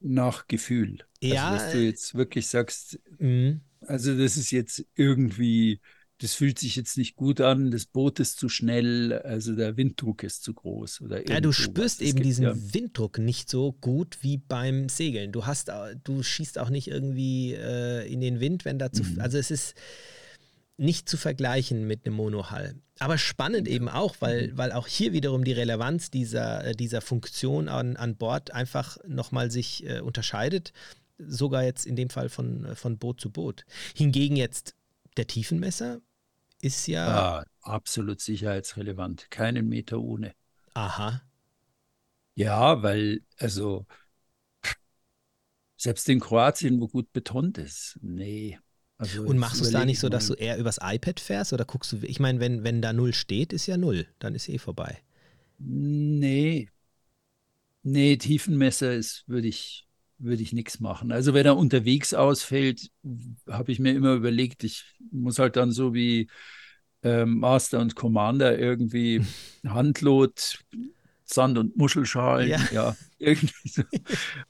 nach 0.00 0.46
Gefühl. 0.46 0.98
Also, 1.22 1.34
ja. 1.34 1.50
Also, 1.50 1.64
dass 1.64 1.72
du 1.72 1.78
äh, 1.78 1.84
jetzt 1.84 2.14
wirklich 2.14 2.46
sagst, 2.46 2.98
mhm. 3.18 3.60
also 3.80 4.16
das 4.16 4.36
ist 4.36 4.50
jetzt 4.50 4.86
irgendwie 4.94 5.80
das 6.24 6.32
fühlt 6.32 6.58
sich 6.58 6.74
jetzt 6.74 6.96
nicht 6.96 7.16
gut 7.16 7.42
an, 7.42 7.70
das 7.70 7.84
Boot 7.84 8.18
ist 8.18 8.38
zu 8.38 8.48
schnell, 8.48 9.12
also 9.12 9.54
der 9.54 9.76
Winddruck 9.76 10.22
ist 10.22 10.42
zu 10.42 10.54
groß. 10.54 11.02
Oder 11.02 11.28
ja, 11.28 11.38
du 11.42 11.52
spürst 11.52 12.00
eben 12.00 12.22
diesen 12.22 12.44
ja. 12.44 12.54
Winddruck 12.56 13.18
nicht 13.18 13.50
so 13.50 13.72
gut 13.72 14.16
wie 14.22 14.38
beim 14.38 14.88
Segeln. 14.88 15.32
Du 15.32 15.44
hast, 15.44 15.70
du 16.02 16.22
schießt 16.22 16.58
auch 16.58 16.70
nicht 16.70 16.88
irgendwie 16.88 17.52
äh, 17.52 18.10
in 18.10 18.22
den 18.22 18.40
Wind, 18.40 18.64
wenn 18.64 18.78
da 18.78 18.90
zu, 18.90 19.02
mhm. 19.02 19.20
also 19.20 19.36
es 19.36 19.50
ist 19.50 19.74
nicht 20.78 21.10
zu 21.10 21.18
vergleichen 21.18 21.86
mit 21.86 22.06
einem 22.06 22.16
Monohull. 22.16 22.74
Aber 23.00 23.18
spannend 23.18 23.68
eben 23.68 23.90
auch, 23.90 24.16
weil, 24.20 24.48
mhm. 24.48 24.56
weil 24.56 24.72
auch 24.72 24.86
hier 24.86 25.12
wiederum 25.12 25.44
die 25.44 25.52
Relevanz 25.52 26.10
dieser, 26.10 26.64
äh, 26.64 26.72
dieser 26.74 27.02
Funktion 27.02 27.68
an, 27.68 27.98
an 27.98 28.16
Bord 28.16 28.50
einfach 28.50 28.96
nochmal 29.06 29.50
sich 29.50 29.84
äh, 29.84 30.00
unterscheidet. 30.00 30.72
Sogar 31.18 31.64
jetzt 31.64 31.84
in 31.84 31.96
dem 31.96 32.08
Fall 32.08 32.30
von, 32.30 32.64
äh, 32.64 32.74
von 32.74 32.96
Boot 32.96 33.20
zu 33.20 33.30
Boot. 33.30 33.66
Hingegen 33.94 34.36
jetzt 34.36 34.74
der 35.18 35.26
Tiefenmesser 35.26 36.00
ist 36.64 36.86
ja. 36.86 37.06
Ah, 37.06 37.44
absolut 37.60 38.20
sicherheitsrelevant. 38.20 39.30
Keinen 39.30 39.68
Meter 39.68 40.00
ohne. 40.00 40.34
Aha. 40.74 41.22
Ja, 42.34 42.82
weil, 42.82 43.20
also, 43.38 43.86
selbst 45.76 46.08
in 46.08 46.20
Kroatien, 46.20 46.80
wo 46.80 46.88
gut 46.88 47.12
betont 47.12 47.58
ist, 47.58 47.98
nee. 48.00 48.58
Also 48.96 49.22
und 49.22 49.38
machst 49.38 49.60
du 49.60 49.64
es 49.64 49.70
da 49.70 49.84
nicht 49.84 50.00
so, 50.00 50.08
dass 50.08 50.28
du 50.28 50.34
eher 50.34 50.56
übers 50.56 50.78
iPad 50.80 51.20
fährst 51.20 51.52
oder 51.52 51.64
guckst 51.64 51.92
du, 51.92 51.98
ich 52.02 52.20
meine, 52.20 52.40
wenn, 52.40 52.64
wenn 52.64 52.80
da 52.80 52.92
null 52.92 53.12
steht, 53.12 53.52
ist 53.52 53.66
ja 53.66 53.76
null, 53.76 54.06
dann 54.18 54.34
ist 54.34 54.48
eh 54.48 54.58
vorbei. 54.58 55.02
Nee. 55.58 56.70
Nee, 57.82 58.16
Tiefenmesser 58.16 58.94
ist, 58.94 59.24
würde 59.26 59.48
ich, 59.48 59.83
würde 60.18 60.42
ich 60.42 60.52
nichts 60.52 60.80
machen. 60.80 61.12
Also 61.12 61.34
wenn 61.34 61.46
er 61.46 61.56
unterwegs 61.56 62.14
ausfällt, 62.14 62.90
habe 63.48 63.72
ich 63.72 63.78
mir 63.78 63.92
immer 63.94 64.14
überlegt, 64.14 64.64
ich 64.64 64.84
muss 65.10 65.38
halt 65.38 65.56
dann 65.56 65.72
so 65.72 65.94
wie 65.94 66.28
ähm, 67.02 67.38
Master 67.38 67.80
und 67.80 67.94
Commander 67.94 68.58
irgendwie 68.58 69.24
Handlot, 69.66 70.64
Sand- 71.24 71.58
und 71.58 71.76
Muschelschalen, 71.76 72.48
ja, 72.48 72.60
ja 72.72 72.96
irgendwie 73.18 73.68
so. 73.68 73.82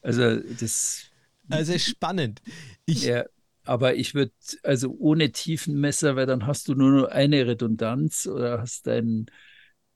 Also 0.02 0.36
das. 0.36 1.10
Also 1.48 1.78
spannend. 1.78 2.42
Ich, 2.86 3.04
ja, 3.04 3.24
aber 3.64 3.94
ich 3.96 4.14
würde, 4.14 4.32
also 4.62 4.94
ohne 4.98 5.32
Tiefenmesser, 5.32 6.16
weil 6.16 6.26
dann 6.26 6.46
hast 6.46 6.68
du 6.68 6.74
nur 6.74 7.12
eine 7.12 7.46
Redundanz 7.46 8.26
oder 8.26 8.60
hast 8.60 8.86
dein, 8.86 9.26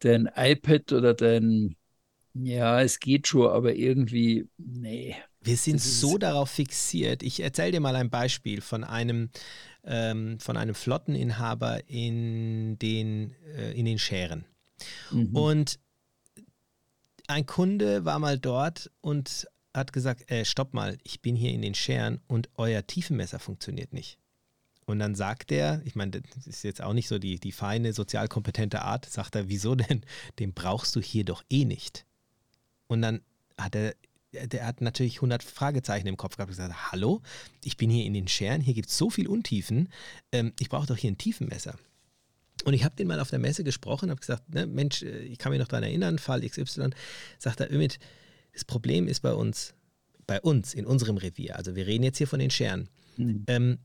dein 0.01 0.29
iPad 0.35 0.93
oder 0.93 1.15
dein, 1.15 1.77
ja, 2.43 2.81
es 2.83 3.01
geht 3.01 3.29
schon, 3.29 3.51
aber 3.51 3.75
irgendwie, 3.75 4.49
nee. 4.57 5.17
Wir 5.41 5.57
sind 5.57 5.81
so 5.81 6.19
darauf 6.19 6.51
fixiert. 6.51 7.23
Ich 7.23 7.41
erzähle 7.41 7.73
dir 7.73 7.81
mal 7.81 7.97
ein 7.97 8.11
Beispiel 8.11 8.61
von 8.61 8.85
einem, 8.85 9.31
ähm, 9.85 10.39
von 10.41 10.57
einem 10.57 10.75
Flotteninhaber 10.75 11.89
in 11.89 12.79
den, 12.79 13.35
äh, 13.57 13.73
in 13.73 13.87
den 13.87 13.99
Schären. 13.99 14.45
Mhm. 15.11 15.37
Und 15.37 15.79
ein 17.29 17.47
Kunde 17.47 18.05
war 18.05 18.19
mal 18.19 18.39
dort 18.39 18.91
und 19.01 19.47
hat 19.75 19.93
gesagt, 19.93 20.31
äh, 20.31 20.45
stopp 20.45 20.75
mal, 20.75 20.99
ich 21.05 21.21
bin 21.21 21.37
hier 21.37 21.53
in 21.53 21.63
den 21.63 21.75
Scheren 21.75 22.21
und 22.27 22.49
euer 22.57 22.87
Tiefenmesser 22.87 23.39
funktioniert 23.39 23.93
nicht. 23.93 24.19
Und 24.87 24.99
dann 24.99 25.15
sagt 25.15 25.53
er, 25.53 25.83
ich 25.85 25.95
meine, 25.95 26.23
das 26.23 26.47
ist 26.47 26.65
jetzt 26.65 26.83
auch 26.83 26.95
nicht 26.95 27.09
so 27.09 27.19
die, 27.19 27.39
die 27.39 27.53
feine, 27.53 27.93
sozial 27.93 28.27
kompetente 28.27 28.83
Art, 28.83 29.05
sagt 29.05 29.35
er, 29.35 29.49
wieso 29.49 29.75
denn? 29.75 30.03
Den 30.39 30.55
brauchst 30.55 30.97
du 30.97 31.01
hier 31.01 31.25
doch 31.25 31.45
eh 31.51 31.67
nicht. 31.67 32.07
Und 32.89 33.03
dann 33.03 33.21
hat 33.57 33.75
er 33.75 33.95
der 34.33 34.67
hat 34.67 34.81
natürlich 34.81 35.17
100 35.17 35.43
Fragezeichen 35.43 36.07
im 36.07 36.17
Kopf 36.17 36.37
gehabt 36.37 36.51
und 36.51 36.57
gesagt, 36.57 36.93
hallo, 36.93 37.23
ich 37.65 37.77
bin 37.77 37.91
hier 37.91 38.05
in 38.05 38.13
den 38.13 38.29
Scheren, 38.29 38.61
hier 38.61 38.75
gibt 38.75 38.89
es 38.91 38.99
so 38.99 39.11
viel 39.11 39.27
Untiefen, 39.27 39.89
ähm, 40.33 40.53
ich 40.61 40.69
brauche 40.69 40.87
doch 40.87 40.97
hier 40.97 41.11
ein 41.11 41.19
Tiefenmesser. 41.19 41.77
Und 42.65 42.75
ich 42.75 42.85
habe 42.85 42.97
den 42.97 43.07
mal 43.07 43.21
auf 43.21 43.31
der 43.31 43.39
Messe 43.39 43.65
gesprochen, 43.65 44.11
habe 44.11 44.21
gesagt, 44.21 44.53
ne, 44.53 44.67
Mensch, 44.67 45.03
äh, 45.03 45.21
ich 45.21 45.39
kann 45.39 45.51
mich 45.51 45.61
noch 45.61 45.69
daran 45.69 45.85
erinnern, 45.85 46.19
Fall 46.19 46.47
XY, 46.47 46.91
sagt 47.39 47.61
er, 47.61 47.73
Ümit, 47.73 47.99
das 48.53 48.65
Problem 48.65 49.09
ist 49.09 49.21
bei 49.21 49.33
uns, 49.33 49.75
bei 50.27 50.41
uns, 50.41 50.75
in 50.75 50.85
unserem 50.85 51.17
Revier, 51.17 51.57
also 51.57 51.75
wir 51.75 51.87
reden 51.87 52.05
jetzt 52.05 52.19
hier 52.19 52.29
von 52.29 52.41
den 52.41 52.51
Scheren, 52.51 52.89
mhm. 53.17 53.45
ähm, 53.47 53.79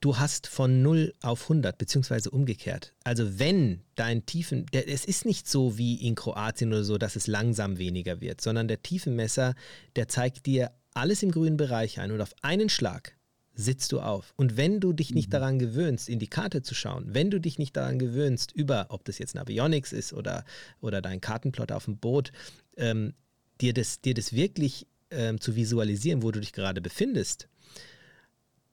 du 0.00 0.18
hast 0.18 0.46
von 0.46 0.82
0 0.82 1.14
auf 1.22 1.42
100, 1.42 1.78
beziehungsweise 1.78 2.30
umgekehrt. 2.30 2.94
Also 3.04 3.38
wenn 3.38 3.82
dein 3.94 4.26
Tiefen, 4.26 4.66
der, 4.72 4.88
es 4.88 5.04
ist 5.04 5.24
nicht 5.24 5.48
so 5.48 5.78
wie 5.78 5.94
in 6.06 6.14
Kroatien 6.14 6.72
oder 6.72 6.84
so, 6.84 6.98
dass 6.98 7.16
es 7.16 7.26
langsam 7.26 7.78
weniger 7.78 8.20
wird, 8.20 8.40
sondern 8.40 8.68
der 8.68 8.82
Tiefenmesser, 8.82 9.54
der 9.96 10.08
zeigt 10.08 10.46
dir 10.46 10.70
alles 10.94 11.22
im 11.22 11.30
grünen 11.30 11.56
Bereich 11.56 12.00
ein 12.00 12.12
und 12.12 12.20
auf 12.20 12.34
einen 12.42 12.68
Schlag 12.68 13.16
sitzt 13.54 13.92
du 13.92 14.00
auf. 14.00 14.32
Und 14.36 14.56
wenn 14.56 14.80
du 14.80 14.92
dich 14.92 15.12
nicht 15.12 15.28
mhm. 15.28 15.32
daran 15.32 15.58
gewöhnst, 15.58 16.08
in 16.08 16.18
die 16.18 16.26
Karte 16.26 16.62
zu 16.62 16.74
schauen, 16.74 17.06
wenn 17.08 17.30
du 17.30 17.40
dich 17.40 17.58
nicht 17.58 17.76
daran 17.76 17.98
gewöhnst, 17.98 18.52
über, 18.52 18.86
ob 18.88 19.04
das 19.04 19.18
jetzt 19.18 19.34
Navionics 19.34 19.92
ist 19.92 20.12
oder, 20.12 20.44
oder 20.80 21.00
dein 21.00 21.20
Kartenplot 21.20 21.72
auf 21.72 21.84
dem 21.84 21.98
Boot, 21.98 22.32
ähm, 22.76 23.14
dir, 23.60 23.72
das, 23.72 24.00
dir 24.00 24.14
das 24.14 24.32
wirklich 24.32 24.86
ähm, 25.10 25.40
zu 25.40 25.54
visualisieren, 25.54 26.22
wo 26.22 26.30
du 26.32 26.40
dich 26.40 26.52
gerade 26.52 26.80
befindest, 26.80 27.48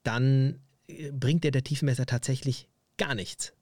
dann 0.03 0.59
bringt 1.11 1.43
dir 1.43 1.51
der 1.51 1.63
Tiefenmesser 1.63 2.05
tatsächlich 2.05 2.67
gar 2.97 3.15
nichts. 3.15 3.53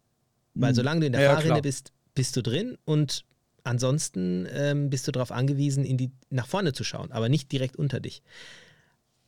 Weil 0.54 0.70
hm. 0.70 0.76
solange 0.76 1.00
du 1.02 1.06
in 1.08 1.14
der 1.14 1.22
ja, 1.22 1.34
Fahrrinne 1.34 1.62
bist, 1.62 1.92
bist 2.16 2.36
du 2.36 2.42
drin 2.42 2.78
und 2.86 3.26
ansonsten 3.64 4.48
ähm, 4.52 4.90
bist 4.90 5.08
du 5.08 5.12
darauf 5.12 5.32
angewiesen, 5.32 5.86
in 5.86 5.98
die, 5.98 6.12
nach 6.30 6.48
vorne 6.48 6.74
zu 6.74 6.84
schauen, 6.84 7.12
aber 7.12 7.30
nicht 7.30 7.52
direkt 7.52 7.76
unter 7.76 8.00
dich. 8.00 8.22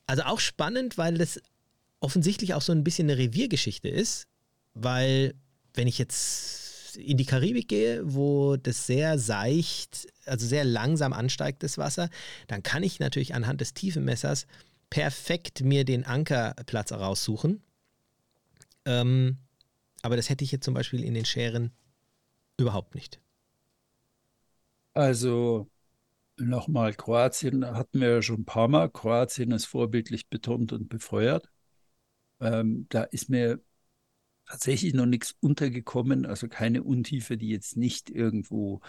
Also 0.07 0.23
auch 0.23 0.39
spannend, 0.39 0.97
weil 0.97 1.17
das 1.17 1.39
offensichtlich 1.99 2.53
auch 2.53 2.61
so 2.61 2.71
ein 2.71 2.83
bisschen 2.83 3.09
eine 3.09 3.17
Reviergeschichte 3.17 3.87
ist, 3.87 4.27
weil 4.73 5.33
wenn 5.73 5.87
ich 5.87 5.97
jetzt 5.97 6.97
in 6.97 7.17
die 7.17 7.25
Karibik 7.25 7.69
gehe, 7.69 8.01
wo 8.03 8.57
das 8.57 8.87
sehr 8.87 9.17
seicht, 9.17 10.07
also 10.25 10.45
sehr 10.45 10.65
langsam 10.65 11.13
ansteigt, 11.13 11.63
das 11.63 11.77
Wasser, 11.77 12.09
dann 12.47 12.63
kann 12.63 12.83
ich 12.83 12.99
natürlich 12.99 13.33
anhand 13.33 13.61
des 13.61 13.73
Tiefenmessers 13.73 14.47
perfekt 14.89 15.61
mir 15.61 15.85
den 15.85 16.03
Ankerplatz 16.03 16.91
raussuchen 16.91 17.61
ähm, 18.85 19.37
aber 20.01 20.15
das 20.15 20.29
hätte 20.29 20.43
ich 20.43 20.51
jetzt 20.51 20.65
zum 20.65 20.73
Beispiel 20.73 21.03
in 21.03 21.13
den 21.13 21.25
Scheren 21.25 21.71
überhaupt 22.57 22.95
nicht. 22.95 23.21
Also 24.93 25.69
nochmal, 26.37 26.93
Kroatien 26.93 27.65
hatten 27.65 28.01
wir 28.01 28.09
ja 28.09 28.21
schon 28.21 28.41
ein 28.41 28.45
paar 28.45 28.67
Mal. 28.67 28.89
Kroatien 28.89 29.51
ist 29.51 29.65
vorbildlich 29.65 30.27
betont 30.27 30.73
und 30.73 30.89
befeuert. 30.89 31.49
Ähm, 32.39 32.87
da 32.89 33.03
ist 33.03 33.29
mir 33.29 33.61
tatsächlich 34.45 34.93
noch 34.93 35.05
nichts 35.05 35.35
untergekommen, 35.39 36.25
also 36.25 36.47
keine 36.47 36.83
Untiefe, 36.83 37.37
die 37.37 37.49
jetzt 37.49 37.77
nicht 37.77 38.09
irgendwo 38.09 38.81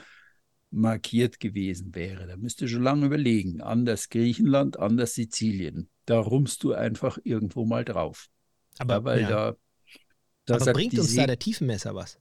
markiert 0.71 1.39
gewesen 1.39 1.95
wäre. 1.95 2.27
Da 2.27 2.37
müsst 2.37 2.63
ihr 2.63 2.69
schon 2.69 2.83
lange 2.83 3.07
überlegen. 3.07 3.61
Anders 3.61 4.09
Griechenland, 4.09 4.79
anders 4.79 5.15
Sizilien. 5.15 5.89
Da 6.07 6.19
rummst 6.19 6.65
du 6.65 6.73
einfach 6.73 7.19
irgendwo 7.23 7.65
mal 7.67 7.85
drauf. 7.85 8.29
Aber 8.79 8.95
ja, 8.95 9.05
weil 9.05 9.21
ja. 9.21 9.29
da 9.29 9.57
da 10.47 10.57
Aber 10.57 10.73
bringt 10.73 10.99
uns 10.99 11.15
da 11.15 11.27
der 11.27 11.39
Tiefenmesser 11.39 11.95
was? 11.95 12.19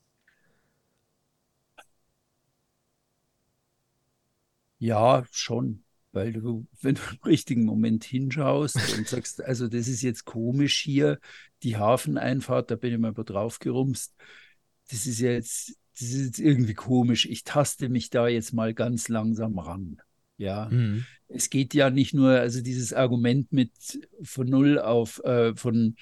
Ja, 4.80 5.26
schon. 5.32 5.84
Weil 6.12 6.34
du, 6.34 6.68
wenn 6.82 6.96
du 6.96 7.02
im 7.02 7.20
richtigen 7.24 7.64
Moment 7.64 8.04
hinschaust 8.04 8.78
und 8.98 9.08
sagst, 9.08 9.42
also 9.46 9.68
das 9.68 9.88
ist 9.88 10.02
jetzt 10.02 10.26
komisch 10.26 10.82
hier, 10.82 11.20
die 11.64 11.78
Hafeneinfahrt, 11.78 12.72
da 12.72 12.76
bin 12.76 12.94
ich 12.94 13.00
mal 13.00 13.14
drauf 13.14 13.60
gerumst. 13.60 14.14
Das 14.90 15.06
ist 15.06 15.20
ja 15.20 15.32
jetzt, 15.32 15.78
das 15.98 16.10
ist 16.10 16.26
jetzt 16.26 16.40
irgendwie 16.40 16.74
komisch. 16.74 17.28
Ich 17.28 17.44
taste 17.44 17.90
mich 17.90 18.10
da 18.10 18.28
jetzt 18.28 18.54
mal 18.54 18.74
ganz 18.74 19.08
langsam 19.08 19.58
ran. 19.60 20.02
Ja, 20.38 20.70
mhm. 20.72 21.06
es 21.28 21.52
geht 21.52 21.76
ja 21.76 21.92
nicht 21.92 22.16
nur, 22.16 22.32
also 22.32 22.62
dieses 22.62 22.94
Argument 22.94 23.54
mit 23.54 23.72
von 24.24 24.50
null 24.50 24.80
auf, 24.80 25.24
äh, 25.24 25.56
von 25.56 25.96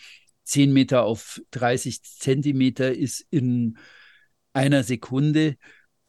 10 0.49 0.73
Meter 0.73 1.03
auf 1.03 1.41
30 1.51 2.01
Zentimeter 2.01 2.91
ist 2.91 3.25
in 3.29 3.77
einer 4.51 4.81
Sekunde. 4.81 5.57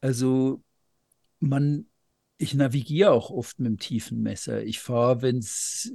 Also 0.00 0.62
man, 1.40 1.86
ich 2.38 2.54
navigiere 2.54 3.10
auch 3.10 3.28
oft 3.30 3.58
mit 3.58 3.68
dem 3.68 3.78
tiefen 3.78 4.22
Messer. 4.22 4.62
Ich 4.62 4.80
fahre, 4.80 5.20
wenn 5.20 5.36
es 5.36 5.92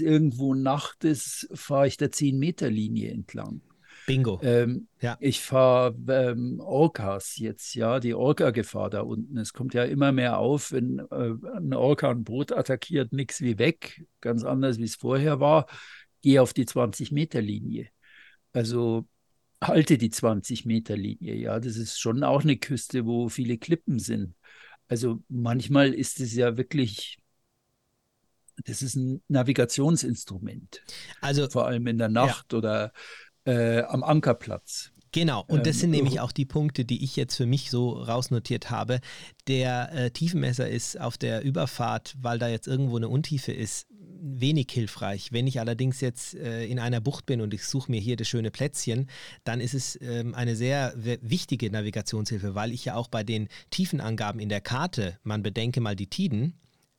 irgendwo 0.00 0.54
Nacht 0.54 1.02
ist, 1.02 1.48
fahre 1.52 1.88
ich 1.88 1.96
der 1.96 2.12
10-Meter-Linie 2.12 3.10
entlang. 3.10 3.60
Bingo. 4.06 4.38
Ähm, 4.44 4.86
ja. 5.00 5.16
Ich 5.18 5.40
fahre 5.40 5.96
ähm, 6.08 6.60
Orcas 6.60 7.38
jetzt, 7.38 7.74
ja, 7.74 7.98
die 7.98 8.14
Orca-Gefahr 8.14 8.88
da 8.88 9.00
unten. 9.00 9.36
Es 9.36 9.52
kommt 9.52 9.74
ja 9.74 9.82
immer 9.82 10.12
mehr 10.12 10.38
auf, 10.38 10.70
wenn 10.70 11.00
äh, 11.10 11.34
ein 11.56 11.74
Orca 11.74 12.08
ein 12.08 12.22
Boot 12.22 12.52
attackiert, 12.52 13.12
nichts 13.12 13.40
wie 13.40 13.58
weg, 13.58 14.06
ganz 14.20 14.44
anders 14.44 14.78
wie 14.78 14.84
es 14.84 14.94
vorher 14.94 15.40
war 15.40 15.66
gehe 16.20 16.42
auf 16.42 16.52
die 16.52 16.66
20-Meter-Linie. 16.66 17.88
Also 18.52 19.06
halte 19.62 19.98
die 19.98 20.10
20 20.10 20.66
Meter 20.66 20.96
Linie. 20.96 21.34
Ja, 21.34 21.60
das 21.60 21.76
ist 21.76 21.98
schon 21.98 22.22
auch 22.22 22.42
eine 22.42 22.56
Küste, 22.56 23.06
wo 23.06 23.28
viele 23.28 23.58
Klippen 23.58 23.98
sind. 23.98 24.34
Also 24.88 25.22
manchmal 25.28 25.92
ist 25.92 26.20
es 26.20 26.34
ja 26.34 26.56
wirklich, 26.56 27.18
das 28.64 28.82
ist 28.82 28.96
ein 28.96 29.22
Navigationsinstrument. 29.28 30.82
Also 31.20 31.48
vor 31.48 31.66
allem 31.66 31.86
in 31.86 31.98
der 31.98 32.08
Nacht 32.08 32.52
ja. 32.52 32.58
oder 32.58 32.92
äh, 33.44 33.82
am 33.82 34.02
Ankerplatz. 34.02 34.92
Genau, 35.10 35.42
und 35.48 35.66
das 35.66 35.76
ähm, 35.76 35.80
sind 35.80 35.90
nämlich 35.90 36.20
auch 36.20 36.32
die 36.32 36.44
Punkte, 36.44 36.84
die 36.84 37.02
ich 37.02 37.16
jetzt 37.16 37.34
für 37.36 37.46
mich 37.46 37.70
so 37.70 37.92
rausnotiert 37.92 38.70
habe. 38.70 39.00
Der 39.46 39.90
äh, 39.92 40.10
Tiefenmesser 40.10 40.68
ist 40.68 41.00
auf 41.00 41.16
der 41.16 41.42
Überfahrt, 41.42 42.14
weil 42.20 42.38
da 42.38 42.48
jetzt 42.48 42.68
irgendwo 42.68 42.98
eine 42.98 43.08
Untiefe 43.08 43.52
ist, 43.52 43.86
wenig 44.20 44.68
hilfreich. 44.70 45.32
Wenn 45.32 45.46
ich 45.46 45.60
allerdings 45.60 46.00
jetzt 46.00 46.34
äh, 46.34 46.66
in 46.66 46.78
einer 46.78 47.00
Bucht 47.00 47.26
bin 47.26 47.40
und 47.40 47.54
ich 47.54 47.64
suche 47.64 47.90
mir 47.90 48.00
hier 48.00 48.16
das 48.16 48.28
schöne 48.28 48.50
Plätzchen, 48.50 49.08
dann 49.44 49.60
ist 49.60 49.74
es 49.74 49.98
ähm, 50.00 50.34
eine 50.34 50.56
sehr 50.56 50.92
wichtige 50.96 51.70
Navigationshilfe, 51.70 52.54
weil 52.54 52.72
ich 52.72 52.84
ja 52.84 52.94
auch 52.94 53.08
bei 53.08 53.24
den 53.24 53.48
Tiefenangaben 53.70 54.40
in 54.40 54.48
der 54.48 54.60
Karte, 54.60 55.18
man 55.22 55.42
bedenke 55.42 55.80
mal 55.80 55.96
die 55.96 56.08
Tiden, 56.08 56.58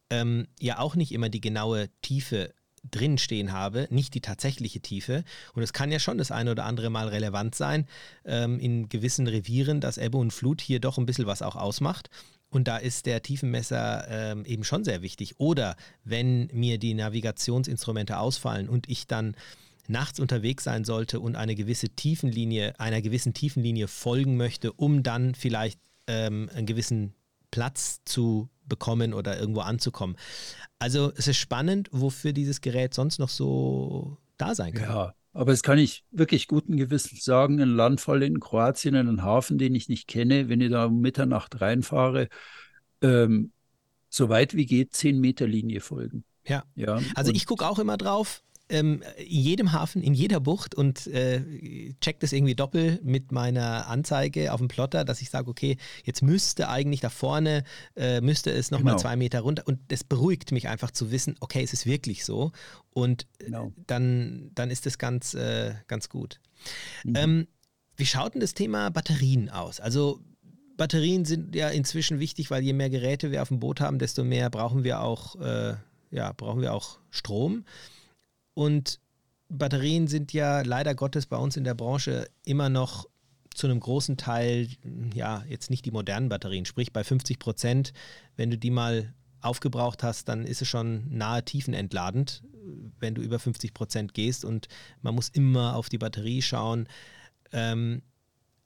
ähm, 0.10 0.48
ja 0.60 0.80
auch 0.80 0.96
nicht 0.96 1.12
immer 1.12 1.30
die 1.30 1.42
genaue 1.42 1.90
Tiefe 2.02 2.54
drin 2.90 3.18
stehen 3.18 3.52
habe, 3.52 3.88
nicht 3.90 4.14
die 4.14 4.22
tatsächliche 4.22 4.80
Tiefe. 4.80 5.24
Und 5.54 5.64
es 5.64 5.74
kann 5.74 5.92
ja 5.92 6.00
schon 6.00 6.18
das 6.18 6.32
eine 6.32 6.52
oder 6.52 6.66
andere 6.66 6.90
Mal 6.90 7.10
relevant 7.10 7.56
sein, 7.56 7.86
ähm, 8.26 8.60
in 8.60 8.90
gewissen 8.90 9.28
Revieren, 9.28 9.82
dass 9.82 9.98
Ebbe 9.98 10.18
und 10.18 10.32
Flut 10.32 10.62
hier 10.62 10.80
doch 10.80 10.98
ein 10.98 11.06
bisschen 11.06 11.26
was 11.26 11.42
auch 11.42 11.56
ausmacht. 11.56 12.10
Und 12.50 12.68
da 12.68 12.78
ist 12.78 13.06
der 13.06 13.22
Tiefenmesser 13.22 14.08
ähm, 14.10 14.46
eben 14.46 14.64
schon 14.64 14.84
sehr 14.84 15.02
wichtig. 15.02 15.40
Oder 15.40 15.76
wenn 16.04 16.48
mir 16.48 16.80
die 16.80 16.94
Navigationsinstrumente 16.94 18.18
ausfallen 18.18 18.68
und 18.68 18.90
ich 18.90 19.08
dann 19.08 19.36
nachts 19.88 20.20
unterwegs 20.20 20.64
sein 20.64 20.84
sollte 20.84 21.20
und 21.20 21.36
eine 21.36 21.56
gewisse 21.56 21.90
Tiefenlinie, 21.90 22.80
einer 22.80 23.02
gewissen 23.02 23.34
Tiefenlinie 23.34 23.88
folgen 23.88 24.38
möchte, 24.38 24.72
um 24.74 25.04
dann 25.04 25.36
vielleicht 25.36 25.80
ähm, 26.08 26.50
einen 26.54 26.66
gewissen 26.66 27.14
Platz 27.52 28.02
zu 28.06 28.50
bekommen 28.66 29.14
oder 29.14 29.40
irgendwo 29.40 29.62
anzukommen. 29.62 30.16
Also 30.78 31.12
es 31.16 31.28
ist 31.28 31.38
spannend, 31.38 31.90
wofür 31.92 32.34
dieses 32.34 32.62
Gerät 32.62 32.94
sonst 32.94 33.20
noch 33.20 33.30
so 33.30 34.18
da 34.38 34.54
sein 34.54 34.74
kann. 34.74 34.90
Ja, 34.90 35.14
aber 35.40 35.54
es 35.54 35.64
kann 35.64 35.78
ich 35.78 36.04
wirklich 36.12 36.50
guten 36.50 36.76
Gewissens 36.76 37.24
sagen, 37.24 37.62
ein 37.62 37.70
Landfall 37.70 38.24
in 38.24 38.42
Kroatien, 38.42 38.94
einen 38.96 39.24
Hafen, 39.24 39.58
den 39.58 39.74
ich 39.74 39.88
nicht 39.88 40.06
kenne, 40.06 40.50
wenn 40.50 40.60
ich 40.60 40.70
da 40.70 40.88
um 40.88 41.00
Mitternacht 41.00 41.62
reinfahre, 41.62 42.28
ähm, 43.02 43.54
so 44.10 44.28
weit 44.28 44.54
wie 44.54 44.66
geht, 44.66 44.94
10 44.94 45.18
Meter 45.18 45.48
Linie 45.48 45.80
folgen. 45.80 46.26
Ja. 46.46 46.66
ja 46.76 47.00
also 47.16 47.32
ich 47.32 47.46
gucke 47.46 47.66
auch 47.66 47.80
immer 47.80 47.96
drauf, 47.96 48.44
ähm, 48.70 49.04
in 49.18 49.42
jedem 49.42 49.72
Hafen, 49.72 50.02
in 50.02 50.14
jeder 50.14 50.40
Bucht 50.40 50.76
und 50.76 51.08
äh, 51.08 51.94
check 52.02 52.20
das 52.20 52.32
irgendwie 52.32 52.56
doppelt 52.56 53.04
mit 53.04 53.32
meiner 53.32 53.88
Anzeige 53.88 54.54
auf 54.54 54.60
dem 54.60 54.68
Plotter, 54.68 55.04
dass 55.04 55.22
ich 55.22 55.30
sage, 55.30 55.50
okay, 55.50 55.78
jetzt 56.04 56.22
müsste 56.22 56.70
eigentlich 56.70 57.02
da 57.02 57.10
vorne, 57.10 57.64
äh, 57.96 58.22
müsste 58.22 58.52
es 58.52 58.72
nochmal 58.72 58.94
genau. 58.94 59.02
zwei 59.02 59.16
Meter 59.16 59.42
runter 59.42 59.64
und 59.66 59.80
das 59.90 60.04
beruhigt 60.04 60.52
mich 60.52 60.68
einfach 60.70 60.92
zu 60.92 61.12
wissen, 61.12 61.36
okay, 61.40 61.64
es 61.64 61.74
ist 61.74 61.86
wirklich 61.86 62.24
so 62.26 62.52
und 62.92 63.28
genau. 63.40 63.74
dann, 63.88 64.52
dann 64.56 64.70
ist 64.70 64.86
das 64.86 64.98
ganz, 64.98 65.34
äh, 65.34 65.74
ganz 65.88 66.10
gut. 66.10 66.40
Mhm. 67.04 67.16
Ähm, 67.16 67.48
wie 67.98 68.06
schaut 68.06 68.34
denn 68.34 68.42
das 68.42 68.54
Thema 68.54 68.90
Batterien 68.92 69.50
aus? 69.50 69.80
Also 69.80 70.22
Batterien 70.78 71.26
sind 71.26 71.56
ja 71.56 71.70
inzwischen 71.70 72.20
wichtig, 72.20 72.50
weil 72.50 72.64
je 72.64 72.74
mehr 72.74 72.90
Geräte 72.90 73.32
wir 73.32 73.42
auf 73.42 73.50
dem 73.50 73.60
Boot 73.60 73.82
haben, 73.82 74.00
desto 74.00 74.24
mehr 74.24 74.50
brauchen 74.50 74.84
wir 74.84 75.02
auch, 75.02 75.36
äh, 75.36 75.76
ja, 76.12 76.32
brauchen 76.32 76.62
wir 76.62 76.74
auch 76.74 77.00
Strom. 77.10 77.66
Und 78.60 79.00
Batterien 79.48 80.10
sind 80.10 80.34
ja 80.34 80.64
leider 80.64 80.94
Gottes 80.94 81.28
bei 81.28 81.38
uns 81.38 81.56
in 81.56 81.64
der 81.64 81.76
Branche 81.76 82.30
immer 82.44 82.68
noch 82.68 83.06
zu 83.56 83.68
einem 83.68 83.80
großen 83.80 84.18
Teil, 84.18 84.68
ja, 85.14 85.46
jetzt 85.48 85.70
nicht 85.70 85.86
die 85.86 85.92
modernen 85.92 86.28
Batterien, 86.28 86.66
sprich 86.66 86.92
bei 86.92 87.06
50 87.06 87.40
Prozent, 87.40 87.94
wenn 88.36 88.50
du 88.50 88.58
die 88.58 88.70
mal 88.70 89.14
aufgebraucht 89.40 90.04
hast, 90.04 90.28
dann 90.28 90.44
ist 90.46 90.62
es 90.62 90.68
schon 90.68 91.06
nahe 91.10 91.46
tiefenentladend, 91.46 92.44
wenn 93.00 93.16
du 93.16 93.22
über 93.22 93.40
50 93.40 93.74
Prozent 93.74 94.14
gehst 94.14 94.44
und 94.44 94.68
man 95.02 95.16
muss 95.16 95.30
immer 95.30 95.78
auf 95.78 95.88
die 95.88 95.98
Batterie 95.98 96.42
schauen. 96.42 96.90
Ähm, 97.54 98.02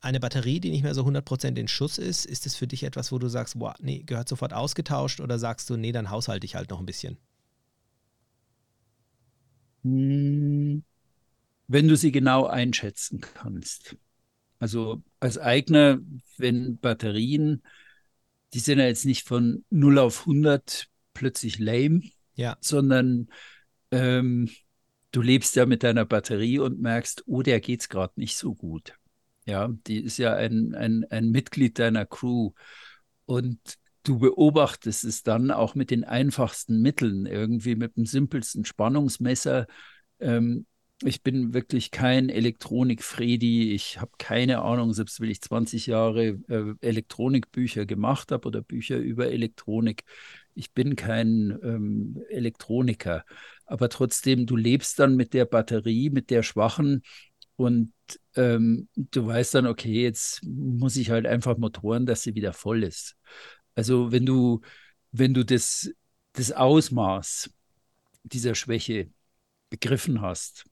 eine 0.00 0.18
Batterie, 0.18 0.58
die 0.58 0.72
nicht 0.72 0.82
mehr 0.82 0.94
so 0.94 1.02
100 1.02 1.24
Prozent 1.24 1.56
in 1.56 1.68
Schuss 1.68 1.98
ist, 1.98 2.26
ist 2.26 2.46
es 2.46 2.56
für 2.56 2.66
dich 2.66 2.82
etwas, 2.82 3.12
wo 3.12 3.20
du 3.20 3.28
sagst, 3.28 3.60
boah, 3.60 3.76
nee, 3.78 4.02
gehört 4.02 4.28
sofort 4.28 4.54
ausgetauscht 4.54 5.20
oder 5.20 5.38
sagst 5.38 5.70
du, 5.70 5.76
nee, 5.76 5.92
dann 5.92 6.10
haushalte 6.10 6.46
ich 6.46 6.56
halt 6.56 6.70
noch 6.70 6.80
ein 6.80 6.86
bisschen? 6.86 7.16
Hm, 9.84 10.82
wenn 11.68 11.88
du 11.88 11.96
sie 11.96 12.12
genau 12.12 12.46
einschätzen 12.46 13.20
kannst. 13.20 13.96
Also 14.58 15.02
als 15.20 15.38
Eigner, 15.38 15.98
wenn 16.38 16.78
Batterien, 16.78 17.62
die 18.54 18.60
sind 18.60 18.78
ja 18.78 18.86
jetzt 18.86 19.04
nicht 19.04 19.26
von 19.26 19.64
0 19.70 19.98
auf 19.98 20.20
100 20.20 20.88
plötzlich 21.12 21.58
lame, 21.58 22.02
ja. 22.34 22.56
sondern 22.60 23.28
ähm, 23.90 24.50
du 25.12 25.22
lebst 25.22 25.56
ja 25.56 25.66
mit 25.66 25.82
deiner 25.82 26.04
Batterie 26.04 26.58
und 26.58 26.80
merkst, 26.80 27.24
oh, 27.26 27.42
der 27.42 27.60
geht 27.60 27.80
es 27.80 27.88
gerade 27.88 28.12
nicht 28.16 28.36
so 28.36 28.54
gut. 28.54 28.94
Ja, 29.46 29.68
die 29.86 29.98
ist 29.98 30.18
ja 30.18 30.34
ein, 30.34 30.74
ein, 30.74 31.04
ein 31.10 31.30
Mitglied 31.30 31.78
deiner 31.78 32.06
Crew. 32.06 32.52
Und 33.26 33.60
du 34.04 34.18
beobachtest 34.18 35.04
es 35.04 35.22
dann 35.22 35.50
auch 35.50 35.74
mit 35.74 35.90
den 35.90 36.04
einfachsten 36.04 36.80
Mitteln, 36.80 37.26
irgendwie 37.26 37.74
mit 37.74 37.96
dem 37.96 38.06
simpelsten 38.06 38.64
Spannungsmesser. 38.64 39.66
Ähm, 40.20 40.66
ich 41.02 41.22
bin 41.22 41.52
wirklich 41.52 41.90
kein 41.90 42.28
Elektronik-Fredi. 42.28 43.72
Ich 43.72 44.00
habe 44.00 44.12
keine 44.18 44.62
Ahnung, 44.62 44.92
selbst 44.92 45.20
wenn 45.20 45.30
ich 45.30 45.42
20 45.42 45.86
Jahre 45.86 46.38
äh, 46.48 46.74
Elektronikbücher 46.80 47.84
gemacht 47.84 48.30
habe 48.30 48.46
oder 48.46 48.62
Bücher 48.62 48.98
über 48.98 49.30
Elektronik. 49.30 50.04
Ich 50.54 50.72
bin 50.72 50.94
kein 50.94 51.58
ähm, 51.62 52.22
Elektroniker. 52.28 53.24
Aber 53.66 53.88
trotzdem, 53.88 54.46
du 54.46 54.56
lebst 54.56 54.98
dann 54.98 55.16
mit 55.16 55.34
der 55.34 55.46
Batterie, 55.46 56.10
mit 56.10 56.30
der 56.30 56.42
schwachen 56.42 57.02
und 57.56 57.92
ähm, 58.36 58.88
du 58.94 59.26
weißt 59.26 59.54
dann, 59.54 59.66
okay, 59.66 60.02
jetzt 60.02 60.42
muss 60.44 60.96
ich 60.96 61.10
halt 61.10 61.26
einfach 61.26 61.56
motoren, 61.56 62.06
dass 62.06 62.22
sie 62.22 62.34
wieder 62.34 62.52
voll 62.52 62.84
ist. 62.84 63.16
Also 63.74 64.12
wenn 64.12 64.26
du, 64.26 64.60
wenn 65.12 65.34
du 65.34 65.44
das, 65.44 65.90
das 66.32 66.52
Ausmaß 66.52 67.50
dieser 68.24 68.54
Schwäche 68.54 69.10
begriffen 69.70 70.20
hast, 70.20 70.64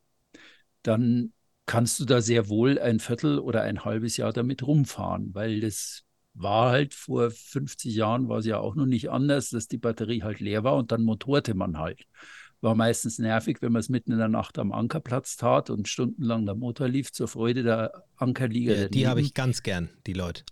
dann 0.82 1.32
kannst 1.66 2.00
du 2.00 2.05
da 2.05 2.20
sehr 2.20 2.48
wohl 2.48 2.78
ein 2.78 2.98
Viertel 2.98 3.38
oder 3.38 3.62
ein 3.62 3.84
halbes 3.84 4.16
Jahr 4.16 4.32
damit 4.32 4.66
rumfahren, 4.66 5.34
weil 5.34 5.61
das 5.61 6.05
war 6.34 6.70
halt 6.70 6.94
vor 6.94 7.30
50 7.30 7.94
Jahren 7.94 8.28
war 8.28 8.38
es 8.38 8.46
ja 8.46 8.59
auch 8.59 8.74
noch 8.74 8.86
nicht 8.86 9.11
anders, 9.11 9.50
dass 9.50 9.68
die 9.68 9.78
Batterie 9.78 10.22
halt 10.22 10.40
leer 10.40 10.64
war 10.64 10.76
und 10.76 10.90
dann 10.90 11.03
motorte 11.03 11.55
man 11.55 11.78
halt. 11.78 12.05
War 12.62 12.74
meistens 12.74 13.18
nervig, 13.18 13.59
wenn 13.61 13.72
man 13.72 13.80
es 13.80 13.88
mitten 13.88 14.12
in 14.12 14.18
der 14.18 14.28
Nacht 14.28 14.59
am 14.59 14.72
Ankerplatz 14.72 15.36
tat 15.36 15.68
und 15.68 15.88
stundenlang 15.88 16.46
der 16.46 16.55
Motor 16.55 16.88
lief 16.88 17.12
zur 17.12 17.26
Freude 17.26 17.64
der 17.64 18.05
Ankerlieger. 18.16 18.82
Ja, 18.82 18.88
die 18.88 19.09
habe 19.09 19.20
ich 19.20 19.34
ganz 19.34 19.62
gern, 19.62 19.90
die 20.07 20.12
Leute. 20.12 20.44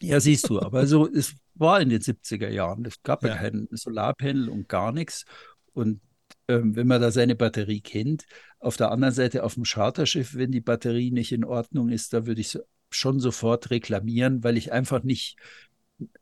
Ja, 0.00 0.20
siehst 0.20 0.48
du, 0.48 0.60
aber 0.60 0.86
so, 0.86 1.08
es 1.08 1.34
war 1.54 1.80
in 1.80 1.88
den 1.88 2.00
70er 2.00 2.48
Jahren. 2.48 2.84
Es 2.84 3.02
gab 3.02 3.22
ja, 3.22 3.30
ja 3.30 3.36
kein 3.36 3.68
Solarpanel 3.70 4.48
und 4.48 4.68
gar 4.68 4.92
nichts. 4.92 5.24
Und 5.72 6.00
ähm, 6.48 6.76
wenn 6.76 6.86
man 6.86 7.00
da 7.00 7.10
seine 7.10 7.34
Batterie 7.34 7.80
kennt, 7.80 8.26
auf 8.58 8.76
der 8.76 8.90
anderen 8.90 9.14
Seite 9.14 9.44
auf 9.44 9.54
dem 9.54 9.64
Charterschiff, 9.64 10.34
wenn 10.34 10.52
die 10.52 10.60
Batterie 10.60 11.10
nicht 11.10 11.32
in 11.32 11.44
Ordnung 11.44 11.88
ist, 11.88 12.12
da 12.12 12.26
würde 12.26 12.40
ich 12.40 12.58
schon 12.90 13.20
sofort 13.20 13.70
reklamieren, 13.70 14.44
weil 14.44 14.56
ich 14.56 14.72
einfach 14.72 15.02
nicht, 15.02 15.36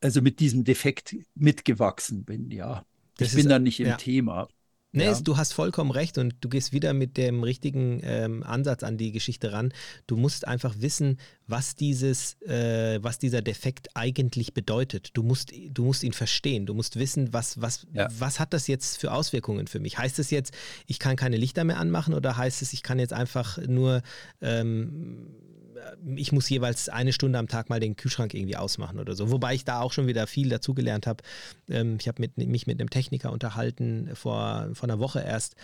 also 0.00 0.22
mit 0.22 0.40
diesem 0.40 0.64
Defekt 0.64 1.16
mitgewachsen 1.34 2.24
bin, 2.24 2.50
ja. 2.50 2.84
Das 3.18 3.28
ich 3.28 3.34
bin 3.34 3.48
da 3.48 3.58
nicht 3.58 3.80
im 3.80 3.88
ja. 3.88 3.96
Thema. 3.96 4.48
Nee, 4.92 5.04
ja. 5.04 5.18
du 5.20 5.38
hast 5.38 5.54
vollkommen 5.54 5.90
recht 5.90 6.18
und 6.18 6.34
du 6.42 6.50
gehst 6.50 6.72
wieder 6.72 6.92
mit 6.92 7.16
dem 7.16 7.42
richtigen 7.42 8.00
ähm, 8.04 8.42
Ansatz 8.42 8.82
an 8.82 8.98
die 8.98 9.10
Geschichte 9.10 9.52
ran. 9.52 9.72
Du 10.06 10.16
musst 10.16 10.46
einfach 10.46 10.74
wissen, 10.78 11.18
was 11.46 11.76
dieses, 11.76 12.40
äh, 12.42 12.98
was 13.02 13.18
dieser 13.18 13.40
Defekt 13.40 13.88
eigentlich 13.94 14.52
bedeutet. 14.52 15.10
Du 15.14 15.22
musst, 15.22 15.52
du 15.70 15.84
musst 15.84 16.02
ihn 16.02 16.12
verstehen. 16.12 16.66
Du 16.66 16.74
musst 16.74 16.98
wissen, 16.98 17.32
was, 17.32 17.60
was, 17.60 17.86
ja. 17.94 18.08
was 18.18 18.38
hat 18.38 18.52
das 18.52 18.66
jetzt 18.66 18.98
für 18.98 19.12
Auswirkungen 19.12 19.66
für 19.66 19.80
mich? 19.80 19.96
Heißt 19.96 20.18
es 20.18 20.30
jetzt, 20.30 20.52
ich 20.86 20.98
kann 20.98 21.16
keine 21.16 21.38
Lichter 21.38 21.64
mehr 21.64 21.78
anmachen 21.78 22.12
oder 22.12 22.36
heißt 22.36 22.60
es, 22.60 22.74
ich 22.74 22.82
kann 22.82 22.98
jetzt 22.98 23.14
einfach 23.14 23.56
nur 23.58 24.02
ähm, 24.42 25.26
ich 26.16 26.32
muss 26.32 26.48
jeweils 26.48 26.88
eine 26.88 27.12
Stunde 27.12 27.38
am 27.38 27.48
Tag 27.48 27.68
mal 27.68 27.80
den 27.80 27.96
Kühlschrank 27.96 28.34
irgendwie 28.34 28.56
ausmachen 28.56 28.98
oder 28.98 29.14
so. 29.14 29.30
Wobei 29.30 29.54
ich 29.54 29.64
da 29.64 29.80
auch 29.80 29.92
schon 29.92 30.06
wieder 30.06 30.26
viel 30.26 30.48
dazugelernt 30.48 31.06
habe. 31.06 31.22
Ähm, 31.68 31.96
ich 32.00 32.08
habe 32.08 32.26
mich 32.36 32.66
mit 32.66 32.80
einem 32.80 32.90
Techniker 32.90 33.32
unterhalten 33.32 34.10
vor, 34.14 34.68
vor 34.74 34.88
einer 34.88 34.98
Woche 34.98 35.20
erst, 35.20 35.56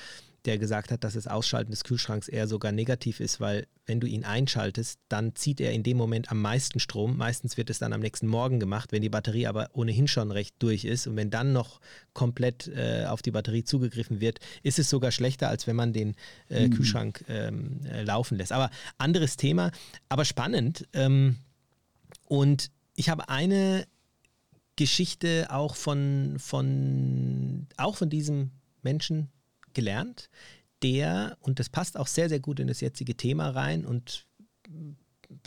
der 0.45 0.59
gesagt 0.59 0.91
hat, 0.91 1.05
dass 1.05 1.15
das 1.15 1.27
Ausschalten 1.27 1.71
des 1.71 1.85
Kühlschranks 1.85 2.29
eher 2.29 2.47
sogar 2.47 2.73
negativ 2.73 3.21
ist, 3.21 3.41
weil 3.41 3.67
wenn 3.87 4.01
du 4.01 4.07
ihn 4.07 4.25
einschaltest, 4.25 5.01
dann 5.09 5.35
zieht 5.35 5.61
er 5.61 5.73
in 5.73 5.83
dem 5.83 5.97
Moment 5.97 6.31
am 6.31 6.41
meisten 6.41 6.79
Strom. 6.79 7.17
Meistens 7.17 7.57
wird 7.57 7.71
es 7.71 7.79
dann 7.79 7.93
am 7.93 8.01
nächsten 8.01 8.27
Morgen 8.27 8.61
gemacht, 8.61 8.93
wenn 8.93 9.03
die 9.03 9.09
Batterie 9.09 9.47
aber 9.47 9.71
ohnehin 9.73 10.07
schon 10.09 10.31
recht 10.31 10.55
durch 10.59 10.85
ist. 10.85 11.07
Und 11.07 11.17
wenn 11.17 11.31
dann 11.31 11.53
noch 11.53 11.81
komplett 12.13 12.69
äh, 12.69 13.07
auf 13.07 13.23
die 13.23 13.31
Batterie 13.31 13.65
zugegriffen 13.65 14.21
wird, 14.21 14.39
ist 14.63 14.79
es 14.79 14.89
sogar 14.89 15.11
schlechter, 15.11 15.49
als 15.49 15.67
wenn 15.67 15.77
man 15.77 15.93
den 15.93 16.15
äh, 16.49 16.69
mhm. 16.69 16.75
Kühlschrank 16.75 17.25
ähm, 17.29 17.81
äh, 17.87 18.03
laufen 18.03 18.37
lässt. 18.37 18.53
Aber 18.53 18.71
anderes 18.97 19.37
Thema, 19.37 19.73
aber 20.09 20.25
spannend. 20.25 20.87
Ähm, 20.93 21.37
und 22.25 22.71
ich 22.95 23.09
habe 23.09 23.29
eine 23.29 23.87
Geschichte 24.77 25.49
auch 25.51 25.75
von, 25.75 26.37
von, 26.39 27.67
auch 27.77 27.97
von 27.97 28.09
diesem 28.11 28.53
Menschen 28.83 29.29
gelernt, 29.79 30.29
der, 30.83 31.39
und 31.41 31.61
das 31.61 31.69
passt 31.69 31.97
auch 31.97 32.09
sehr, 32.09 32.29
sehr 32.29 32.41
gut 32.41 32.59
in 32.59 32.67
das 32.67 32.81
jetzige 32.81 33.17
Thema 33.17 33.51
rein 33.51 33.87
und 33.87 34.27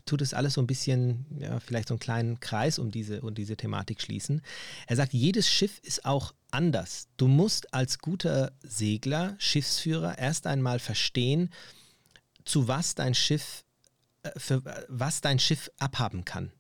tut 0.05 0.21
es 0.21 0.33
alles 0.33 0.53
so 0.53 0.61
ein 0.61 0.67
bisschen, 0.67 1.25
ja, 1.37 1.59
vielleicht 1.59 1.89
so 1.89 1.95
einen 1.95 1.99
kleinen 1.99 2.39
Kreis 2.39 2.79
um 2.79 2.91
diese, 2.91 3.21
um 3.21 3.33
diese 3.33 3.57
Thematik 3.57 4.01
schließen. 4.01 4.41
Er 4.87 4.95
sagt, 4.95 5.11
jedes 5.11 5.49
Schiff 5.49 5.79
ist 5.79 6.05
auch 6.05 6.33
anders. 6.49 7.09
Du 7.17 7.27
musst 7.27 7.73
als 7.73 7.99
guter 7.99 8.53
Segler, 8.63 9.35
Schiffsführer 9.37 10.17
erst 10.17 10.47
einmal 10.47 10.79
verstehen, 10.79 11.49
zu 12.45 12.69
was 12.69 12.95
dein 12.95 13.13
Schiff, 13.13 13.65
äh, 14.23 14.31
für 14.37 14.63
was 14.87 15.19
dein 15.19 15.39
Schiff 15.39 15.69
abhaben 15.77 16.23
kann. 16.23 16.53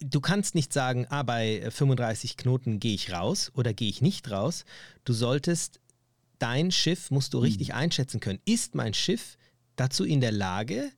Du 0.00 0.20
kannst 0.20 0.54
nicht 0.54 0.72
sagen, 0.72 1.06
ah, 1.10 1.22
bei 1.22 1.70
35 1.70 2.36
Knoten 2.36 2.80
gehe 2.80 2.94
ich 2.94 3.12
raus 3.12 3.52
oder 3.54 3.72
gehe 3.72 3.88
ich 3.88 4.00
nicht 4.00 4.30
raus. 4.30 4.64
Du 5.04 5.12
solltest 5.12 5.80
dein 6.38 6.70
Schiff 6.70 7.10
musst 7.10 7.34
du 7.34 7.38
richtig 7.38 7.68
mhm. 7.68 7.74
einschätzen 7.74 8.20
können. 8.20 8.40
Ist 8.44 8.74
mein 8.74 8.94
Schiff 8.94 9.36
dazu 9.76 10.04
in 10.04 10.20
der 10.20 10.32
Lage, 10.32 10.90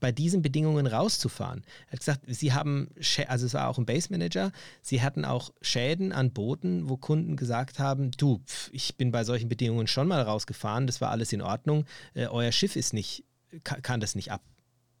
bei 0.00 0.12
diesen 0.12 0.42
Bedingungen 0.42 0.86
rauszufahren? 0.86 1.64
Er 1.86 1.92
hat 1.92 1.98
gesagt, 2.00 2.24
sie 2.28 2.52
haben, 2.52 2.88
also 3.26 3.46
es 3.46 3.54
war 3.54 3.68
auch 3.68 3.78
ein 3.78 3.86
Base 3.86 4.08
Manager, 4.10 4.52
sie 4.82 5.02
hatten 5.02 5.24
auch 5.24 5.52
Schäden 5.60 6.12
an 6.12 6.32
Booten, 6.32 6.88
wo 6.88 6.96
Kunden 6.96 7.36
gesagt 7.36 7.78
haben, 7.78 8.10
du, 8.12 8.40
ich 8.72 8.96
bin 8.96 9.10
bei 9.10 9.24
solchen 9.24 9.48
Bedingungen 9.48 9.86
schon 9.86 10.08
mal 10.08 10.22
rausgefahren, 10.22 10.86
das 10.86 11.00
war 11.00 11.10
alles 11.10 11.32
in 11.32 11.42
Ordnung, 11.42 11.84
äh, 12.14 12.26
euer 12.26 12.52
Schiff 12.52 12.76
ist 12.76 12.92
nicht, 12.92 13.24
kann, 13.64 13.82
kann 13.82 14.00
das 14.00 14.14
nicht 14.14 14.30
ab. 14.30 14.42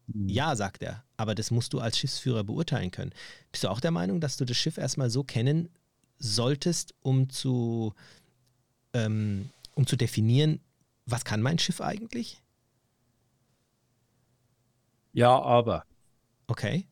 Mhm. 0.08 0.28
Ja, 0.28 0.56
sagt 0.56 0.82
er, 0.82 1.04
aber 1.16 1.34
das 1.34 1.50
musst 1.50 1.72
du 1.72 1.80
als 1.80 1.98
Schiffsführer 1.98 2.44
beurteilen 2.44 2.90
können. 2.90 3.12
Bist 3.52 3.64
du 3.64 3.68
auch 3.68 3.80
der 3.80 3.90
Meinung, 3.90 4.20
dass 4.20 4.36
du 4.36 4.44
das 4.44 4.56
Schiff 4.56 4.78
erstmal 4.78 5.10
so 5.10 5.22
kennen 5.22 5.68
solltest, 6.18 6.94
um 7.00 7.30
zu, 7.30 7.94
ähm, 8.92 9.50
um 9.78 9.86
zu 9.86 9.94
definieren, 9.94 10.58
was 11.06 11.24
kann 11.24 11.40
mein 11.40 11.60
Schiff 11.60 11.80
eigentlich? 11.80 12.42
Ja, 15.12 15.40
aber. 15.40 15.84
Okay. 16.48 16.88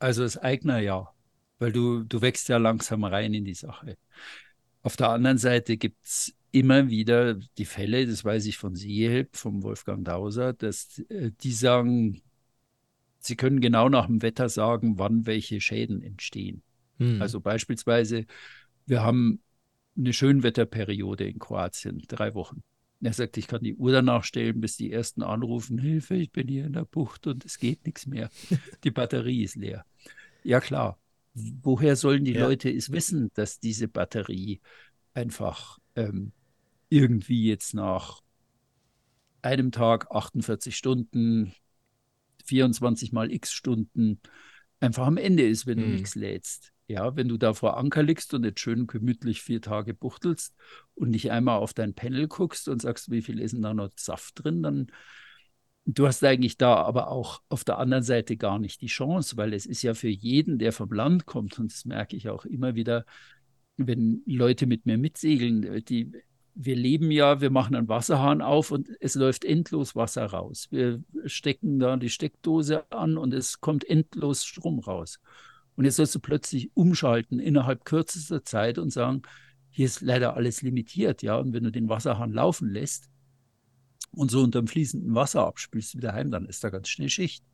Also 0.00 0.24
das 0.24 0.36
Eigner 0.36 0.80
ja, 0.80 1.08
weil 1.60 1.70
du, 1.70 2.02
du 2.02 2.20
wächst 2.22 2.48
ja 2.48 2.56
langsam 2.56 3.04
rein 3.04 3.32
in 3.32 3.44
die 3.44 3.54
Sache. 3.54 3.96
Auf 4.82 4.96
der 4.96 5.10
anderen 5.10 5.38
Seite 5.38 5.76
gibt 5.76 6.04
es 6.04 6.34
immer 6.50 6.88
wieder 6.88 7.34
die 7.58 7.64
Fälle, 7.64 8.08
das 8.08 8.24
weiß 8.24 8.46
ich 8.46 8.58
von 8.58 8.74
Seehilb, 8.74 9.36
vom 9.36 9.62
Wolfgang 9.62 10.04
Dauser, 10.04 10.52
dass 10.52 10.98
äh, 11.08 11.30
die 11.30 11.52
sagen, 11.52 12.22
sie 13.20 13.36
können 13.36 13.60
genau 13.60 13.88
nach 13.88 14.06
dem 14.06 14.20
Wetter 14.22 14.48
sagen, 14.48 14.98
wann 14.98 15.26
welche 15.26 15.60
Schäden 15.60 16.02
entstehen. 16.02 16.64
Hm. 16.98 17.22
Also 17.22 17.40
beispielsweise, 17.40 18.26
wir 18.84 19.04
haben 19.04 19.40
eine 19.96 20.12
Schönwetterperiode 20.12 21.28
in 21.28 21.38
Kroatien, 21.38 22.02
drei 22.08 22.34
Wochen. 22.34 22.62
Er 23.02 23.12
sagt, 23.12 23.36
ich 23.36 23.46
kann 23.46 23.62
die 23.62 23.76
Uhr 23.76 23.92
danach 23.92 24.24
stellen, 24.24 24.60
bis 24.60 24.76
die 24.76 24.90
ersten 24.90 25.22
anrufen, 25.22 25.78
Hilfe, 25.78 26.14
ich 26.14 26.32
bin 26.32 26.48
hier 26.48 26.64
in 26.64 26.72
der 26.72 26.84
Bucht 26.84 27.26
und 27.26 27.44
es 27.44 27.58
geht 27.58 27.84
nichts 27.84 28.06
mehr. 28.06 28.30
Die 28.84 28.90
Batterie 28.90 29.44
ist 29.44 29.56
leer. 29.56 29.84
Ja 30.44 30.60
klar, 30.60 30.98
woher 31.34 31.96
sollen 31.96 32.24
die 32.24 32.32
ja. 32.32 32.46
Leute 32.46 32.70
es 32.70 32.92
wissen, 32.92 33.30
dass 33.34 33.60
diese 33.60 33.88
Batterie 33.88 34.60
einfach 35.12 35.78
ähm, 35.94 36.32
irgendwie 36.88 37.48
jetzt 37.48 37.74
nach 37.74 38.22
einem 39.42 39.72
Tag 39.72 40.10
48 40.10 40.76
Stunden, 40.76 41.52
24 42.44 43.12
mal 43.12 43.30
x 43.30 43.52
Stunden 43.52 44.20
einfach 44.80 45.06
am 45.06 45.16
Ende 45.16 45.46
ist, 45.46 45.66
wenn 45.66 45.78
du 45.78 45.84
hm. 45.84 45.92
nichts 45.92 46.14
lädst. 46.14 46.72
Ja, 46.88 47.16
wenn 47.16 47.28
du 47.28 47.36
da 47.36 47.52
vor 47.52 47.76
Anker 47.76 48.02
liegst 48.02 48.32
und 48.32 48.44
jetzt 48.44 48.60
schön 48.60 48.86
gemütlich 48.86 49.42
vier 49.42 49.60
Tage 49.60 49.92
buchtelst 49.92 50.54
und 50.94 51.10
nicht 51.10 51.32
einmal 51.32 51.58
auf 51.58 51.74
dein 51.74 51.94
Panel 51.94 52.28
guckst 52.28 52.68
und 52.68 52.80
sagst, 52.80 53.10
wie 53.10 53.22
viel 53.22 53.40
ist 53.40 53.52
denn 53.52 53.62
da 53.62 53.74
noch 53.74 53.90
Saft 53.96 54.44
drin, 54.44 54.62
dann 54.62 54.86
du 55.84 56.06
hast 56.06 56.22
eigentlich 56.24 56.58
da 56.58 56.76
aber 56.76 57.10
auch 57.10 57.42
auf 57.48 57.64
der 57.64 57.78
anderen 57.78 58.02
Seite 58.04 58.36
gar 58.36 58.58
nicht 58.58 58.80
die 58.82 58.86
Chance, 58.86 59.36
weil 59.36 59.52
es 59.52 59.66
ist 59.66 59.82
ja 59.82 59.94
für 59.94 60.08
jeden, 60.08 60.58
der 60.58 60.72
vom 60.72 60.92
Land 60.92 61.26
kommt, 61.26 61.58
und 61.58 61.72
das 61.72 61.84
merke 61.84 62.16
ich 62.16 62.28
auch 62.28 62.44
immer 62.44 62.74
wieder, 62.74 63.04
wenn 63.76 64.22
Leute 64.26 64.66
mit 64.66 64.86
mir 64.86 64.98
mitsegeln, 64.98 65.84
die 65.84 66.12
wir 66.58 66.74
leben 66.74 67.10
ja, 67.10 67.42
wir 67.42 67.50
machen 67.50 67.76
einen 67.76 67.88
Wasserhahn 67.88 68.40
auf 68.40 68.70
und 68.70 68.88
es 69.00 69.14
läuft 69.14 69.44
endlos 69.44 69.94
Wasser 69.94 70.24
raus. 70.24 70.68
Wir 70.70 71.02
stecken 71.26 71.78
da 71.78 71.96
die 71.98 72.08
Steckdose 72.08 72.90
an 72.90 73.18
und 73.18 73.34
es 73.34 73.60
kommt 73.60 73.84
endlos 73.84 74.44
Strom 74.44 74.78
raus. 74.78 75.20
Und 75.76 75.84
jetzt 75.84 75.96
sollst 75.96 76.14
du 76.14 76.20
plötzlich 76.20 76.70
umschalten 76.74 77.38
innerhalb 77.38 77.84
kürzester 77.84 78.42
Zeit 78.44 78.78
und 78.78 78.90
sagen, 78.90 79.22
hier 79.70 79.86
ist 79.86 80.00
leider 80.00 80.34
alles 80.34 80.62
limitiert, 80.62 81.22
ja. 81.22 81.36
Und 81.36 81.52
wenn 81.52 81.64
du 81.64 81.70
den 81.70 81.88
Wasserhahn 81.88 82.32
laufen 82.32 82.70
lässt 82.70 83.10
und 84.12 84.30
so 84.30 84.42
unter 84.42 84.60
dem 84.60 84.68
fließenden 84.68 85.14
Wasser 85.14 85.46
abspülst 85.46 85.96
wieder 85.96 86.14
heim, 86.14 86.30
dann 86.30 86.46
ist 86.46 86.64
da 86.64 86.70
ganz 86.70 86.88
schnell 86.88 87.10
Schicht. 87.10 87.44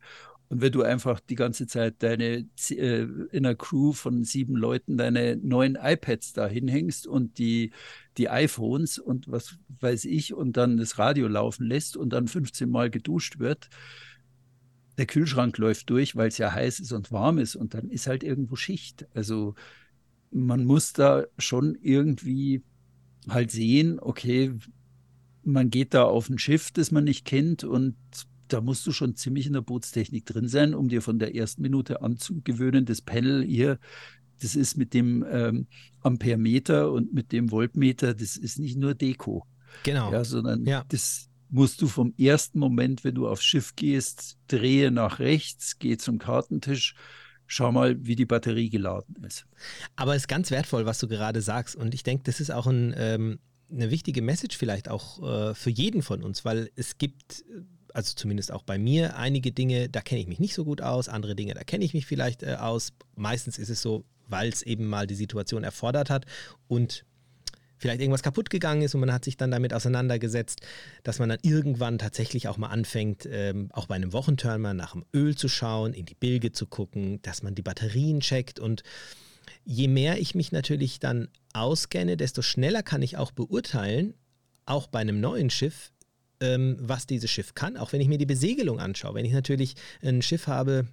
Und 0.49 0.61
wenn 0.61 0.71
du 0.71 0.83
einfach 0.83 1.19
die 1.19 1.35
ganze 1.35 1.67
Zeit 1.67 1.95
deine 2.03 2.45
äh, 2.69 3.01
in 3.01 3.45
einer 3.45 3.55
Crew 3.55 3.91
von 3.91 4.23
sieben 4.23 4.55
Leuten 4.55 4.97
deine 4.97 5.35
neuen 5.37 5.77
iPads 5.81 6.33
da 6.33 6.47
hinhängst 6.47 7.07
und 7.07 7.39
die, 7.39 7.71
die 8.17 8.29
iPhones 8.29 8.99
und 8.99 9.29
was 9.29 9.57
weiß 9.79 10.05
ich 10.05 10.33
und 10.33 10.55
dann 10.55 10.77
das 10.77 10.99
Radio 10.99 11.27
laufen 11.27 11.65
lässt 11.65 11.97
und 11.97 12.11
dann 12.11 12.27
15 12.27 12.69
Mal 12.69 12.89
geduscht 12.89 13.39
wird, 13.39 13.69
der 14.97 15.05
Kühlschrank 15.05 15.57
läuft 15.57 15.89
durch, 15.89 16.15
weil 16.15 16.27
es 16.27 16.37
ja 16.37 16.51
heiß 16.51 16.79
ist 16.79 16.91
und 16.91 17.11
warm 17.11 17.37
ist 17.37 17.55
und 17.55 17.73
dann 17.73 17.89
ist 17.89 18.07
halt 18.07 18.23
irgendwo 18.23 18.55
Schicht. 18.55 19.07
Also 19.13 19.55
man 20.31 20.65
muss 20.65 20.93
da 20.93 21.25
schon 21.37 21.75
irgendwie 21.81 22.63
halt 23.29 23.51
sehen, 23.51 23.99
okay, 23.99 24.53
man 25.43 25.69
geht 25.69 25.93
da 25.93 26.03
auf 26.03 26.29
ein 26.29 26.37
Schiff, 26.37 26.71
das 26.71 26.91
man 26.91 27.03
nicht 27.03 27.25
kennt 27.25 27.63
und 27.63 27.95
da 28.47 28.61
musst 28.61 28.85
du 28.85 28.91
schon 28.91 29.15
ziemlich 29.15 29.47
in 29.47 29.53
der 29.53 29.61
Bootstechnik 29.61 30.25
drin 30.25 30.47
sein, 30.47 30.75
um 30.75 30.89
dir 30.89 31.01
von 31.01 31.17
der 31.19 31.35
ersten 31.35 31.61
Minute 31.61 32.01
anzugewöhnen, 32.01 32.85
das 32.85 33.01
Panel 33.01 33.43
hier, 33.43 33.79
das 34.41 34.55
ist 34.55 34.77
mit 34.77 34.93
dem 34.93 35.25
ähm, 35.29 35.67
Ampermeter 36.01 36.91
und 36.91 37.13
mit 37.13 37.31
dem 37.31 37.49
Voltmeter, 37.49 38.13
das 38.13 38.37
ist 38.37 38.59
nicht 38.59 38.77
nur 38.77 38.93
Deko. 38.93 39.45
Genau. 39.83 40.11
Ja, 40.11 40.23
sondern 40.23 40.65
ja. 40.65 40.85
das, 40.89 41.29
musst 41.53 41.83
du 41.83 41.87
vom 41.87 42.15
ersten 42.17 42.57
Moment, 42.57 43.03
wenn 43.03 43.13
du 43.13 43.27
aufs 43.27 43.43
Schiff 43.43 43.75
gehst, 43.75 44.37
drehe 44.47 44.89
nach 44.89 45.19
rechts, 45.19 45.77
geh 45.77 45.97
zum 45.97 46.17
Kartentisch, 46.17 46.95
schau 47.45 47.71
mal, 47.71 47.95
wie 48.03 48.15
die 48.15 48.25
Batterie 48.25 48.71
geladen 48.71 49.23
ist. 49.23 49.45
Aber 49.95 50.15
es 50.15 50.23
ist 50.23 50.27
ganz 50.27 50.49
wertvoll, 50.49 50.87
was 50.87 50.97
du 50.97 51.07
gerade 51.07 51.41
sagst. 51.41 51.75
Und 51.75 51.93
ich 51.93 52.01
denke, 52.01 52.23
das 52.23 52.39
ist 52.39 52.49
auch 52.49 52.65
ein, 52.65 52.95
ähm, 52.97 53.39
eine 53.71 53.91
wichtige 53.91 54.23
Message 54.23 54.57
vielleicht 54.57 54.89
auch 54.89 55.21
äh, 55.21 55.53
für 55.53 55.69
jeden 55.69 56.01
von 56.01 56.23
uns, 56.23 56.43
weil 56.43 56.71
es 56.75 56.97
gibt 56.97 57.45
also 57.93 58.15
zumindest 58.15 58.51
auch 58.51 58.63
bei 58.63 58.79
mir, 58.79 59.15
einige 59.17 59.51
Dinge, 59.51 59.89
da 59.89 60.01
kenne 60.01 60.21
ich 60.21 60.27
mich 60.27 60.39
nicht 60.39 60.55
so 60.55 60.65
gut 60.65 60.81
aus, 60.81 61.07
andere 61.07 61.35
Dinge, 61.35 61.53
da 61.53 61.63
kenne 61.63 61.85
ich 61.85 61.93
mich 61.93 62.07
vielleicht 62.07 62.41
äh, 62.41 62.55
aus. 62.55 62.93
Meistens 63.15 63.59
ist 63.59 63.69
es 63.69 63.83
so, 63.83 64.05
weil 64.27 64.49
es 64.49 64.63
eben 64.63 64.87
mal 64.87 65.05
die 65.05 65.13
Situation 65.13 65.63
erfordert 65.63 66.09
hat 66.09 66.25
und 66.67 67.05
vielleicht 67.77 68.01
irgendwas 68.01 68.23
kaputt 68.23 68.49
gegangen 68.49 68.81
ist 68.81 68.95
und 68.95 69.01
man 69.01 69.13
hat 69.13 69.25
sich 69.25 69.37
dann 69.37 69.51
damit 69.51 69.73
auseinandergesetzt, 69.73 70.61
dass 71.03 71.19
man 71.19 71.29
dann 71.29 71.39
irgendwann 71.41 71.97
tatsächlich 71.97 72.47
auch 72.47 72.57
mal 72.57 72.69
anfängt, 72.69 73.27
ähm, 73.29 73.69
auch 73.73 73.87
bei 73.87 73.95
einem 73.95 74.13
Wochenturn 74.13 74.61
mal 74.61 74.73
nach 74.73 74.93
dem 74.93 75.05
Öl 75.13 75.35
zu 75.35 75.47
schauen, 75.47 75.93
in 75.93 76.05
die 76.05 76.15
Bilge 76.15 76.51
zu 76.51 76.65
gucken, 76.65 77.21
dass 77.21 77.43
man 77.43 77.55
die 77.55 77.61
Batterien 77.61 78.21
checkt 78.21 78.59
und 78.59 78.83
je 79.65 79.87
mehr 79.87 80.19
ich 80.19 80.35
mich 80.35 80.51
natürlich 80.51 80.99
dann 80.99 81.29
auskenne, 81.53 82.17
desto 82.17 82.41
schneller 82.41 82.83
kann 82.83 83.01
ich 83.01 83.17
auch 83.17 83.31
beurteilen, 83.31 84.13
auch 84.65 84.87
bei 84.87 84.99
einem 84.99 85.19
neuen 85.19 85.49
Schiff, 85.49 85.91
ähm, 86.39 86.77
was 86.79 87.07
dieses 87.07 87.29
Schiff 87.29 87.53
kann, 87.53 87.77
auch 87.77 87.93
wenn 87.93 88.01
ich 88.01 88.07
mir 88.07 88.17
die 88.17 88.25
Besegelung 88.25 88.79
anschaue. 88.79 89.15
Wenn 89.15 89.25
ich 89.25 89.33
natürlich 89.33 89.75
ein 90.01 90.21
Schiff 90.21 90.47
habe, 90.47 90.87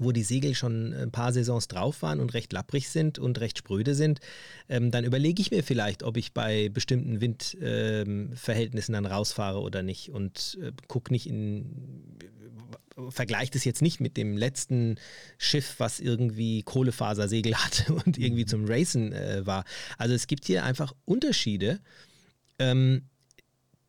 wo 0.00 0.12
die 0.12 0.22
Segel 0.22 0.54
schon 0.54 0.92
ein 0.92 1.10
paar 1.10 1.32
Saisons 1.32 1.68
drauf 1.68 2.02
waren 2.02 2.20
und 2.20 2.34
recht 2.34 2.52
lapprig 2.52 2.88
sind 2.88 3.18
und 3.18 3.40
recht 3.40 3.58
spröde 3.58 3.94
sind, 3.94 4.20
ähm, 4.68 4.90
dann 4.90 5.04
überlege 5.04 5.40
ich 5.40 5.50
mir 5.50 5.62
vielleicht, 5.62 6.02
ob 6.02 6.16
ich 6.16 6.32
bei 6.32 6.68
bestimmten 6.68 7.20
Windverhältnissen 7.20 8.94
ähm, 8.94 9.02
dann 9.02 9.12
rausfahre 9.12 9.60
oder 9.60 9.82
nicht 9.82 10.10
und 10.10 10.58
äh, 10.62 10.72
gucke 10.88 11.12
nicht 11.12 11.26
in, 11.28 12.18
vergleiche 13.10 13.52
das 13.52 13.64
jetzt 13.64 13.82
nicht 13.82 14.00
mit 14.00 14.16
dem 14.16 14.36
letzten 14.36 14.96
Schiff, 15.38 15.76
was 15.78 16.00
irgendwie 16.00 16.62
Kohlefasersegel 16.62 17.54
hatte 17.56 17.94
und 17.94 18.18
irgendwie 18.18 18.46
zum 18.46 18.64
Racen 18.66 19.12
äh, 19.12 19.46
war. 19.46 19.64
Also 19.98 20.14
es 20.14 20.26
gibt 20.26 20.44
hier 20.44 20.64
einfach 20.64 20.92
Unterschiede. 21.04 21.80
Ähm, 22.58 23.08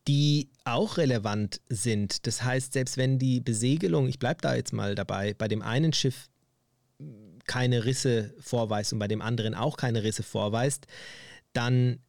die 0.06 0.50
auch 0.64 0.96
relevant 0.98 1.60
sind. 1.68 2.26
Das 2.26 2.42
heißt, 2.42 2.72
selbst 2.72 2.96
wenn 2.96 3.18
die 3.18 3.40
Besegelung, 3.40 4.08
ich 4.08 4.18
bleibe 4.18 4.40
da 4.42 4.54
jetzt 4.54 4.72
mal 4.72 4.94
dabei, 4.94 5.34
bei 5.34 5.48
dem 5.48 5.62
einen 5.62 5.92
Schiff 5.92 6.28
keine 7.46 7.84
Risse 7.84 8.34
vorweist 8.40 8.92
und 8.92 8.98
bei 8.98 9.08
dem 9.08 9.22
anderen 9.22 9.54
auch 9.54 9.76
keine 9.76 10.02
Risse 10.02 10.22
vorweist, 10.22 10.86
dann 11.52 12.00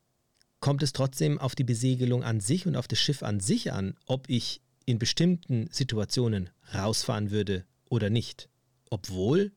kommt 0.59 0.83
es 0.83 0.93
trotzdem 0.93 1.39
auf 1.39 1.55
die 1.55 1.63
Besegelung 1.63 2.23
an 2.23 2.39
sich 2.39 2.65
und 2.65 2.75
auf 2.75 2.87
das 2.87 2.99
Schiff 2.99 3.23
an 3.23 3.39
sich 3.39 3.71
an, 3.71 3.95
ob 4.05 4.29
ich 4.29 4.61
in 4.85 4.99
bestimmten 4.99 5.67
Situationen 5.71 6.49
rausfahren 6.73 7.31
würde 7.31 7.65
oder 7.89 8.09
nicht. 8.09 8.49
Obwohl 8.89 9.51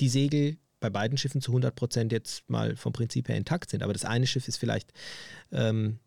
die 0.00 0.08
Segel 0.08 0.56
bei 0.80 0.90
beiden 0.90 1.16
Schiffen 1.16 1.40
zu 1.40 1.52
100 1.52 1.74
Prozent 1.74 2.12
jetzt 2.12 2.48
mal 2.48 2.76
vom 2.76 2.92
Prinzip 2.92 3.28
her 3.28 3.36
intakt 3.36 3.70
sind. 3.70 3.82
Aber 3.82 3.92
das 3.92 4.04
eine 4.04 4.26
Schiff 4.26 4.48
ist 4.48 4.56
vielleicht 4.56 4.92
ähm, 5.52 5.98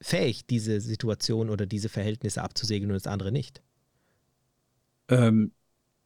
fähig, 0.00 0.46
diese 0.46 0.80
Situation 0.80 1.50
oder 1.50 1.66
diese 1.66 1.88
Verhältnisse 1.88 2.42
abzusegeln 2.42 2.90
und 2.90 2.96
das 2.96 3.06
andere 3.06 3.32
nicht. 3.32 3.62
Ähm, 5.08 5.52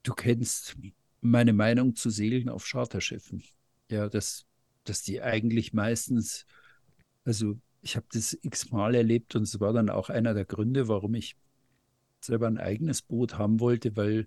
du 0.02 0.14
kennst 0.14 0.76
meine 1.20 1.52
Meinung 1.52 1.96
zu 1.96 2.10
Segeln 2.10 2.48
auf 2.48 2.64
Charterschiffen. 2.64 3.42
Ja, 3.90 4.08
dass, 4.08 4.46
dass 4.84 5.02
die 5.02 5.20
eigentlich 5.20 5.72
meistens, 5.72 6.46
also 7.24 7.56
ich 7.82 7.96
habe 7.96 8.06
das 8.12 8.38
x-mal 8.42 8.94
erlebt 8.94 9.34
und 9.34 9.42
es 9.42 9.58
war 9.60 9.72
dann 9.72 9.90
auch 9.90 10.10
einer 10.10 10.34
der 10.34 10.44
Gründe, 10.44 10.88
warum 10.88 11.14
ich 11.14 11.36
selber 12.20 12.46
ein 12.46 12.58
eigenes 12.58 13.02
Boot 13.02 13.38
haben 13.38 13.60
wollte, 13.60 13.96
weil 13.96 14.26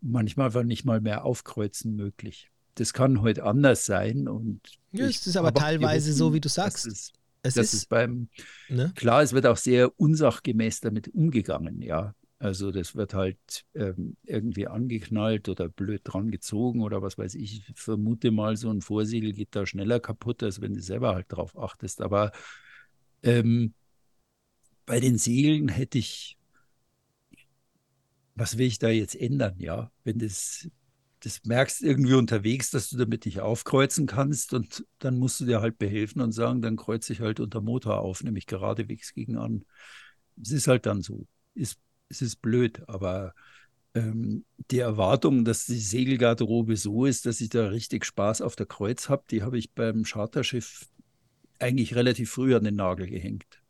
manchmal 0.00 0.52
war 0.54 0.64
nicht 0.64 0.84
mal 0.84 1.00
mehr 1.00 1.24
Aufkreuzen 1.24 1.94
möglich. 1.94 2.50
Das 2.74 2.92
kann 2.92 3.20
heute 3.20 3.44
anders 3.44 3.86
sein. 3.86 4.28
Und 4.28 4.60
ja, 4.92 5.06
es 5.06 5.26
ist 5.26 5.36
aber 5.36 5.54
teilweise 5.54 6.08
wissen, 6.08 6.18
so, 6.18 6.34
wie 6.34 6.40
du 6.40 6.48
sagst. 6.48 6.86
Es, 6.86 7.12
es 7.42 7.54
das 7.54 7.66
ist, 7.66 7.74
ist 7.74 7.88
beim, 7.88 8.28
ne? 8.68 8.92
klar, 8.94 9.22
es 9.22 9.32
wird 9.32 9.46
auch 9.46 9.56
sehr 9.56 9.98
unsachgemäß 9.98 10.80
damit 10.80 11.08
umgegangen, 11.08 11.82
ja. 11.82 12.14
Also 12.38 12.72
das 12.72 12.96
wird 12.96 13.14
halt 13.14 13.64
ähm, 13.74 14.16
irgendwie 14.24 14.66
angeknallt 14.66 15.48
oder 15.48 15.68
blöd 15.68 16.00
dran 16.02 16.32
gezogen 16.32 16.82
oder 16.82 17.00
was 17.00 17.16
weiß 17.16 17.36
ich. 17.36 17.68
Ich 17.68 17.78
vermute 17.78 18.32
mal, 18.32 18.56
so 18.56 18.68
ein 18.68 18.80
Vorsegel 18.80 19.32
geht 19.32 19.54
da 19.54 19.64
schneller 19.64 20.00
kaputt, 20.00 20.42
als 20.42 20.60
wenn 20.60 20.74
du 20.74 20.82
selber 20.82 21.14
halt 21.14 21.26
drauf 21.28 21.56
achtest. 21.56 22.02
Aber 22.02 22.32
ähm, 23.22 23.74
bei 24.86 24.98
den 24.98 25.18
Segeln 25.18 25.68
hätte 25.68 25.98
ich, 25.98 26.36
was 28.34 28.58
will 28.58 28.66
ich 28.66 28.80
da 28.80 28.88
jetzt 28.88 29.14
ändern, 29.14 29.54
ja? 29.58 29.92
Wenn 30.02 30.18
das, 30.18 30.68
das 31.22 31.44
merkst 31.44 31.82
irgendwie 31.82 32.14
unterwegs, 32.14 32.70
dass 32.70 32.90
du 32.90 32.96
damit 32.96 33.26
nicht 33.26 33.40
aufkreuzen 33.40 34.06
kannst 34.06 34.54
und 34.54 34.84
dann 34.98 35.18
musst 35.18 35.40
du 35.40 35.44
dir 35.44 35.60
halt 35.60 35.78
behelfen 35.78 36.20
und 36.20 36.32
sagen, 36.32 36.62
dann 36.62 36.76
kreuze 36.76 37.12
ich 37.12 37.20
halt 37.20 37.38
unter 37.38 37.60
Motor 37.60 38.00
auf, 38.00 38.24
nämlich 38.24 38.46
geradewegs 38.46 39.14
gegen 39.14 39.36
an. 39.36 39.64
Es 40.40 40.50
ist 40.50 40.66
halt 40.66 40.86
dann 40.86 41.02
so. 41.02 41.26
Ist 41.54 41.78
es 42.08 42.22
ist 42.22 42.42
blöd, 42.42 42.82
aber 42.88 43.34
ähm, 43.94 44.44
die 44.70 44.80
Erwartung, 44.80 45.44
dass 45.44 45.64
die 45.64 45.78
Segelgarderobe 45.78 46.76
so 46.76 47.06
ist, 47.06 47.24
dass 47.24 47.40
ich 47.40 47.48
da 47.48 47.68
richtig 47.68 48.04
Spaß 48.04 48.42
auf 48.42 48.56
der 48.56 48.66
Kreuz 48.66 49.08
habe, 49.08 49.24
die 49.30 49.42
habe 49.42 49.58
ich 49.58 49.72
beim 49.72 50.02
Charterschiff 50.02 50.88
eigentlich 51.58 51.94
relativ 51.94 52.30
früh 52.30 52.54
an 52.54 52.64
den 52.64 52.76
Nagel 52.76 53.06
gehängt. 53.06 53.61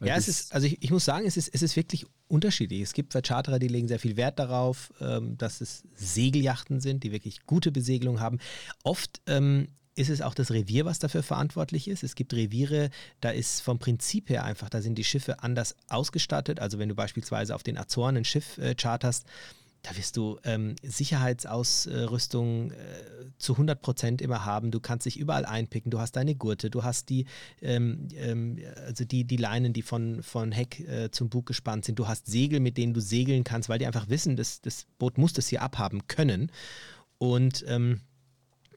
Ja, 0.00 0.16
es 0.16 0.28
ist, 0.28 0.54
also 0.54 0.66
ich, 0.66 0.82
ich, 0.82 0.90
muss 0.90 1.04
sagen, 1.04 1.26
es 1.26 1.36
ist, 1.36 1.48
es 1.52 1.62
ist 1.62 1.76
wirklich 1.76 2.06
unterschiedlich. 2.28 2.82
Es 2.82 2.92
gibt 2.92 3.12
Charterer, 3.12 3.58
die 3.58 3.68
legen 3.68 3.88
sehr 3.88 3.98
viel 3.98 4.16
Wert 4.16 4.38
darauf, 4.38 4.92
ähm, 5.00 5.36
dass 5.38 5.60
es 5.60 5.84
Segeljachten 5.94 6.80
sind, 6.80 7.04
die 7.04 7.12
wirklich 7.12 7.46
gute 7.46 7.72
Besegelung 7.72 8.20
haben. 8.20 8.38
Oft 8.82 9.20
ähm, 9.26 9.68
ist 9.94 10.10
es 10.10 10.22
auch 10.22 10.34
das 10.34 10.50
Revier, 10.50 10.84
was 10.84 10.98
dafür 10.98 11.22
verantwortlich 11.22 11.88
ist. 11.88 12.02
Es 12.02 12.14
gibt 12.14 12.32
Reviere, 12.32 12.90
da 13.20 13.30
ist 13.30 13.60
vom 13.60 13.78
Prinzip 13.78 14.30
her 14.30 14.44
einfach, 14.44 14.70
da 14.70 14.80
sind 14.80 14.96
die 14.96 15.04
Schiffe 15.04 15.42
anders 15.42 15.76
ausgestattet. 15.88 16.60
Also 16.60 16.78
wenn 16.78 16.88
du 16.88 16.94
beispielsweise 16.94 17.54
auf 17.54 17.62
den 17.62 17.76
Azoren 17.76 18.16
ein 18.16 18.24
Schiff 18.24 18.58
äh, 18.58 18.74
charterst, 18.74 19.26
da 19.82 19.96
wirst 19.96 20.16
du 20.16 20.38
ähm, 20.44 20.76
Sicherheitsausrüstung 20.82 22.70
äh, 22.70 22.74
zu 23.38 23.54
100 23.54 23.82
Prozent 23.82 24.22
immer 24.22 24.44
haben. 24.44 24.70
Du 24.70 24.78
kannst 24.78 25.06
dich 25.06 25.18
überall 25.18 25.44
einpicken. 25.44 25.90
Du 25.90 25.98
hast 25.98 26.12
deine 26.12 26.36
Gurte, 26.36 26.70
du 26.70 26.84
hast 26.84 27.08
die, 27.08 27.26
ähm, 27.60 28.06
ähm, 28.14 28.58
also 28.86 29.04
die, 29.04 29.24
die 29.24 29.36
Leinen, 29.36 29.72
die 29.72 29.82
von, 29.82 30.22
von 30.22 30.52
Heck 30.52 30.80
äh, 30.80 31.10
zum 31.10 31.30
Bug 31.30 31.46
gespannt 31.46 31.84
sind. 31.84 31.98
Du 31.98 32.06
hast 32.06 32.26
Segel, 32.26 32.60
mit 32.60 32.78
denen 32.78 32.94
du 32.94 33.00
segeln 33.00 33.42
kannst, 33.42 33.68
weil 33.68 33.80
die 33.80 33.86
einfach 33.86 34.08
wissen, 34.08 34.36
dass 34.36 34.60
das 34.60 34.86
Boot 34.98 35.18
muss 35.18 35.32
das 35.32 35.48
hier 35.48 35.62
abhaben 35.62 36.06
können. 36.06 36.52
Und 37.18 37.64
ähm, 37.66 38.00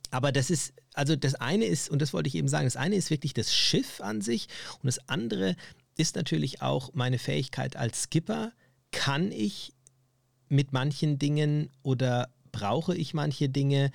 aber 0.10 0.32
das 0.32 0.50
ist, 0.50 0.74
also 0.94 1.16
das 1.16 1.36
eine 1.36 1.66
ist, 1.66 1.90
und 1.90 2.02
das 2.02 2.14
wollte 2.14 2.28
ich 2.28 2.36
eben 2.36 2.48
sagen, 2.48 2.66
das 2.66 2.78
eine 2.78 2.96
ist 2.96 3.12
wirklich 3.12 3.34
das 3.34 3.54
Schiff 3.54 4.02
an 4.02 4.22
sich 4.22 4.48
und 4.82 4.88
das 4.88 5.10
andere 5.10 5.56
ist 5.98 6.16
natürlich 6.16 6.62
auch 6.62 6.94
meine 6.94 7.20
Fähigkeit 7.20 7.76
als 7.76 8.04
Skipper. 8.04 8.54
Kann 8.92 9.32
ich 9.32 9.75
mit 10.56 10.74
manchen 10.74 11.20
Dingen 11.20 11.70
oder 11.84 12.30
brauche 12.52 12.96
ich 12.96 13.14
manche 13.14 13.50
Dinge? 13.50 13.92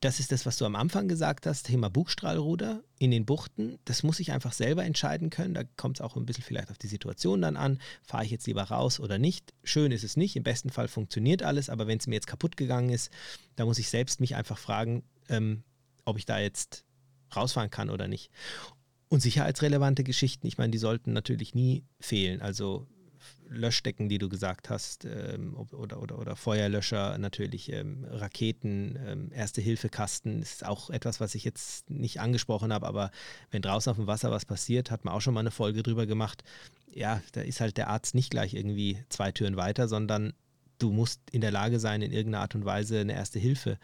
Das 0.00 0.20
ist 0.20 0.32
das, 0.32 0.44
was 0.44 0.58
du 0.58 0.66
am 0.66 0.76
Anfang 0.76 1.08
gesagt 1.08 1.46
hast, 1.46 1.66
Thema 1.66 1.88
Bugstrahlruder 1.88 2.82
in 2.98 3.10
den 3.10 3.24
Buchten. 3.24 3.78
Das 3.86 4.02
muss 4.02 4.20
ich 4.20 4.32
einfach 4.32 4.52
selber 4.52 4.84
entscheiden 4.84 5.30
können. 5.30 5.54
Da 5.54 5.62
kommt 5.76 5.96
es 5.96 6.00
auch 6.02 6.16
ein 6.16 6.26
bisschen 6.26 6.44
vielleicht 6.44 6.70
auf 6.70 6.76
die 6.76 6.88
Situation 6.88 7.40
dann 7.40 7.56
an. 7.56 7.78
Fahre 8.02 8.24
ich 8.24 8.30
jetzt 8.30 8.46
lieber 8.46 8.64
raus 8.64 9.00
oder 9.00 9.18
nicht? 9.18 9.54
Schön 9.62 9.92
ist 9.92 10.04
es 10.04 10.18
nicht. 10.18 10.36
Im 10.36 10.42
besten 10.42 10.68
Fall 10.68 10.88
funktioniert 10.88 11.42
alles, 11.42 11.70
aber 11.70 11.86
wenn 11.86 11.98
es 11.98 12.06
mir 12.06 12.16
jetzt 12.16 12.26
kaputt 12.26 12.58
gegangen 12.58 12.90
ist, 12.90 13.10
da 13.56 13.64
muss 13.64 13.78
ich 13.78 13.88
selbst 13.88 14.20
mich 14.20 14.36
einfach 14.36 14.58
fragen, 14.58 15.04
ähm, 15.30 15.62
ob 16.04 16.18
ich 16.18 16.26
da 16.26 16.38
jetzt 16.38 16.84
rausfahren 17.34 17.70
kann 17.70 17.88
oder 17.88 18.06
nicht. 18.06 18.30
Und 19.08 19.20
sicherheitsrelevante 19.20 20.04
Geschichten, 20.04 20.46
ich 20.46 20.58
meine, 20.58 20.70
die 20.70 20.78
sollten 20.78 21.14
natürlich 21.14 21.54
nie 21.54 21.84
fehlen. 21.98 22.42
Also 22.42 22.86
Löschdecken, 23.48 24.08
die 24.08 24.18
du 24.18 24.28
gesagt 24.28 24.70
hast, 24.70 25.04
ähm, 25.04 25.56
oder, 25.56 26.00
oder, 26.00 26.18
oder 26.18 26.36
Feuerlöscher, 26.36 27.18
natürlich 27.18 27.70
ähm, 27.72 28.04
Raketen, 28.08 28.98
ähm, 29.06 29.32
Erste-Hilfe-Kasten 29.32 30.42
ist 30.42 30.64
auch 30.64 30.90
etwas, 30.90 31.20
was 31.20 31.34
ich 31.34 31.44
jetzt 31.44 31.88
nicht 31.90 32.20
angesprochen 32.20 32.72
habe, 32.72 32.86
aber 32.86 33.10
wenn 33.50 33.62
draußen 33.62 33.90
auf 33.90 33.96
dem 33.96 34.06
Wasser 34.06 34.30
was 34.30 34.44
passiert, 34.44 34.90
hat 34.90 35.04
man 35.04 35.14
auch 35.14 35.20
schon 35.20 35.34
mal 35.34 35.40
eine 35.40 35.50
Folge 35.50 35.82
drüber 35.82 36.06
gemacht. 36.06 36.42
Ja, 36.92 37.22
da 37.32 37.40
ist 37.40 37.60
halt 37.60 37.76
der 37.76 37.88
Arzt 37.88 38.14
nicht 38.14 38.30
gleich 38.30 38.54
irgendwie 38.54 38.98
zwei 39.08 39.32
Türen 39.32 39.56
weiter, 39.56 39.88
sondern 39.88 40.32
du 40.78 40.90
musst 40.90 41.20
in 41.30 41.40
der 41.40 41.50
Lage 41.50 41.80
sein, 41.80 42.02
in 42.02 42.12
irgendeiner 42.12 42.42
Art 42.42 42.54
und 42.54 42.64
Weise 42.64 43.00
eine 43.00 43.14
Erste 43.14 43.38
Hilfe 43.38 43.78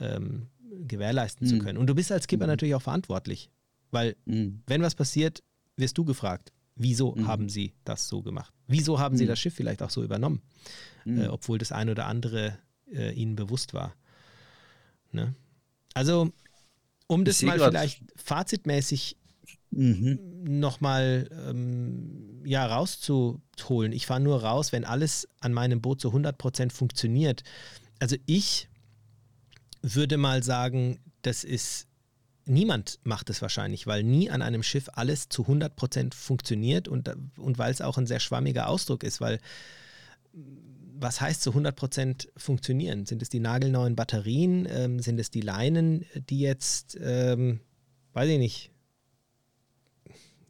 ähm, 0.00 0.48
gewährleisten 0.86 1.46
mhm. 1.46 1.50
zu 1.50 1.58
können. 1.58 1.78
Und 1.78 1.86
du 1.86 1.94
bist 1.94 2.10
als 2.12 2.24
Skipper 2.24 2.46
mhm. 2.46 2.52
natürlich 2.52 2.74
auch 2.74 2.82
verantwortlich, 2.82 3.50
weil 3.90 4.16
mhm. 4.24 4.62
wenn 4.66 4.82
was 4.82 4.94
passiert, 4.94 5.42
wirst 5.76 5.98
du 5.98 6.04
gefragt, 6.04 6.52
wieso 6.76 7.14
mhm. 7.14 7.26
haben 7.26 7.48
sie 7.48 7.74
das 7.84 8.08
so 8.08 8.22
gemacht? 8.22 8.52
Wieso 8.66 8.98
haben 8.98 9.16
sie 9.16 9.24
mhm. 9.24 9.28
das 9.28 9.38
Schiff 9.38 9.54
vielleicht 9.54 9.82
auch 9.82 9.90
so 9.90 10.02
übernommen, 10.02 10.42
mhm. 11.04 11.22
äh, 11.22 11.26
obwohl 11.28 11.58
das 11.58 11.72
ein 11.72 11.88
oder 11.88 12.06
andere 12.06 12.58
äh, 12.92 13.12
ihnen 13.12 13.36
bewusst 13.36 13.74
war. 13.74 13.94
Ne? 15.12 15.34
Also, 15.94 16.32
um 17.06 17.24
das 17.24 17.42
mal 17.42 17.58
vielleicht 17.58 18.02
fazitmäßig 18.16 19.16
mhm. 19.70 20.18
nochmal 20.42 21.28
ähm, 21.48 22.42
ja, 22.44 22.66
rauszuholen. 22.66 23.92
Ich 23.92 24.06
fahre 24.06 24.20
nur 24.20 24.42
raus, 24.42 24.72
wenn 24.72 24.84
alles 24.84 25.28
an 25.40 25.52
meinem 25.52 25.80
Boot 25.80 26.00
zu 26.00 26.10
100% 26.10 26.70
funktioniert. 26.70 27.44
Also 28.00 28.16
ich 28.26 28.68
würde 29.82 30.16
mal 30.16 30.42
sagen, 30.42 30.98
das 31.22 31.44
ist, 31.44 31.86
niemand 32.46 32.98
macht 33.04 33.30
es 33.30 33.42
wahrscheinlich, 33.42 33.86
weil 33.86 34.02
nie 34.02 34.30
an 34.30 34.42
einem 34.42 34.62
Schiff 34.62 34.88
alles 34.92 35.28
zu 35.28 35.42
100% 35.42 36.14
funktioniert 36.14 36.88
und, 36.88 37.10
und 37.36 37.58
weil 37.58 37.72
es 37.72 37.80
auch 37.80 37.98
ein 37.98 38.06
sehr 38.06 38.20
schwammiger 38.20 38.68
Ausdruck 38.68 39.02
ist, 39.02 39.20
weil 39.20 39.40
was 40.96 41.20
heißt 41.20 41.42
zu 41.42 41.50
100% 41.50 42.28
funktionieren? 42.36 43.04
Sind 43.06 43.20
es 43.22 43.28
die 43.28 43.40
nagelneuen 43.40 43.96
Batterien? 43.96 44.66
Ähm, 44.70 45.00
sind 45.00 45.18
es 45.18 45.30
die 45.30 45.40
Leinen, 45.40 46.06
die 46.30 46.40
jetzt, 46.40 46.98
ähm, 47.02 47.60
weiß 48.12 48.28
ich 48.30 48.38
nicht, 48.38 48.70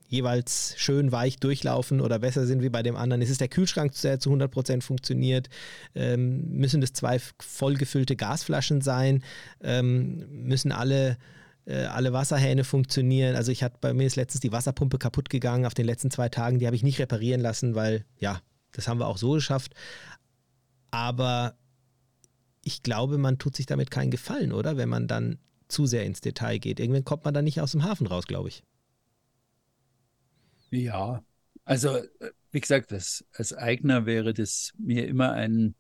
jeweils 0.07 0.75
schön 0.77 1.13
weich 1.13 1.39
durchlaufen 1.39 2.01
oder 2.01 2.19
besser 2.19 2.47
sind 2.47 2.63
wie 2.63 2.69
bei 2.69 2.83
dem 2.83 2.95
anderen? 2.95 3.23
Ist 3.23 3.31
es 3.31 3.39
der 3.39 3.49
Kühlschrank, 3.49 3.93
der 4.03 4.21
zu 4.21 4.31
100% 4.31 4.83
funktioniert? 4.83 5.49
Ähm, 5.95 6.49
müssen 6.51 6.81
das 6.81 6.93
zwei 6.93 7.19
vollgefüllte 7.41 8.15
Gasflaschen 8.15 8.81
sein? 8.81 9.25
Ähm, 9.63 10.27
müssen 10.31 10.73
alle 10.73 11.17
äh, 11.67 11.85
alle 11.85 12.13
Wasserhähne 12.13 12.65
funktionieren. 12.65 13.37
Also 13.37 13.53
ich 13.53 13.63
hatte 13.63 13.79
bei 13.81 13.95
mir 13.95 14.07
ist 14.07 14.17
letztens 14.17 14.41
die 14.41 14.53
Wasserpumpe 14.53 14.99
kaputt 14.99 15.31
gegangen 15.31 15.67
auf 15.67 15.75
den 15.75 15.87
letzten 15.87 16.11
zwei 16.11 16.29
Tagen. 16.29 16.59
Die 16.59 16.67
habe 16.67 16.77
ich 16.77 16.83
nicht 16.83 16.99
reparieren 16.99 17.41
lassen, 17.41 17.75
weil 17.75 18.05
ja, 18.19 18.41
das 18.73 18.89
haben 18.89 18.99
wir 18.99 19.07
auch 19.07 19.19
so 19.19 19.33
geschafft. 19.33 19.75
Aber 20.91 21.57
ich 22.63 22.83
glaube, 22.83 23.19
man 23.19 23.39
tut 23.39 23.57
sich 23.57 23.67
damit 23.67 23.91
keinen 23.91 24.11
Gefallen, 24.11 24.53
oder? 24.53 24.77
Wenn 24.77 24.89
man 24.89 25.07
dann 25.09 25.39
zu 25.69 25.87
sehr 25.87 26.05
ins 26.05 26.21
Detail 26.21 26.59
geht. 26.59 26.81
Irgendwann 26.81 27.05
kommt 27.05 27.25
man 27.25 27.35
dann 27.35 27.45
nicht 27.45 27.61
aus 27.61 27.73
dem 27.73 27.85
Hafen 27.85 28.07
raus, 28.07 28.27
glaube 28.27 28.49
ich. 28.49 28.63
Ja, 30.71 31.25
also 31.65 31.97
äh, 31.97 32.31
wie 32.51 32.61
gesagt, 32.61 32.93
das, 32.93 33.25
als 33.33 33.53
Eigner 33.53 34.07
wäre 34.07 34.35
das 34.35 34.73
mir 34.79 35.07
immer 35.07 35.33
ein, 35.33 35.75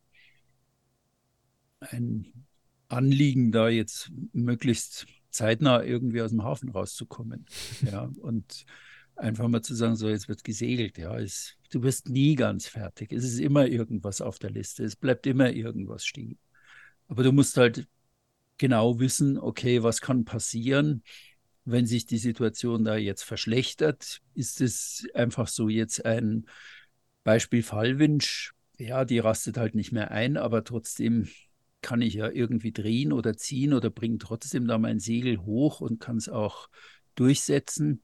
ein 1.80 2.47
Anliegen, 2.89 3.53
da 3.53 3.68
jetzt 3.68 4.11
möglichst 4.32 5.07
zeitnah 5.35 5.82
irgendwie 5.82 6.22
aus 6.22 6.30
dem 6.30 6.45
Hafen 6.45 6.70
rauszukommen. 6.70 7.47
Ja, 7.91 8.11
und 8.20 8.64
einfach 9.16 9.49
mal 9.49 9.62
zu 9.62 9.74
sagen, 9.74 9.97
so 9.97 10.09
jetzt 10.09 10.28
wird 10.28 10.45
gesegelt, 10.45 10.99
ja, 10.99 11.16
es, 11.18 11.57
du 11.70 11.82
wirst 11.82 12.09
nie 12.09 12.35
ganz 12.35 12.66
fertig. 12.66 13.12
Es 13.12 13.24
ist 13.24 13.39
immer 13.39 13.66
irgendwas 13.66 14.20
auf 14.20 14.39
der 14.39 14.51
Liste, 14.51 14.85
es 14.85 14.97
bleibt 14.97 15.26
immer 15.26 15.51
irgendwas 15.51 16.05
stehen. 16.05 16.39
Aber 17.09 17.22
du 17.22 17.32
musst 17.32 17.57
halt 17.57 17.87
genau 18.59 18.99
wissen, 19.01 19.39
okay, 19.39 19.82
was 19.82 20.01
kann 20.01 20.24
passieren, 20.24 21.03
wenn 21.64 21.87
sich 21.87 22.07
die 22.07 22.18
Situation 22.18 22.85
da 22.85 22.97
jetzt 22.97 23.22
verschlechtert? 23.22 24.20
Ist 24.35 24.61
es 24.61 25.07
einfach 25.14 25.49
so 25.49 25.68
jetzt 25.68 26.05
ein 26.05 26.47
Beispiel 27.24 27.62
Fallwinch? 27.62 28.53
Ja, 28.78 29.05
die 29.05 29.18
rastet 29.18 29.57
halt 29.57 29.74
nicht 29.74 29.93
mehr 29.93 30.11
ein, 30.11 30.37
aber 30.37 30.64
trotzdem 30.64 31.28
kann 31.85 32.01
ich 32.01 32.14
ja 32.14 32.30
irgendwie 32.30 32.72
drehen 32.72 33.12
oder 33.12 33.37
ziehen 33.37 33.74
oder 33.74 33.91
bringe 33.91 34.16
trotzdem 34.16 34.66
da 34.66 34.78
mein 34.78 35.01
Segel 35.01 35.45
hoch 35.45 35.82
und 35.82 36.01
kann 36.01 36.16
es 36.16 36.30
auch 36.30 36.70
durchsetzen. 37.14 38.03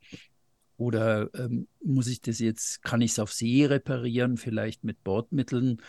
Oder 0.76 1.30
ähm, 1.34 1.66
muss 1.82 2.06
ich 2.06 2.20
das 2.20 2.40
jetzt, 2.40 2.82
kann 2.82 3.00
ich 3.00 3.12
es 3.12 3.18
auf 3.18 3.32
See 3.32 3.64
reparieren, 3.64 4.36
vielleicht 4.36 4.84
mit 4.84 5.02
Bordmitteln? 5.02 5.80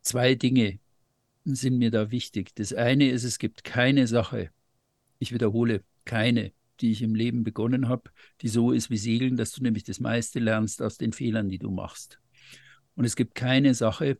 Zwei 0.00 0.34
Dinge 0.34 0.78
sind 1.44 1.76
mir 1.76 1.90
da 1.90 2.10
wichtig. 2.10 2.54
Das 2.54 2.72
eine 2.72 3.10
ist, 3.10 3.24
es 3.24 3.38
gibt 3.38 3.62
keine 3.62 4.06
Sache, 4.06 4.48
ich 5.18 5.32
wiederhole, 5.32 5.84
keine, 6.06 6.52
die 6.80 6.90
ich 6.90 7.02
im 7.02 7.14
Leben 7.14 7.44
begonnen 7.44 7.88
habe, 7.88 8.10
die 8.40 8.48
so 8.48 8.72
ist 8.72 8.88
wie 8.88 8.96
Segeln, 8.96 9.36
dass 9.36 9.52
du 9.52 9.62
nämlich 9.62 9.84
das 9.84 10.00
meiste 10.00 10.38
lernst 10.38 10.80
aus 10.80 10.96
den 10.96 11.12
Fehlern, 11.12 11.50
die 11.50 11.58
du 11.58 11.70
machst. 11.70 12.18
Und 12.94 13.04
es 13.04 13.14
gibt 13.14 13.34
keine 13.34 13.74
Sache, 13.74 14.18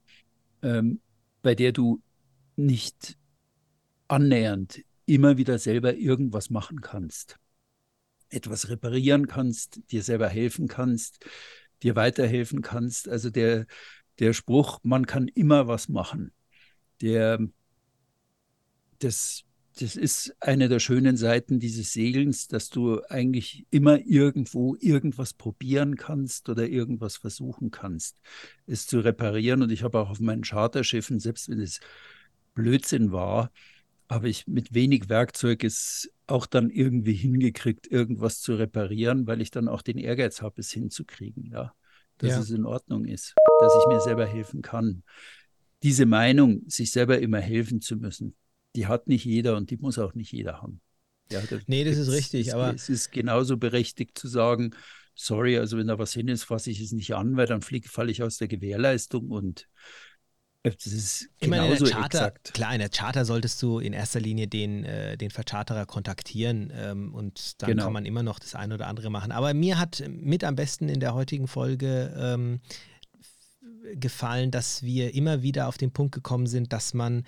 ähm, 0.62 1.00
bei 1.40 1.54
der 1.54 1.72
du 1.72 2.02
nicht 2.56 3.16
annähernd 4.08 4.84
immer 5.04 5.36
wieder 5.36 5.58
selber 5.58 5.94
irgendwas 5.94 6.50
machen 6.50 6.80
kannst 6.80 7.38
etwas 8.28 8.68
reparieren 8.68 9.26
kannst, 9.26 9.80
dir 9.90 10.02
selber 10.02 10.28
helfen 10.28 10.68
kannst, 10.68 11.24
dir 11.82 11.96
weiterhelfen 11.96 12.62
kannst. 12.62 13.08
Also 13.08 13.30
der, 13.30 13.66
der 14.18 14.32
Spruch, 14.32 14.80
man 14.82 15.06
kann 15.06 15.28
immer 15.28 15.68
was 15.68 15.88
machen, 15.88 16.32
der, 17.00 17.38
das, 18.98 19.44
das 19.78 19.94
ist 19.94 20.34
eine 20.40 20.68
der 20.68 20.80
schönen 20.80 21.18
Seiten 21.18 21.60
dieses 21.60 21.92
Segelns, 21.92 22.48
dass 22.48 22.70
du 22.70 23.02
eigentlich 23.08 23.66
immer 23.70 24.00
irgendwo 24.00 24.74
irgendwas 24.80 25.34
probieren 25.34 25.96
kannst 25.96 26.48
oder 26.48 26.66
irgendwas 26.66 27.18
versuchen 27.18 27.70
kannst, 27.70 28.16
es 28.66 28.86
zu 28.86 29.00
reparieren. 29.00 29.62
Und 29.62 29.70
ich 29.70 29.82
habe 29.82 30.00
auch 30.00 30.08
auf 30.08 30.20
meinen 30.20 30.44
Charterschiffen, 30.44 31.20
selbst 31.20 31.50
wenn 31.50 31.60
es 31.60 31.80
Blödsinn 32.56 33.12
war, 33.12 33.52
habe 34.08 34.28
ich 34.28 34.48
mit 34.48 34.74
wenig 34.74 35.08
Werkzeug 35.08 35.62
es 35.62 36.10
auch 36.26 36.46
dann 36.46 36.70
irgendwie 36.70 37.14
hingekriegt, 37.14 37.86
irgendwas 37.86 38.40
zu 38.40 38.54
reparieren, 38.54 39.28
weil 39.28 39.40
ich 39.40 39.52
dann 39.52 39.68
auch 39.68 39.82
den 39.82 39.98
Ehrgeiz 39.98 40.42
habe, 40.42 40.60
es 40.60 40.72
hinzukriegen, 40.72 41.44
ja. 41.44 41.72
Dass 42.18 42.30
ja. 42.30 42.40
es 42.40 42.50
in 42.50 42.64
Ordnung 42.64 43.04
ist, 43.04 43.34
dass 43.60 43.74
ich 43.78 43.86
mir 43.88 44.00
selber 44.00 44.26
helfen 44.26 44.62
kann. 44.62 45.02
Diese 45.82 46.06
Meinung, 46.06 46.62
sich 46.66 46.90
selber 46.90 47.18
immer 47.18 47.40
helfen 47.40 47.82
zu 47.82 47.96
müssen, 47.96 48.34
die 48.74 48.86
hat 48.86 49.06
nicht 49.06 49.26
jeder 49.26 49.56
und 49.56 49.70
die 49.70 49.76
muss 49.76 49.98
auch 49.98 50.14
nicht 50.14 50.32
jeder 50.32 50.62
haben. 50.62 50.80
Ja, 51.30 51.42
da 51.42 51.58
nee, 51.66 51.84
das 51.84 51.98
ist 51.98 52.10
richtig, 52.10 52.48
es, 52.48 52.54
aber. 52.54 52.74
Es 52.74 52.88
ist 52.88 53.12
genauso 53.12 53.58
berechtigt 53.58 54.18
zu 54.18 54.28
sagen, 54.28 54.70
sorry, 55.14 55.58
also 55.58 55.76
wenn 55.76 55.88
da 55.88 55.98
was 55.98 56.14
hin 56.14 56.28
ist, 56.28 56.44
fasse 56.44 56.70
ich 56.70 56.80
es 56.80 56.92
nicht 56.92 57.14
an, 57.14 57.36
weil 57.36 57.46
dann 57.46 57.60
falle 57.60 58.10
ich 58.10 58.22
aus 58.22 58.38
der 58.38 58.48
Gewährleistung 58.48 59.30
und 59.30 59.68
das 60.74 60.86
ist 60.86 61.28
ich 61.40 61.48
meine, 61.48 61.66
in 61.66 61.78
der 61.78 61.90
Charter, 61.90 62.18
exakt. 62.18 62.54
Klar, 62.54 62.72
in 62.72 62.80
der 62.80 62.88
Charter 62.88 63.24
solltest 63.24 63.62
du 63.62 63.78
in 63.78 63.92
erster 63.92 64.20
Linie 64.20 64.48
den, 64.48 64.84
äh, 64.84 65.16
den 65.16 65.30
Vercharterer 65.30 65.86
kontaktieren 65.86 66.72
ähm, 66.74 67.14
und 67.14 67.62
dann 67.62 67.70
genau. 67.70 67.84
kann 67.84 67.92
man 67.92 68.04
immer 68.04 68.22
noch 68.22 68.38
das 68.38 68.54
eine 68.54 68.74
oder 68.74 68.86
andere 68.86 69.10
machen. 69.10 69.32
Aber 69.32 69.54
mir 69.54 69.78
hat 69.78 70.02
mit 70.08 70.44
am 70.44 70.56
besten 70.56 70.88
in 70.88 71.00
der 71.00 71.14
heutigen 71.14 71.48
Folge 71.48 72.14
ähm, 72.18 72.60
gefallen, 73.94 74.50
dass 74.50 74.82
wir 74.82 75.14
immer 75.14 75.42
wieder 75.42 75.68
auf 75.68 75.78
den 75.78 75.92
Punkt 75.92 76.14
gekommen 76.14 76.46
sind, 76.46 76.72
dass 76.72 76.94
man 76.94 77.24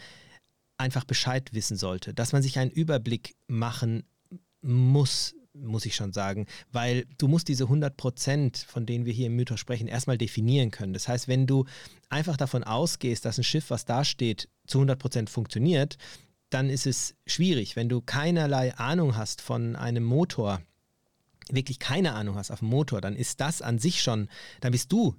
einfach 0.76 1.05
Bescheid 1.05 1.53
wissen 1.53 1.76
sollte, 1.76 2.14
dass 2.14 2.32
man 2.32 2.43
sich 2.43 2.59
einen 2.59 2.70
Überblick 2.70 3.34
machen 3.47 4.05
muss, 4.61 5.34
muss 5.61 5.87
ich 5.87 5.95
schon 5.95 6.13
sagen, 6.13 6.47
weil 6.73 7.07
du 7.19 7.29
musst 7.29 7.49
diese 7.49 7.65
100 7.65 7.97
Prozent, 7.97 8.59
von 8.59 8.87
denen 8.87 9.05
wir 9.05 9.13
hier 9.13 9.27
im 9.27 9.37
Mythos 9.37 9.61
sprechen, 9.61 9.89
erstmal 9.89 10.19
definieren 10.19 10.71
können. 10.71 10.93
Das 10.93 11.09
heißt, 11.09 11.29
wenn 11.29 11.47
du 11.47 11.65
einfach 12.09 12.37
davon 12.37 12.65
ausgehst, 12.65 13.25
dass 13.25 13.39
ein 13.39 13.45
Schiff, 13.45 13.71
was 13.71 13.85
da 13.85 14.05
steht, 14.05 14.49
zu 14.67 14.79
100 14.79 14.99
Prozent 14.99 15.31
funktioniert, 15.31 15.99
dann 16.51 16.71
ist 16.71 16.87
es 16.87 17.15
schwierig. 17.27 17.77
Wenn 17.77 17.89
du 17.89 18.01
keinerlei 18.01 18.75
Ahnung 18.75 19.17
hast 19.17 19.43
von 19.43 19.77
einem 19.77 20.05
Motor, 20.05 20.63
wirklich 21.51 21.79
keine 21.79 22.13
Ahnung 22.13 22.37
hast 22.37 22.51
auf 22.51 22.61
dem 22.61 22.69
Motor, 22.69 23.01
dann 23.01 23.17
ist 23.17 23.41
das 23.41 23.63
an 23.63 23.79
sich 23.79 24.03
schon, 24.03 24.29
dann 24.61 24.73
bist 24.73 24.93
du 24.93 25.15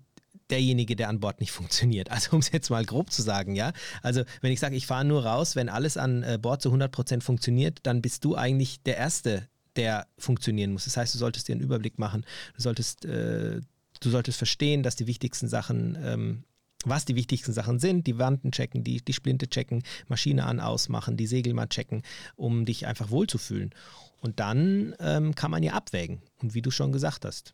derjenige, 0.50 0.96
der 0.96 1.10
an 1.10 1.20
Bord 1.20 1.40
nicht 1.40 1.52
funktioniert. 1.60 2.12
Also 2.12 2.32
um 2.32 2.40
es 2.40 2.52
jetzt 2.52 2.70
mal 2.70 2.86
grob 2.86 3.12
zu 3.12 3.22
sagen, 3.22 3.56
ja. 3.56 3.74
Also 4.02 4.24
wenn 4.42 4.52
ich 4.52 4.60
sage, 4.60 4.76
ich 4.76 4.88
fahre 4.88 5.06
nur 5.06 5.26
raus, 5.26 5.56
wenn 5.56 5.70
alles 5.70 5.98
an 5.98 6.24
äh, 6.24 6.38
Bord 6.42 6.62
zu 6.62 6.70
100 6.70 6.92
Prozent 6.92 7.24
funktioniert, 7.24 7.80
dann 7.84 8.02
bist 8.02 8.26
du 8.26 8.36
eigentlich 8.36 8.82
der 8.84 8.98
Erste, 8.98 9.48
der 9.80 10.08
funktionieren 10.18 10.74
muss. 10.74 10.84
Das 10.84 10.98
heißt, 10.98 11.14
du 11.14 11.18
solltest 11.18 11.48
dir 11.48 11.54
einen 11.54 11.62
Überblick 11.62 11.98
machen, 11.98 12.26
du 12.56 12.62
solltest, 12.62 13.06
äh, 13.06 13.62
du 14.02 14.10
solltest 14.10 14.38
verstehen, 14.38 14.84
dass 14.84 14.98
die 14.98 15.08
wichtigsten 15.08 15.48
Sachen, 15.48 15.98
ähm, 16.04 16.44
was 16.84 17.06
die 17.06 17.16
wichtigsten 17.16 17.54
Sachen 17.54 17.80
sind, 17.80 18.06
die 18.06 18.18
Wanden 18.18 18.52
checken, 18.52 18.84
die, 18.84 19.02
die 19.02 19.14
Splinte 19.14 19.50
checken, 19.50 19.84
Maschine 20.10 20.46
an, 20.46 20.60
ausmachen, 20.60 21.16
die 21.16 21.28
Segel 21.28 21.54
mal 21.54 21.68
checken, 21.68 22.04
um 22.36 22.66
dich 22.66 22.88
einfach 22.88 23.10
wohlzufühlen. 23.10 23.72
Und 24.20 24.42
dann 24.42 24.96
ähm, 25.00 25.34
kann 25.34 25.50
man 25.50 25.64
ja 25.64 25.74
abwägen. 25.74 26.22
Und 26.42 26.54
wie 26.54 26.62
du 26.62 26.72
schon 26.72 26.92
gesagt 26.92 27.24
hast, 27.24 27.54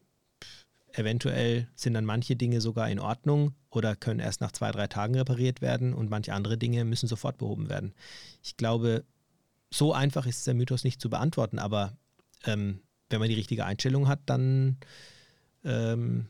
eventuell 0.93 1.67
sind 1.75 1.93
dann 1.93 2.05
manche 2.05 2.35
Dinge 2.35 2.59
sogar 2.59 2.89
in 2.89 2.99
Ordnung 2.99 3.53
oder 3.69 3.95
können 3.95 4.19
erst 4.19 4.41
nach 4.41 4.51
zwei, 4.51 4.71
drei 4.71 4.87
Tagen 4.87 5.15
repariert 5.15 5.61
werden 5.61 5.93
und 5.93 6.09
manche 6.09 6.33
andere 6.33 6.57
Dinge 6.57 6.85
müssen 6.85 7.07
sofort 7.07 7.37
behoben 7.37 7.69
werden. 7.69 7.93
Ich 8.43 8.57
glaube, 8.57 9.03
so 9.71 9.93
einfach 9.93 10.25
ist 10.25 10.47
der 10.47 10.53
Mythos 10.53 10.83
nicht 10.83 11.01
zu 11.01 11.09
beantworten, 11.09 11.59
aber 11.59 11.97
ähm, 12.45 12.81
wenn 13.09 13.19
man 13.19 13.29
die 13.29 13.35
richtige 13.35 13.65
Einstellung 13.65 14.07
hat, 14.07 14.21
dann, 14.25 14.77
ähm, 15.63 16.27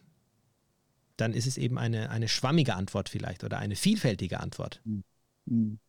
dann 1.18 1.34
ist 1.34 1.48
es 1.48 1.58
eben 1.58 1.78
eine, 1.78 2.10
eine 2.10 2.28
schwammige 2.28 2.76
Antwort 2.76 3.10
vielleicht 3.10 3.44
oder 3.44 3.58
eine 3.58 3.76
vielfältige 3.76 4.40
Antwort. 4.40 4.82
Hm. 4.84 5.04
Hm. 5.48 5.80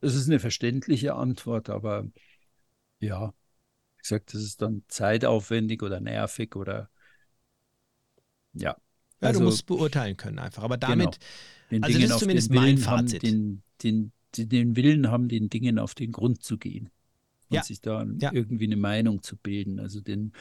Es 0.00 0.14
ist 0.14 0.28
eine 0.28 0.38
verständliche 0.38 1.14
Antwort, 1.14 1.70
aber 1.70 2.06
ja, 3.00 3.34
wie 3.96 4.02
gesagt, 4.02 4.34
das 4.34 4.42
ist 4.42 4.62
dann 4.62 4.84
zeitaufwendig 4.88 5.82
oder 5.82 6.00
nervig 6.00 6.54
oder 6.54 6.90
ja. 8.52 8.76
Ja, 9.20 9.28
also, 9.28 9.40
du 9.40 9.46
musst 9.46 9.64
beurteilen 9.66 10.18
können 10.18 10.38
einfach. 10.38 10.62
Aber 10.62 10.76
damit, 10.76 11.18
genau. 11.70 11.86
also 11.86 11.98
Dingen 11.98 12.08
das 12.08 12.16
ist 12.16 12.20
zumindest 12.20 12.50
mein 12.50 12.76
Fazit. 12.76 13.22
Haben, 13.22 13.62
den, 13.82 14.12
den, 14.36 14.50
den 14.50 14.76
Willen 14.76 15.10
haben, 15.10 15.28
den 15.28 15.48
Dingen 15.48 15.78
auf 15.78 15.94
den 15.94 16.12
Grund 16.12 16.42
zu 16.44 16.58
gehen 16.58 16.90
und 17.48 17.56
ja. 17.56 17.62
sich 17.62 17.80
da 17.80 18.06
ja. 18.18 18.32
irgendwie 18.32 18.64
eine 18.64 18.76
Meinung 18.76 19.22
zu 19.22 19.36
bilden. 19.36 19.78
Also 19.78 20.00
den, 20.00 20.32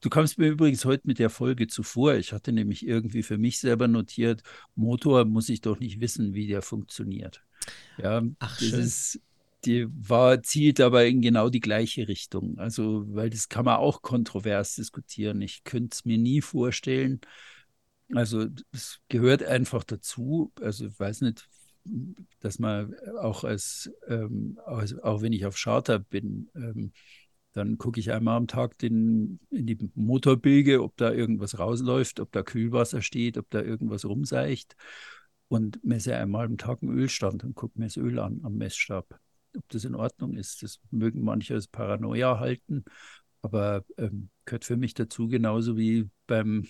du 0.00 0.08
kamst 0.10 0.38
mir 0.38 0.48
übrigens 0.48 0.84
heute 0.84 1.06
mit 1.06 1.18
der 1.18 1.30
Folge 1.30 1.66
zuvor. 1.66 2.14
Ich 2.14 2.32
hatte 2.32 2.52
nämlich 2.52 2.86
irgendwie 2.86 3.22
für 3.22 3.38
mich 3.38 3.60
selber 3.60 3.88
notiert, 3.88 4.42
Motor 4.74 5.24
muss 5.24 5.48
ich 5.48 5.60
doch 5.60 5.78
nicht 5.78 6.00
wissen, 6.00 6.34
wie 6.34 6.46
der 6.46 6.62
funktioniert. 6.62 7.42
Ja, 8.02 8.22
Ach, 8.38 8.58
das 8.58 8.68
schön. 8.68 8.80
ist 8.80 9.20
die 9.64 9.88
war, 9.90 10.42
zielt 10.42 10.80
aber 10.80 11.06
in 11.06 11.20
genau 11.20 11.48
die 11.50 11.60
gleiche 11.60 12.08
Richtung. 12.08 12.58
Also, 12.58 13.04
weil 13.14 13.30
das 13.30 13.48
kann 13.48 13.64
man 13.64 13.78
auch 13.78 14.02
kontrovers 14.02 14.76
diskutieren. 14.76 15.42
Ich 15.42 15.64
könnte 15.64 15.94
es 15.94 16.04
mir 16.04 16.18
nie 16.18 16.40
vorstellen. 16.40 17.20
Also, 18.14 18.46
es 18.72 19.00
gehört 19.08 19.42
einfach 19.42 19.84
dazu. 19.84 20.52
Also, 20.60 20.86
ich 20.86 20.98
weiß 20.98 21.22
nicht, 21.22 21.48
dass 22.40 22.58
man 22.58 22.94
auch 23.20 23.44
als, 23.44 23.90
ähm, 24.08 24.58
also 24.64 25.02
auch 25.02 25.22
wenn 25.22 25.32
ich 25.32 25.46
auf 25.46 25.56
Charter 25.56 25.98
bin, 25.98 26.48
ähm, 26.54 26.92
dann 27.52 27.78
gucke 27.78 27.98
ich 27.98 28.12
einmal 28.12 28.36
am 28.36 28.46
Tag 28.46 28.78
den, 28.78 29.40
in 29.50 29.66
die 29.66 29.90
Motorbilge, 29.94 30.82
ob 30.82 30.96
da 30.96 31.12
irgendwas 31.12 31.58
rausläuft, 31.58 32.20
ob 32.20 32.30
da 32.32 32.42
Kühlwasser 32.42 33.02
steht, 33.02 33.36
ob 33.38 33.50
da 33.50 33.62
irgendwas 33.62 34.04
rumseicht 34.04 34.76
und 35.48 35.82
messe 35.82 36.16
einmal 36.16 36.46
am 36.46 36.58
Tag 36.58 36.82
einen 36.82 36.96
Ölstand 36.96 37.44
und 37.44 37.54
gucke 37.54 37.78
mir 37.78 37.86
das 37.86 37.96
Öl 37.96 38.18
an 38.18 38.40
am 38.44 38.56
Messstab, 38.56 39.18
ob 39.56 39.68
das 39.70 39.84
in 39.84 39.94
Ordnung 39.94 40.34
ist. 40.34 40.62
Das 40.62 40.78
mögen 40.90 41.22
manche 41.22 41.54
als 41.54 41.66
Paranoia 41.66 42.38
halten, 42.38 42.84
aber 43.42 43.84
ähm, 43.96 44.30
gehört 44.44 44.64
für 44.64 44.76
mich 44.76 44.94
dazu, 44.94 45.28
genauso 45.28 45.76
wie 45.76 46.08
beim 46.26 46.66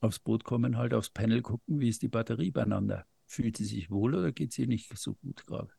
aufs 0.00 0.18
Boot 0.18 0.44
kommen, 0.44 0.76
halt 0.76 0.94
aufs 0.94 1.10
Panel 1.10 1.42
gucken, 1.42 1.80
wie 1.80 1.88
ist 1.88 2.02
die 2.02 2.08
Batterie 2.08 2.50
beieinander. 2.50 3.06
Fühlt 3.26 3.56
sie 3.56 3.64
sich 3.64 3.90
wohl 3.90 4.14
oder 4.14 4.32
geht 4.32 4.52
sie 4.52 4.66
nicht 4.66 4.96
so 4.96 5.14
gut 5.14 5.46
gerade? 5.46 5.70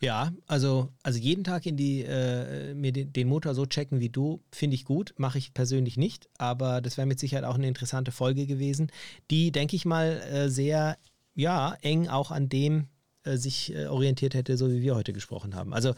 Ja, 0.00 0.32
also, 0.46 0.88
also 1.02 1.18
jeden 1.18 1.44
Tag 1.44 1.66
in 1.66 1.76
die, 1.76 2.02
äh, 2.02 2.74
mir 2.74 2.92
den, 2.92 3.12
den, 3.12 3.28
Motor 3.28 3.54
so 3.54 3.66
checken 3.66 4.00
wie 4.00 4.08
du, 4.08 4.42
finde 4.50 4.74
ich 4.74 4.84
gut, 4.84 5.14
mache 5.18 5.38
ich 5.38 5.52
persönlich 5.52 5.96
nicht, 5.96 6.28
aber 6.38 6.80
das 6.80 6.96
wäre 6.96 7.06
mit 7.06 7.20
Sicherheit 7.20 7.44
auch 7.44 7.56
eine 7.56 7.68
interessante 7.68 8.10
Folge 8.10 8.46
gewesen, 8.46 8.90
die, 9.30 9.52
denke 9.52 9.76
ich 9.76 9.84
mal, 9.84 10.20
äh, 10.32 10.48
sehr, 10.48 10.96
ja, 11.34 11.76
eng 11.82 12.08
auch 12.08 12.30
an 12.30 12.48
dem 12.48 12.88
äh, 13.24 13.36
sich 13.36 13.74
äh, 13.74 13.86
orientiert 13.86 14.32
hätte, 14.32 14.56
so 14.56 14.70
wie 14.70 14.80
wir 14.80 14.94
heute 14.94 15.12
gesprochen 15.12 15.54
haben. 15.54 15.74
Also 15.74 15.94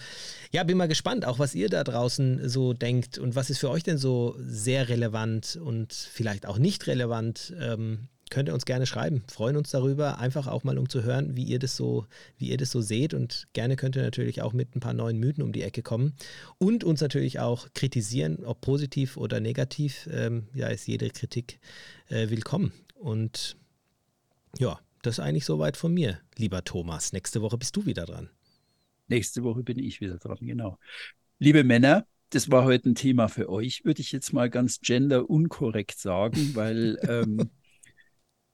ja, 0.50 0.64
bin 0.64 0.76
mal 0.76 0.88
gespannt, 0.88 1.24
auch 1.24 1.38
was 1.38 1.54
ihr 1.54 1.68
da 1.68 1.84
draußen 1.84 2.48
so 2.48 2.72
denkt 2.72 3.18
und 3.18 3.36
was 3.36 3.48
ist 3.48 3.58
für 3.58 3.70
euch 3.70 3.84
denn 3.84 3.98
so 3.98 4.36
sehr 4.40 4.88
relevant 4.88 5.56
und 5.62 5.92
vielleicht 5.92 6.46
auch 6.46 6.58
nicht 6.58 6.88
relevant. 6.88 7.54
Ähm, 7.60 8.08
könnt 8.32 8.48
ihr 8.48 8.54
uns 8.54 8.64
gerne 8.64 8.86
schreiben. 8.86 9.22
Freuen 9.28 9.56
uns 9.58 9.70
darüber, 9.72 10.18
einfach 10.18 10.46
auch 10.46 10.64
mal 10.64 10.78
um 10.78 10.88
zu 10.88 11.02
hören, 11.02 11.36
wie 11.36 11.44
ihr 11.44 11.58
das 11.58 11.76
so, 11.76 12.06
wie 12.38 12.48
ihr 12.48 12.56
das 12.56 12.70
so 12.70 12.80
seht. 12.80 13.12
Und 13.12 13.46
gerne 13.52 13.76
könnt 13.76 13.94
ihr 13.94 14.02
natürlich 14.02 14.40
auch 14.40 14.54
mit 14.54 14.74
ein 14.74 14.80
paar 14.80 14.94
neuen 14.94 15.18
Mythen 15.18 15.42
um 15.42 15.52
die 15.52 15.60
Ecke 15.60 15.82
kommen. 15.82 16.14
Und 16.56 16.82
uns 16.82 17.02
natürlich 17.02 17.40
auch 17.40 17.68
kritisieren, 17.74 18.42
ob 18.46 18.62
positiv 18.62 19.18
oder 19.18 19.38
negativ. 19.38 20.08
Ähm, 20.10 20.48
ja, 20.54 20.68
ist 20.68 20.88
jede 20.88 21.10
Kritik 21.10 21.60
äh, 22.08 22.30
willkommen. 22.30 22.72
Und 22.94 23.58
ja, 24.58 24.80
das 25.02 25.18
ist 25.18 25.20
eigentlich 25.20 25.44
soweit 25.44 25.76
von 25.76 25.92
mir, 25.92 26.18
lieber 26.38 26.64
Thomas. 26.64 27.12
Nächste 27.12 27.42
Woche 27.42 27.58
bist 27.58 27.76
du 27.76 27.84
wieder 27.84 28.06
dran. 28.06 28.30
Nächste 29.08 29.42
Woche 29.42 29.62
bin 29.62 29.78
ich 29.78 30.00
wieder 30.00 30.16
dran, 30.16 30.38
genau. 30.40 30.78
Liebe 31.38 31.64
Männer, 31.64 32.06
das 32.30 32.50
war 32.50 32.64
heute 32.64 32.88
ein 32.88 32.94
Thema 32.94 33.28
für 33.28 33.50
euch, 33.50 33.84
würde 33.84 34.00
ich 34.00 34.10
jetzt 34.10 34.32
mal 34.32 34.48
ganz 34.48 34.80
genderunkorrekt 34.80 35.98
sagen, 35.98 36.54
weil 36.54 36.98
ähm, 37.06 37.50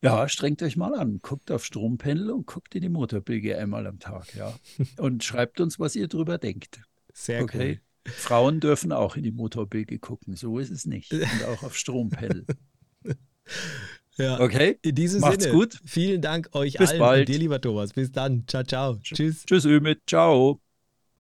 Ja, 0.03 0.29
strengt 0.29 0.63
euch 0.63 0.77
mal 0.77 0.95
an. 0.95 1.19
Guckt 1.23 1.51
auf 1.51 1.65
Strompendel 1.65 2.31
und 2.31 2.47
guckt 2.47 2.75
in 2.75 2.83
die 2.83 2.89
Motorbilge 2.89 3.59
einmal 3.59 3.87
am 3.87 3.99
Tag, 3.99 4.35
ja. 4.37 4.55
Und 4.99 5.25
schreibt 5.25 5.61
uns, 5.61 5.81
was 5.81 5.97
ihr 5.97 6.07
drüber 6.07 6.39
denkt. 6.39 6.81
Sehr 7.13 7.43
okay. 7.43 7.81
Cool. 8.07 8.13
Frauen 8.13 8.61
dürfen 8.61 8.93
auch 8.93 9.17
in 9.17 9.25
die 9.25 9.33
Motorbilge 9.33 9.99
gucken. 9.99 10.37
So 10.37 10.59
ist 10.59 10.71
es 10.71 10.87
nicht. 10.87 11.13
Und 11.13 11.45
auch 11.49 11.63
auf 11.65 11.77
Strompendel. 11.77 12.47
Ja. 14.19 14.41
Okay. 14.41 14.79
In 14.83 14.97
diesem 14.97 15.21
Macht's 15.21 15.45
Sinne. 15.45 15.57
gut. 15.57 15.81
Vielen 15.85 16.21
Dank 16.21 16.49
euch 16.53 16.75
Bis 16.77 16.91
allen. 16.91 16.99
Bald. 16.99 17.21
Und 17.21 17.35
dir, 17.35 17.39
lieber 17.39 17.61
Thomas. 17.61 17.93
Bis 17.93 18.11
dann. 18.11 18.43
Ciao, 18.49 18.65
ciao. 18.65 18.97
Tschüss. 18.97 19.45
Tschüss, 19.47 19.65
Ümit. 19.65 20.03
Ciao. 20.09 20.61